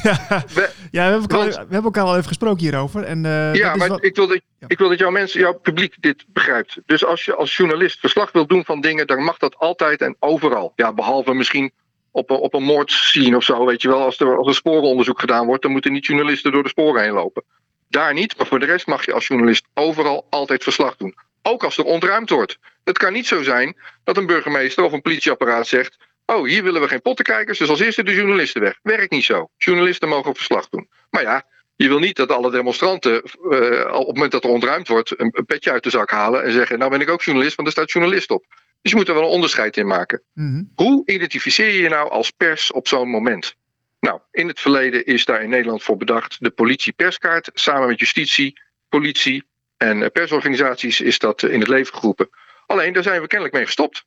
Ja, 0.03 0.43
we, 0.53 0.69
ja 0.91 1.05
we, 1.05 1.12
hebben 1.12 1.21
elkaar, 1.21 1.47
we 1.47 1.55
hebben 1.55 1.83
elkaar 1.83 2.03
al 2.03 2.15
even 2.15 2.27
gesproken 2.27 2.59
hierover. 2.59 3.03
En, 3.03 3.23
uh, 3.23 3.53
ja, 3.53 3.75
maar 3.75 3.88
wat... 3.88 4.03
ik, 4.03 4.15
wil 4.15 4.27
dat, 4.27 4.41
ja. 4.59 4.67
ik 4.67 4.77
wil 4.77 4.89
dat 4.89 4.99
jouw 4.99 5.09
mensen, 5.09 5.39
jouw 5.39 5.53
publiek 5.53 5.95
dit 5.99 6.25
begrijpt. 6.27 6.77
Dus 6.85 7.05
als 7.05 7.25
je 7.25 7.35
als 7.35 7.57
journalist 7.57 7.99
verslag 7.99 8.31
wilt 8.31 8.49
doen 8.49 8.65
van 8.65 8.81
dingen, 8.81 9.07
dan 9.07 9.23
mag 9.23 9.38
dat 9.38 9.55
altijd 9.57 10.01
en 10.01 10.15
overal. 10.19 10.73
Ja, 10.75 10.93
behalve 10.93 11.33
misschien 11.33 11.71
op 12.12 12.29
een, 12.29 12.38
op 12.38 12.53
een 12.53 12.63
moordscene 12.63 13.35
of 13.35 13.43
zo, 13.43 13.65
weet 13.65 13.81
je 13.81 13.88
wel. 13.88 14.03
Als 14.03 14.19
er, 14.19 14.38
als 14.38 14.47
er 14.47 14.55
sporenonderzoek 14.55 15.19
gedaan 15.19 15.45
wordt, 15.45 15.62
dan 15.62 15.71
moeten 15.71 15.91
niet 15.91 16.05
journalisten 16.05 16.51
door 16.51 16.63
de 16.63 16.69
sporen 16.69 17.01
heen 17.01 17.13
lopen. 17.13 17.43
Daar 17.89 18.13
niet, 18.13 18.38
maar 18.38 18.47
voor 18.47 18.59
de 18.59 18.65
rest 18.65 18.88
mag 18.88 19.05
je 19.05 19.13
als 19.13 19.27
journalist 19.27 19.65
overal 19.73 20.27
altijd 20.29 20.63
verslag 20.63 20.95
doen. 20.95 21.15
Ook 21.41 21.63
als 21.63 21.78
er 21.78 21.84
ontruimd 21.84 22.30
wordt. 22.30 22.58
Het 22.84 22.97
kan 22.97 23.13
niet 23.13 23.28
zo 23.28 23.43
zijn 23.43 23.78
dat 24.04 24.17
een 24.17 24.25
burgemeester 24.25 24.84
of 24.84 24.91
een 24.91 25.02
politieapparaat 25.02 25.67
zegt: 25.67 25.97
Oh, 26.25 26.47
hier 26.47 26.63
willen 26.63 26.82
we 26.82 26.88
geen 26.88 27.02
pottenkijkers, 27.02 27.58
dus 27.58 27.69
als 27.69 27.80
eerste 27.80 28.04
de 28.04 28.15
journalisten 28.15 28.62
weg. 28.62 28.80
Werkt 28.82 29.12
niet 29.12 29.23
zo. 29.23 29.49
Journalisten 29.58 30.10
mogen 30.10 30.36
verslag 30.36 30.69
doen. 30.69 30.89
Maar 31.10 31.21
ja, 31.21 31.45
je 31.75 31.88
wil 31.88 31.99
niet 31.99 32.15
dat 32.15 32.32
alle 32.32 32.52
demonstranten 32.52 33.13
uh, 33.13 33.93
op 33.93 34.08
het 34.08 34.13
moment 34.13 34.32
dat 34.32 34.43
er 34.43 34.49
ontruimd 34.49 34.88
wordt, 34.88 35.19
een, 35.19 35.45
petje 35.45 35.71
uit 35.71 35.84
de 35.84 35.89
zak 35.89 36.12
halen 36.12 36.43
en 36.43 36.52
zeggen: 36.52 36.80
Nou 36.80 36.91
ben 36.91 37.02
ik 37.02 37.10
ook 37.10 37.21
journalist, 37.21 37.56
want 37.56 37.67
er 37.67 37.73
staat 37.73 37.91
journalist 37.91 38.32
op. 38.32 38.45
Dus 38.82 38.91
je 38.91 38.97
moet 38.97 39.08
er 39.08 39.13
wel 39.13 39.23
een 39.23 39.30
onderscheid 39.30 39.78
in 39.78 39.88
maken. 39.88 40.23
Mm-hmm. 40.34 40.71
Hoe 40.75 41.02
identificeer 41.06 41.67
je 41.69 41.82
je 41.82 41.89
nou 41.89 42.10
als 42.10 42.32
pers 42.32 42.71
op 42.71 42.88
zo'n 42.88 43.10
moment? 43.10 43.56
Nou, 43.99 44.19
in 44.32 44.47
het 44.47 44.60
verleden 44.60 45.06
is 45.06 45.25
daar 45.25 45.43
in 45.43 45.49
Nederland 45.49 45.84
voor 45.84 45.97
bedacht 45.97 46.38
de 46.39 46.49
politie-perskaart. 46.49 47.49
Samen 47.54 47.88
met 47.88 47.99
justitie, 47.99 48.62
politie 48.89 49.43
en 49.79 50.11
persorganisaties 50.11 51.01
is 51.01 51.19
dat 51.19 51.43
in 51.43 51.59
het 51.59 51.67
leven 51.67 51.93
geroepen. 51.93 52.29
Alleen 52.65 52.93
daar 52.93 53.03
zijn 53.03 53.21
we 53.21 53.27
kennelijk 53.27 53.55
mee 53.55 53.65
gestopt. 53.65 54.05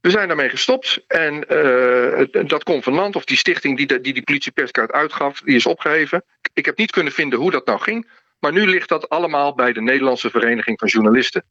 We 0.00 0.10
zijn 0.10 0.28
daarmee 0.28 0.48
gestopt 0.48 1.04
en 1.06 1.44
uh, 1.52 2.46
dat 2.46 2.64
convenant 2.64 3.16
of 3.16 3.24
die 3.24 3.36
stichting 3.36 3.76
die 3.76 3.86
die, 3.86 4.12
die 4.12 4.22
politie-perskaart 4.22 4.92
uitgaf, 4.92 5.40
die 5.40 5.56
is 5.56 5.66
opgeheven. 5.66 6.24
Ik 6.52 6.64
heb 6.64 6.76
niet 6.76 6.90
kunnen 6.90 7.12
vinden 7.12 7.38
hoe 7.38 7.50
dat 7.50 7.66
nou 7.66 7.80
ging, 7.80 8.10
maar 8.38 8.52
nu 8.52 8.66
ligt 8.66 8.88
dat 8.88 9.08
allemaal 9.08 9.54
bij 9.54 9.72
de 9.72 9.80
Nederlandse 9.80 10.30
Vereniging 10.30 10.78
van 10.78 10.88
Journalisten. 10.88 11.44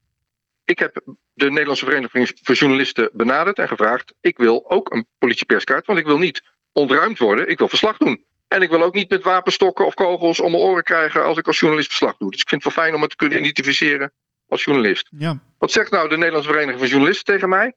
Ik 0.65 0.79
heb 0.79 1.01
de 1.33 1.49
Nederlandse 1.49 1.85
Vereniging 1.85 2.31
van 2.41 2.55
Journalisten 2.55 3.09
benaderd 3.13 3.59
en 3.59 3.67
gevraagd: 3.67 4.13
ik 4.21 4.37
wil 4.37 4.71
ook 4.71 4.93
een 4.93 5.07
politie-perskaart, 5.17 5.85
want 5.85 5.99
ik 5.99 6.05
wil 6.05 6.17
niet 6.17 6.43
ontruimd 6.71 7.17
worden. 7.17 7.49
Ik 7.49 7.57
wil 7.57 7.67
verslag 7.67 7.97
doen. 7.97 8.25
En 8.47 8.61
ik 8.61 8.69
wil 8.69 8.83
ook 8.83 8.93
niet 8.93 9.09
met 9.09 9.23
wapenstokken 9.23 9.85
of 9.85 9.93
kogels 9.93 10.39
om 10.39 10.51
mijn 10.51 10.63
oren 10.63 10.83
krijgen 10.83 11.23
als 11.23 11.37
ik 11.37 11.47
als 11.47 11.59
journalist 11.59 11.87
verslag 11.87 12.17
doe. 12.17 12.31
Dus 12.31 12.41
ik 12.41 12.49
vind 12.49 12.63
het 12.63 12.73
wel 12.73 12.83
fijn 12.83 12.95
om 12.95 13.01
het 13.01 13.09
te 13.09 13.15
kunnen 13.15 13.39
identificeren 13.39 14.11
als 14.47 14.63
journalist. 14.63 15.09
Ja. 15.17 15.39
Wat 15.57 15.71
zegt 15.71 15.91
nou 15.91 16.09
de 16.09 16.17
Nederlandse 16.17 16.49
Vereniging 16.49 16.79
van 16.79 16.89
Journalisten 16.89 17.25
tegen 17.25 17.49
mij? 17.49 17.73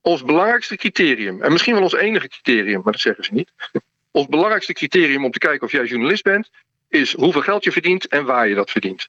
Ons 0.00 0.24
belangrijkste 0.24 0.76
criterium, 0.76 1.42
en 1.42 1.52
misschien 1.52 1.74
wel 1.74 1.82
ons 1.82 1.94
enige 1.94 2.28
criterium, 2.28 2.80
maar 2.82 2.92
dat 2.92 3.00
zeggen 3.00 3.24
ze 3.24 3.34
niet. 3.34 3.52
Ons 4.10 4.26
belangrijkste 4.26 4.72
criterium 4.72 5.24
om 5.24 5.30
te 5.30 5.38
kijken 5.38 5.66
of 5.66 5.72
jij 5.72 5.84
journalist 5.84 6.22
bent, 6.22 6.50
is 6.88 7.12
hoeveel 7.12 7.40
geld 7.40 7.64
je 7.64 7.72
verdient 7.72 8.06
en 8.06 8.24
waar 8.24 8.48
je 8.48 8.54
dat 8.54 8.70
verdient. 8.70 9.08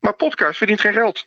Maar 0.00 0.14
podcast 0.14 0.58
verdient 0.58 0.80
geen 0.80 0.92
geld. 0.92 1.26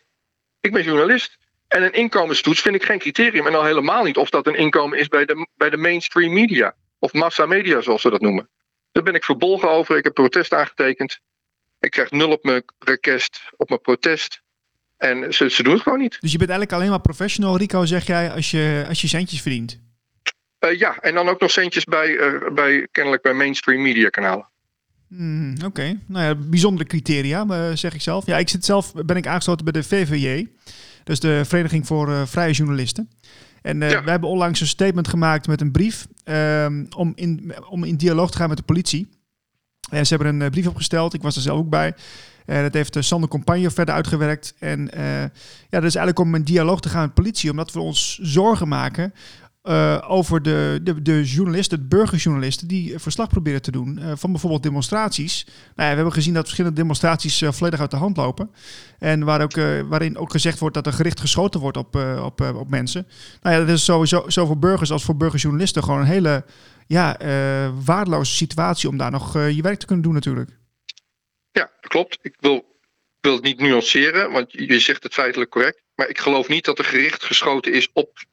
Ik 0.62 0.72
ben 0.72 0.84
journalist. 0.84 1.38
En 1.68 1.84
een 1.84 1.94
inkomenstoets 1.94 2.62
vind 2.62 2.76
ik 2.76 2.84
geen 2.84 3.00
criterium. 3.00 3.48
En 3.48 3.56
al 3.56 3.64
helemaal 3.64 4.04
niet 4.04 4.18
of 4.18 4.30
dat 4.30 4.48
een 4.48 4.56
inkomen 4.56 5.00
is 5.00 5.08
bij 5.08 5.26
de, 5.26 5.48
bij 5.56 5.70
de 5.70 5.78
mainstream 5.78 6.34
media. 6.34 6.76
Of 7.00 7.14
massamedia, 7.14 7.82
zoals 7.82 8.02
ze 8.02 8.10
dat 8.10 8.22
noemen. 8.22 8.50
Daar 8.98 9.06
ben 9.06 9.16
ik 9.16 9.24
verbolgen 9.24 9.70
over. 9.70 9.98
Ik 9.98 10.04
heb 10.04 10.14
protest 10.14 10.54
aangetekend. 10.54 11.20
Ik 11.80 11.92
krijg 11.92 12.12
nul 12.12 12.32
op 12.32 12.44
mijn 12.44 12.64
request, 12.80 13.42
op 13.58 13.70
mijn 13.70 13.82
protest. 13.82 14.42
En 14.98 15.34
ze, 15.34 15.50
ze 15.50 15.64
doen 15.64 15.74
het 15.74 15.82
gewoon 15.82 16.00
niet. 16.00 16.18
Dus 16.20 16.32
je 16.32 16.38
bent 16.38 16.50
eigenlijk 16.50 16.80
alleen 16.80 16.90
maar 16.90 17.02
professional, 17.02 17.58
Rico, 17.58 17.86
zeg 17.86 18.08
jij, 18.08 18.32
als 18.32 18.52
je, 18.52 18.86
als 18.88 19.02
je 19.02 19.08
centjes 19.08 19.42
verdient? 19.42 19.80
Uh, 20.60 20.80
ja, 20.80 21.00
en 21.00 21.14
dan 21.14 21.30
ook 21.30 21.40
nog 21.40 21.52
centjes 21.52 21.84
bij, 21.84 22.10
uh, 22.10 22.54
bij 22.54 22.88
kennelijk 22.92 23.22
bij 23.22 23.34
mainstream 23.34 23.82
media 23.82 24.10
kanalen. 24.10 24.50
Mm, 25.08 25.54
Oké, 25.58 25.66
okay. 25.66 26.00
nou 26.08 26.26
ja, 26.26 26.36
bijzondere 26.36 26.90
criteria, 26.90 27.46
uh, 27.50 27.72
zeg 27.74 27.94
ik 27.94 28.02
zelf. 28.02 28.26
Ja, 28.26 28.38
ik 28.38 28.50
zit 28.50 28.66
zelf, 28.66 28.94
ben 28.94 29.18
ik 29.18 29.28
aangesloten 29.28 29.66
bij 29.66 29.74
de 29.74 29.88
VVJ. 29.88 30.48
Dus 31.04 31.20
de 31.20 31.46
Vereniging 31.46 31.88
voor 31.88 32.28
Vrije 32.28 32.54
Journalisten. 32.54 33.10
En 33.68 33.82
uh, 33.82 33.92
ja. 33.92 34.04
wij 34.04 34.12
hebben 34.12 34.30
onlangs 34.30 34.60
een 34.62 34.68
statement 34.68 35.08
gemaakt 35.08 35.48
met 35.48 35.62
een 35.62 35.72
brief 35.72 36.08
um, 36.26 36.88
om, 36.96 37.12
in, 37.16 37.54
om 37.70 37.84
in 37.84 37.96
dialoog 37.96 38.32
te 38.32 38.38
gaan 38.38 38.50
met 38.50 38.58
de 38.58 38.64
politie. 38.64 39.10
En 39.90 40.06
ze 40.06 40.16
hebben 40.16 40.34
een 40.34 40.42
uh, 40.42 40.50
brief 40.50 40.68
opgesteld, 40.68 41.14
ik 41.14 41.22
was 41.22 41.36
er 41.36 41.42
zelf 41.42 41.58
ook 41.58 41.70
bij. 41.70 41.94
En 42.46 42.64
dat 42.64 42.74
heeft 42.74 42.98
Sander 43.00 43.30
Compagne 43.30 43.72
verder 43.72 43.96
uitgewerkt. 43.96 44.54
En 44.60 44.90
ja, 44.94 45.30
dat 45.70 45.84
is 45.84 45.96
eigenlijk 45.96 46.20
om 46.20 46.36
in 46.36 46.44
dialoog 46.44 46.82
te 46.82 46.90
gaan 46.90 47.00
met 47.00 47.16
de 47.16 47.22
politie, 47.22 47.52
omdat 47.52 47.72
we 47.72 47.80
ons 47.80 48.20
zorgen 48.22 48.68
maken 48.68 49.14
uh, 49.68 50.06
over 50.08 50.42
de, 50.42 50.80
de, 50.84 51.02
de 51.02 51.24
journalisten, 51.24 51.80
de 51.80 51.86
burgerjournalisten, 51.86 52.68
die 52.68 53.00
verslag 53.00 53.28
proberen 53.28 53.62
te 53.62 53.72
doen 53.72 54.00
uh, 54.00 54.12
van 54.16 54.32
bijvoorbeeld 54.32 54.64
demonstraties. 54.64 55.46
Nou 55.46 55.56
ja, 55.76 55.90
we 55.90 55.96
hebben 55.96 56.14
gezien 56.14 56.34
dat 56.34 56.44
verschillende 56.44 56.78
demonstraties 56.78 57.42
uh, 57.42 57.52
volledig 57.52 57.80
uit 57.80 57.92
de 57.92 57.98
hand 57.98 58.18
lopen. 58.18 58.52
En 59.00 59.24
waar 59.24 59.42
ook, 59.42 59.56
waarin 59.90 60.18
ook 60.18 60.32
gezegd 60.32 60.60
wordt 60.60 60.76
dat 60.76 60.86
er 60.86 60.94
gericht 60.94 61.20
geschoten 61.20 61.60
wordt 61.60 61.78
op, 61.78 61.96
op, 62.22 62.42
op 62.42 62.70
mensen. 62.70 63.08
Nou 63.42 63.56
ja, 63.56 63.66
dat 63.66 63.76
is 63.76 63.84
sowieso 63.84 64.30
zo 64.30 64.46
voor 64.46 64.60
burgers 64.60 64.92
als 64.92 65.04
voor 65.04 65.18
burgerjournalisten 65.18 65.84
gewoon 65.84 66.00
een 66.00 66.06
hele 66.06 66.46
ja, 66.88 67.18
waardeloze 67.86 68.36
situatie 68.36 68.90
om 68.90 68.98
daar 68.98 69.12
nog 69.12 69.34
je 69.34 69.62
werk 69.62 69.80
te 69.80 69.86
kunnen 69.86 70.04
doen 70.04 70.14
natuurlijk. 70.14 70.50
Ja, 71.52 71.72
klopt. 71.80 72.20
Ik 72.22 72.36
wil, 72.40 72.66
wil 73.22 73.34
het 73.34 73.44
niet 73.44 73.60
nuanceren, 73.60 74.32
want 74.32 74.52
je 74.52 74.80
zegt 74.80 75.04
het 75.04 75.14
feitelijk 75.14 75.52
correct. 75.52 75.82
Maar 75.96 76.10
ik 76.10 76.20
geloof 76.20 76.48
niet 76.48 76.66
dat 76.66 76.80
er 76.80 76.86
gericht 76.86 77.24
geschoten 77.24 77.74
is 77.74 77.90
op 77.94 78.26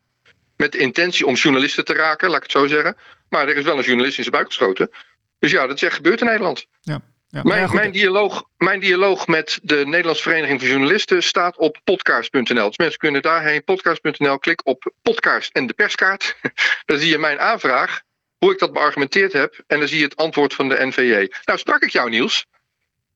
met 0.56 0.72
de 0.72 0.78
intentie 0.78 1.26
om 1.26 1.34
journalisten 1.34 1.84
te 1.84 1.92
raken, 1.92 2.28
laat 2.28 2.36
ik 2.36 2.42
het 2.42 2.52
zo 2.52 2.66
zeggen. 2.66 2.96
Maar 3.28 3.48
er 3.48 3.56
is 3.56 3.64
wel 3.64 3.78
een 3.78 3.84
journalist 3.84 4.16
in 4.16 4.24
zijn 4.24 4.34
buik 4.34 4.46
geschoten. 4.46 4.90
Dus 5.38 5.50
ja, 5.50 5.66
dat 5.66 5.76
is 5.76 5.82
echt 5.82 5.94
gebeurd 5.94 6.20
in 6.20 6.26
Nederland. 6.26 6.66
Ja. 6.80 7.00
Ja, 7.34 7.42
mijn, 7.42 7.60
ja, 7.60 7.72
mijn, 7.72 7.92
dialoog, 7.92 8.44
mijn 8.56 8.80
dialoog 8.80 9.26
met 9.26 9.58
de 9.62 9.86
Nederlandse 9.86 10.22
Vereniging 10.22 10.60
van 10.60 10.68
Journalisten 10.68 11.22
staat 11.22 11.56
op 11.56 11.80
podcast.nl. 11.84 12.66
Dus 12.66 12.76
mensen 12.76 12.98
kunnen 12.98 13.22
daarheen, 13.22 13.64
podcast.nl, 13.64 14.38
klik 14.38 14.66
op 14.66 14.92
podcast 15.02 15.52
en 15.52 15.66
de 15.66 15.72
perskaart. 15.72 16.36
dan 16.86 16.98
zie 16.98 17.08
je 17.08 17.18
mijn 17.18 17.40
aanvraag, 17.40 18.02
hoe 18.38 18.52
ik 18.52 18.58
dat 18.58 18.72
beargumenteerd 18.72 19.32
heb. 19.32 19.62
En 19.66 19.78
dan 19.78 19.88
zie 19.88 19.98
je 19.98 20.04
het 20.04 20.16
antwoord 20.16 20.54
van 20.54 20.68
de 20.68 20.86
NVJ. 20.86 21.32
Nou, 21.44 21.58
sprak 21.58 21.82
ik 21.82 21.90
jou, 21.90 22.10
Niels. 22.10 22.46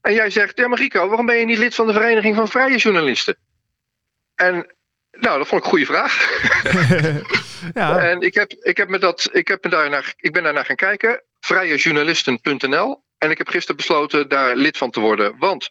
En 0.01 0.15
jij 0.15 0.31
zegt, 0.31 0.59
ja, 0.59 0.69
maar 0.69 0.79
Rico, 0.79 1.09
waarom 1.09 1.27
ben 1.27 1.37
je 1.37 1.45
niet 1.45 1.59
lid 1.59 1.75
van 1.75 1.87
de 1.87 1.93
Vereniging 1.93 2.37
van 2.37 2.49
Vrije 2.49 2.77
Journalisten? 2.77 3.37
En 4.35 4.75
nou, 5.21 5.39
dat 5.39 5.49
vond 5.49 5.61
ik 5.61 5.65
een 5.65 5.71
goede 5.71 5.87
vraag. 5.87 6.43
ja. 7.75 7.99
En 7.99 8.21
ik, 8.21 8.35
heb, 8.35 8.53
ik, 8.53 8.77
heb 8.77 8.89
me 8.89 8.99
dat, 8.99 9.29
ik, 9.33 9.49
heb 9.49 9.65
me 9.65 9.71
daarnaar, 9.71 10.15
ik 10.17 10.33
ben 10.33 10.43
daarnaar 10.43 10.65
gaan 10.65 10.77
kijken. 10.77 11.23
Vrijejournalisten.nl. 11.41 13.03
En 13.19 13.31
ik 13.31 13.39
heb 13.39 13.49
gisteren 13.49 13.77
besloten 13.77 14.29
daar 14.29 14.57
lid 14.57 14.77
van 14.77 14.91
te 14.91 15.01
worden. 15.01 15.39
Want 15.39 15.71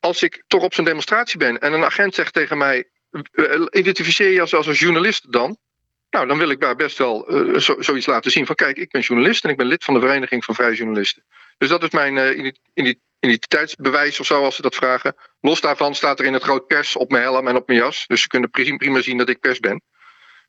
als 0.00 0.22
ik 0.22 0.44
toch 0.46 0.62
op 0.62 0.74
zo'n 0.74 0.84
demonstratie 0.84 1.38
ben 1.38 1.58
en 1.58 1.72
een 1.72 1.84
agent 1.84 2.14
zegt 2.14 2.32
tegen 2.32 2.58
mij: 2.58 2.90
identificeer 3.70 4.30
je 4.30 4.40
als, 4.40 4.54
als 4.54 4.66
een 4.66 4.72
journalist 4.72 5.32
dan? 5.32 5.58
Nou, 6.10 6.26
dan 6.26 6.38
wil 6.38 6.50
ik 6.50 6.60
daar 6.60 6.76
best 6.76 6.98
wel 6.98 7.34
uh, 7.34 7.58
zo, 7.58 7.76
zoiets 7.78 8.06
laten 8.06 8.30
zien 8.30 8.46
van 8.46 8.54
kijk, 8.54 8.76
ik 8.76 8.90
ben 8.90 9.00
journalist 9.00 9.44
en 9.44 9.50
ik 9.50 9.56
ben 9.56 9.66
lid 9.66 9.84
van 9.84 9.94
de 9.94 10.00
Vereniging 10.00 10.44
van 10.44 10.54
Vrije 10.54 10.74
Journalisten. 10.74 11.24
Dus 11.58 11.68
dat 11.68 11.82
is 11.82 11.90
mijn 11.90 12.16
uh, 12.16 12.92
identiteitsbewijs 13.24 14.20
of 14.20 14.26
zo, 14.26 14.44
als 14.44 14.56
ze 14.56 14.62
dat 14.62 14.74
vragen. 14.74 15.14
Los 15.40 15.60
daarvan 15.60 15.94
staat 15.94 16.18
er 16.18 16.24
in 16.24 16.32
het 16.32 16.42
groot 16.42 16.66
pers 16.66 16.96
op 16.96 17.10
mijn 17.10 17.22
helm 17.22 17.48
en 17.48 17.56
op 17.56 17.66
mijn 17.66 17.78
jas. 17.78 18.04
Dus 18.06 18.22
ze 18.22 18.28
kunnen 18.28 18.50
prima 18.50 19.00
zien 19.00 19.18
dat 19.18 19.28
ik 19.28 19.40
pers 19.40 19.60
ben. 19.60 19.82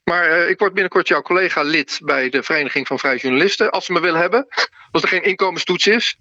Maar 0.03 0.29
uh, 0.29 0.49
ik 0.49 0.59
word 0.59 0.73
binnenkort 0.73 1.07
jouw 1.07 1.21
collega 1.21 1.61
lid 1.61 1.99
bij 2.03 2.29
de 2.29 2.43
Vereniging 2.43 2.87
van 2.87 2.99
Vrije 2.99 3.17
Journalisten. 3.17 3.71
Als 3.71 3.85
ze 3.85 3.91
me 3.91 3.99
willen 3.99 4.19
hebben. 4.19 4.47
Als 4.91 5.01
er 5.01 5.07
geen 5.09 5.23
inkomenstoets 5.23 5.87
is. 5.87 6.17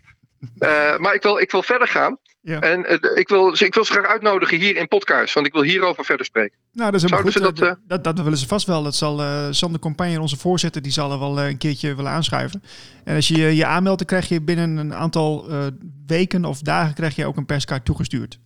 Uh, 0.58 0.96
maar 0.96 1.14
ik 1.14 1.22
wil, 1.22 1.38
ik 1.38 1.50
wil 1.50 1.62
verder 1.62 1.88
gaan. 1.88 2.18
Ja. 2.46 2.60
En 2.60 2.86
eh, 2.86 3.16
ik, 3.18 3.28
wil, 3.28 3.54
ik 3.58 3.74
wil 3.74 3.84
ze 3.84 3.92
graag 3.92 4.06
uitnodigen 4.06 4.58
hier 4.58 4.76
in 4.76 4.88
podcast, 4.88 5.34
want 5.34 5.46
ik 5.46 5.52
wil 5.52 5.62
hierover 5.62 6.04
verder 6.04 6.26
spreken. 6.26 6.56
Nou, 6.72 6.90
dat 6.90 7.02
is 7.02 7.10
helemaal 7.10 7.24
goed. 7.24 7.32
Ze 7.32 7.40
dat, 7.40 7.56
dat, 7.56 7.78
dat, 7.86 8.04
dat 8.04 8.20
willen 8.20 8.38
ze 8.38 8.46
vast 8.46 8.66
wel. 8.66 8.82
Dat 8.82 8.94
zal 8.94 9.20
eh, 9.20 9.46
Sander 9.50 9.80
Compagne, 9.80 10.20
onze 10.20 10.36
voorzitter, 10.36 10.82
die 10.82 10.92
zal 10.92 11.12
er 11.12 11.18
wel 11.18 11.38
eh, 11.38 11.48
een 11.48 11.58
keertje 11.58 11.94
willen 11.94 12.10
aanschuiven. 12.10 12.62
En 13.04 13.16
als 13.16 13.28
je 13.28 13.56
je, 13.56 13.66
aanmeldt, 13.66 13.98
dan 13.98 14.06
krijg 14.06 14.28
je 14.28 14.40
binnen 14.40 14.76
een 14.76 14.94
aantal 14.94 15.48
eh, 15.48 15.66
weken 16.06 16.44
of 16.44 16.60
dagen 16.60 16.94
krijg 16.94 17.16
je 17.16 17.26
ook 17.26 17.36
een 17.36 17.46
perskaart 17.46 17.84
toegestuurd. 17.84 18.38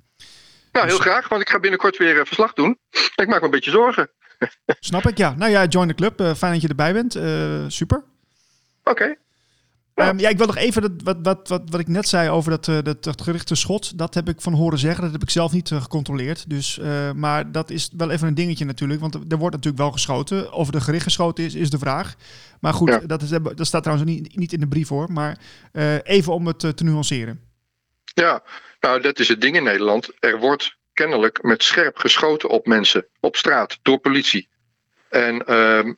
Nou, 0.72 0.86
heel 0.86 0.98
graag, 0.98 1.28
want 1.28 1.42
ik 1.42 1.48
ga 1.48 1.58
binnenkort 1.58 1.96
weer 1.96 2.18
eh, 2.18 2.26
verslag 2.26 2.52
doen. 2.52 2.78
Ik 3.14 3.26
maak 3.26 3.38
me 3.38 3.44
een 3.44 3.50
beetje 3.50 3.70
zorgen. 3.70 4.10
Snap 4.80 5.08
ik, 5.08 5.16
ja. 5.16 5.34
Nou 5.36 5.50
ja, 5.50 5.64
join 5.64 5.88
the 5.88 5.94
club. 5.94 6.20
Eh, 6.20 6.34
fijn 6.34 6.52
dat 6.52 6.62
je 6.62 6.68
erbij 6.68 6.92
bent. 6.92 7.14
Eh, 7.14 7.64
super. 7.68 8.04
Oké. 8.84 9.16
Ja, 10.04 10.28
ik 10.28 10.38
wil 10.38 10.46
nog 10.46 10.56
even 10.56 10.82
dat, 10.82 10.92
wat, 11.04 11.16
wat, 11.22 11.48
wat, 11.48 11.62
wat 11.70 11.80
ik 11.80 11.88
net 11.88 12.08
zei 12.08 12.30
over 12.30 12.50
dat, 12.50 12.68
eh, 12.68 12.78
dat, 12.82 13.04
dat 13.04 13.22
gerichte 13.22 13.54
schot. 13.54 13.98
Dat 13.98 14.14
heb 14.14 14.28
ik 14.28 14.40
van 14.40 14.52
horen 14.52 14.78
zeggen. 14.78 15.02
Dat 15.02 15.12
heb 15.12 15.22
ik 15.22 15.30
zelf 15.30 15.52
niet 15.52 15.70
eh, 15.70 15.82
gecontroleerd. 15.82 16.50
Dus, 16.50 16.78
eh, 16.78 17.12
maar 17.12 17.52
dat 17.52 17.70
is 17.70 17.90
wel 17.96 18.10
even 18.10 18.28
een 18.28 18.34
dingetje 18.34 18.64
natuurlijk. 18.64 19.00
Want 19.00 19.14
er 19.14 19.38
wordt 19.38 19.54
natuurlijk 19.54 19.82
wel 19.82 19.92
geschoten. 19.92 20.52
Of 20.52 20.74
er 20.74 20.80
gericht 20.80 21.02
geschoten 21.02 21.44
is, 21.44 21.54
is 21.54 21.70
de 21.70 21.78
vraag. 21.78 22.14
Maar 22.60 22.74
goed, 22.74 22.88
Ja. 22.88 22.98
dat, 22.98 23.22
is, 23.22 23.28
dat 23.30 23.66
staat 23.66 23.82
trouwens 23.82 24.10
niet, 24.10 24.36
niet 24.36 24.52
in 24.52 24.60
de 24.60 24.68
brief 24.68 24.88
hoor. 24.88 25.12
Maar 25.12 25.38
even 26.02 26.32
om 26.32 26.46
het 26.46 26.58
te 26.58 26.84
nuanceren. 26.84 27.40
Ja, 28.04 28.42
nou 28.80 29.00
dat 29.00 29.18
is 29.18 29.28
het 29.28 29.40
ding 29.40 29.56
in 29.56 29.62
Nederland. 29.62 30.10
Er 30.18 30.38
wordt 30.38 30.76
kennelijk 30.92 31.42
met 31.42 31.62
scherp 31.62 31.96
geschoten 31.96 32.48
op 32.48 32.66
mensen 32.66 33.06
op 33.20 33.36
straat 33.36 33.78
door 33.82 33.98
politie. 33.98 34.48
En 35.08 35.46
ehm, 35.46 35.92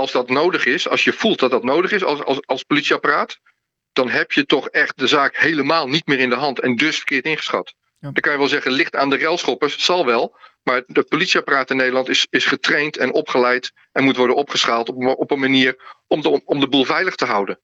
als 0.00 0.12
dat 0.12 0.28
nodig 0.28 0.64
is, 0.66 0.88
als 0.88 1.04
je 1.04 1.12
voelt 1.12 1.38
dat 1.38 1.50
dat 1.50 1.62
nodig 1.64 1.92
is 1.92 2.04
als, 2.04 2.22
als, 2.24 2.38
als 2.46 2.62
politieapparaat, 2.62 3.38
dan 3.92 4.08
heb 4.08 4.32
je 4.32 4.46
toch 4.46 4.68
echt 4.68 4.98
de 4.98 5.06
zaak 5.06 5.36
helemaal 5.36 5.88
niet 5.88 6.06
meer 6.06 6.18
in 6.18 6.28
de 6.30 6.36
hand 6.36 6.60
en 6.60 6.76
dus 6.76 6.96
verkeerd 6.96 7.24
ingeschat. 7.24 7.74
Ja. 7.98 8.10
Dan 8.10 8.22
kan 8.22 8.32
je 8.32 8.38
wel 8.38 8.48
zeggen, 8.48 8.72
ligt 8.72 8.96
aan 8.96 9.10
de 9.10 9.18
railschoppers, 9.18 9.84
zal 9.84 10.06
wel. 10.06 10.36
Maar 10.62 10.82
de 10.86 11.02
politieapparaat 11.02 11.70
in 11.70 11.76
Nederland 11.76 12.08
is, 12.08 12.26
is 12.30 12.44
getraind 12.46 12.96
en 12.96 13.12
opgeleid 13.12 13.72
en 13.92 14.04
moet 14.04 14.16
worden 14.16 14.36
opgeschaald 14.36 14.88
op, 14.88 14.96
een- 15.00 15.16
op 15.16 15.30
een 15.30 15.38
manier 15.38 15.76
om 16.06 16.22
de, 16.22 16.44
om 16.44 16.60
de 16.60 16.68
boel 16.68 16.84
veilig 16.84 17.14
te 17.14 17.24
houden. 17.24 17.60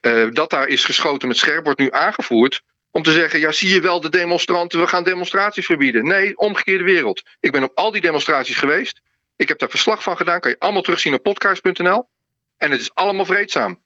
Eh, 0.00 0.26
dat 0.32 0.50
daar 0.50 0.68
is 0.68 0.84
geschoten 0.84 1.28
met 1.28 1.36
scherp 1.36 1.64
wordt 1.64 1.78
nu 1.80 1.90
aangevoerd 1.92 2.62
om 2.90 3.02
te 3.02 3.12
zeggen, 3.12 3.40
ja 3.40 3.52
zie 3.52 3.74
je 3.74 3.80
wel 3.80 4.00
de 4.00 4.08
demonstranten, 4.10 4.80
we 4.80 4.86
gaan 4.86 5.04
demonstraties 5.04 5.66
verbieden. 5.66 6.04
Nee, 6.06 6.36
omgekeerde 6.36 6.84
wereld. 6.84 7.22
Ik 7.40 7.52
ben 7.52 7.62
op 7.62 7.70
al 7.74 7.90
die 7.90 8.00
demonstraties 8.00 8.56
geweest. 8.56 9.00
Ik 9.38 9.48
heb 9.48 9.58
daar 9.58 9.70
verslag 9.70 10.02
van 10.02 10.16
gedaan, 10.16 10.40
kan 10.40 10.50
je 10.50 10.58
allemaal 10.58 10.82
terugzien 10.82 11.14
op 11.14 11.22
podcast.nl. 11.22 12.08
En 12.56 12.70
het 12.70 12.80
is 12.80 12.94
allemaal 12.94 13.24
vreedzaam. 13.24 13.82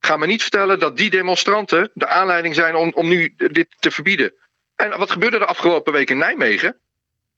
Ga 0.00 0.16
me 0.16 0.26
niet 0.26 0.42
vertellen 0.42 0.78
dat 0.78 0.96
die 0.96 1.10
demonstranten 1.10 1.90
de 1.94 2.06
aanleiding 2.06 2.54
zijn 2.54 2.74
om, 2.74 2.92
om 2.94 3.08
nu 3.08 3.34
dit 3.36 3.66
te 3.78 3.90
verbieden. 3.90 4.34
En 4.76 4.98
wat 4.98 5.10
gebeurde 5.10 5.38
de 5.38 5.46
afgelopen 5.46 5.92
week 5.92 6.10
in 6.10 6.18
Nijmegen? 6.18 6.78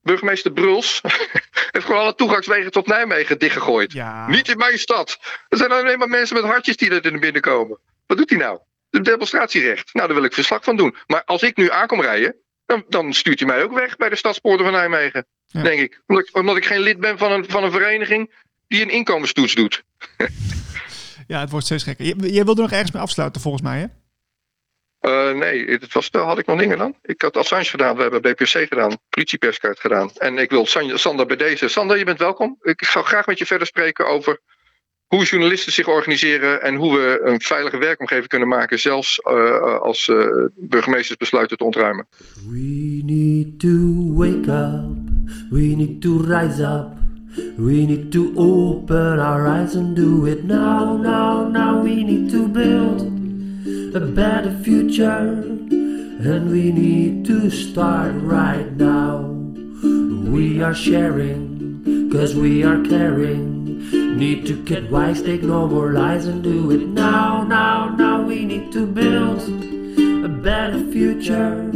Burgemeester 0.02 0.52
Bruls 0.52 1.00
heeft 1.72 1.86
gewoon 1.86 2.00
alle 2.00 2.14
toegangswegen 2.14 2.70
tot 2.70 2.86
Nijmegen 2.86 3.38
dichtgegooid. 3.38 3.92
Ja, 3.92 4.28
Niet 4.28 4.48
in 4.48 4.58
mijn 4.58 4.78
stad. 4.78 5.18
Er 5.48 5.56
zijn 5.56 5.72
alleen 5.72 5.98
maar 5.98 6.08
mensen 6.08 6.36
met 6.36 6.44
hartjes 6.44 6.76
die 6.76 7.00
er 7.00 7.10
naar 7.10 7.20
binnen 7.20 7.42
komen. 7.42 7.78
Wat 8.06 8.16
doet 8.16 8.30
hij 8.30 8.38
nou? 8.38 8.58
De 8.90 9.00
demonstratierecht. 9.00 9.94
Nou, 9.94 10.06
daar 10.06 10.16
wil 10.16 10.26
ik 10.26 10.34
verslag 10.34 10.64
van 10.64 10.76
doen. 10.76 10.96
Maar 11.06 11.22
als 11.24 11.42
ik 11.42 11.56
nu 11.56 11.70
aankom 11.70 12.00
rijden, 12.00 12.36
dan, 12.68 12.84
dan 12.88 13.12
stuurt 13.12 13.38
hij 13.38 13.48
mij 13.48 13.62
ook 13.62 13.72
weg 13.72 13.96
bij 13.96 14.08
de 14.08 14.16
stadspoorten 14.16 14.64
van 14.64 14.74
Nijmegen. 14.74 15.26
Ja. 15.46 15.62
Denk 15.62 15.80
ik. 15.80 16.02
Omdat, 16.06 16.28
ik. 16.28 16.36
omdat 16.36 16.56
ik 16.56 16.64
geen 16.64 16.80
lid 16.80 17.00
ben 17.00 17.18
van 17.18 17.32
een, 17.32 17.44
van 17.48 17.64
een 17.64 17.70
vereniging 17.70 18.34
die 18.66 18.82
een 18.82 18.90
inkomenstoets 18.90 19.54
doet. 19.54 19.84
ja, 21.26 21.40
het 21.40 21.50
wordt 21.50 21.66
steeds 21.66 21.84
gekker. 21.84 22.04
Je, 22.06 22.32
jij 22.32 22.44
wilde 22.44 22.60
nog 22.60 22.70
ergens 22.72 22.92
mee 22.92 23.02
afsluiten 23.02 23.40
volgens 23.40 23.62
mij 23.62 23.78
hè? 23.78 23.86
Eh, 25.00 25.36
nee, 25.38 25.70
het 25.70 25.92
was, 25.92 26.08
had 26.12 26.38
ik 26.38 26.46
nog 26.46 26.58
dingen 26.58 26.78
dan? 26.78 26.96
Ik 27.02 27.22
had 27.22 27.36
Assange 27.36 27.64
gedaan, 27.64 27.96
we 27.96 28.02
hebben 28.02 28.22
BPC 28.22 28.48
gedaan, 28.48 28.98
politieperskaart 29.08 29.80
gedaan. 29.80 30.10
En 30.16 30.38
ik 30.38 30.50
wil 30.50 30.66
San- 30.66 30.98
Sander 30.98 31.26
bij 31.26 31.36
deze. 31.36 31.68
Sander, 31.68 31.98
je 31.98 32.04
bent 32.04 32.18
welkom. 32.18 32.58
Ik 32.60 32.84
zou 32.84 33.04
graag 33.04 33.26
met 33.26 33.38
je 33.38 33.46
verder 33.46 33.66
spreken 33.66 34.06
over 34.06 34.40
hoe 35.08 35.24
journalisten 35.24 35.72
zich 35.72 35.88
organiseren 35.88 36.62
en 36.62 36.74
hoe 36.74 36.92
we 36.92 37.20
een 37.24 37.40
veilige 37.40 37.78
werkomgeving 37.78 38.28
kunnen 38.28 38.48
maken, 38.48 38.78
zelfs 38.78 39.18
eh, 39.18 39.78
als 39.80 40.08
eh, 40.08 40.26
burgemeesters 40.56 41.16
besluiten 41.16 41.56
te 41.56 41.64
ontruimen. 41.64 42.06
We 42.50 43.02
need 43.04 43.60
to 43.60 44.14
wake 44.14 44.50
up. 44.50 44.96
We 45.50 45.74
need 45.76 46.00
to 46.00 46.20
rise 46.20 46.62
up. 46.62 46.96
We 47.56 47.72
need 47.72 48.12
to 48.12 48.32
open 48.34 49.18
our 49.18 49.46
eyes 49.46 49.74
and 49.74 49.96
do 49.96 50.26
it 50.26 50.44
now, 50.44 51.00
now, 51.00 51.48
now. 51.50 51.82
We 51.82 51.94
need 51.94 52.30
to 52.30 52.48
build 52.48 53.00
a 53.94 54.00
better 54.00 54.52
future. 54.62 55.56
And 56.20 56.50
we 56.50 56.72
need 56.72 57.24
to 57.26 57.50
start 57.50 58.12
right 58.22 58.76
now. 58.76 59.36
We 60.32 60.62
are 60.62 60.74
sharing, 60.74 62.10
cause 62.10 62.34
we 62.34 62.64
are 62.64 62.82
caring. 62.82 63.57
Need 63.92 64.46
to 64.46 64.62
get 64.64 64.90
wise, 64.90 65.22
take 65.22 65.42
no 65.42 65.66
more 65.66 65.92
lies 65.92 66.26
and 66.26 66.42
do 66.42 66.70
it 66.70 66.86
now, 66.86 67.42
now, 67.42 67.88
now. 67.96 68.22
We 68.22 68.44
need 68.44 68.72
to 68.72 68.86
build 68.86 69.40
a 70.24 70.28
better 70.28 70.80
future. 70.92 71.70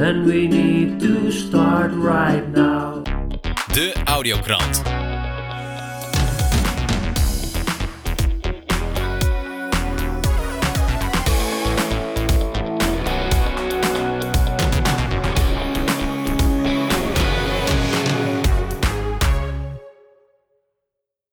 And 0.00 0.26
we 0.26 0.48
need 0.48 1.00
to 1.00 1.30
start 1.30 1.92
right 1.92 2.46
now. 2.48 3.02
De 3.72 3.92
Audiokrant. 4.06 5.07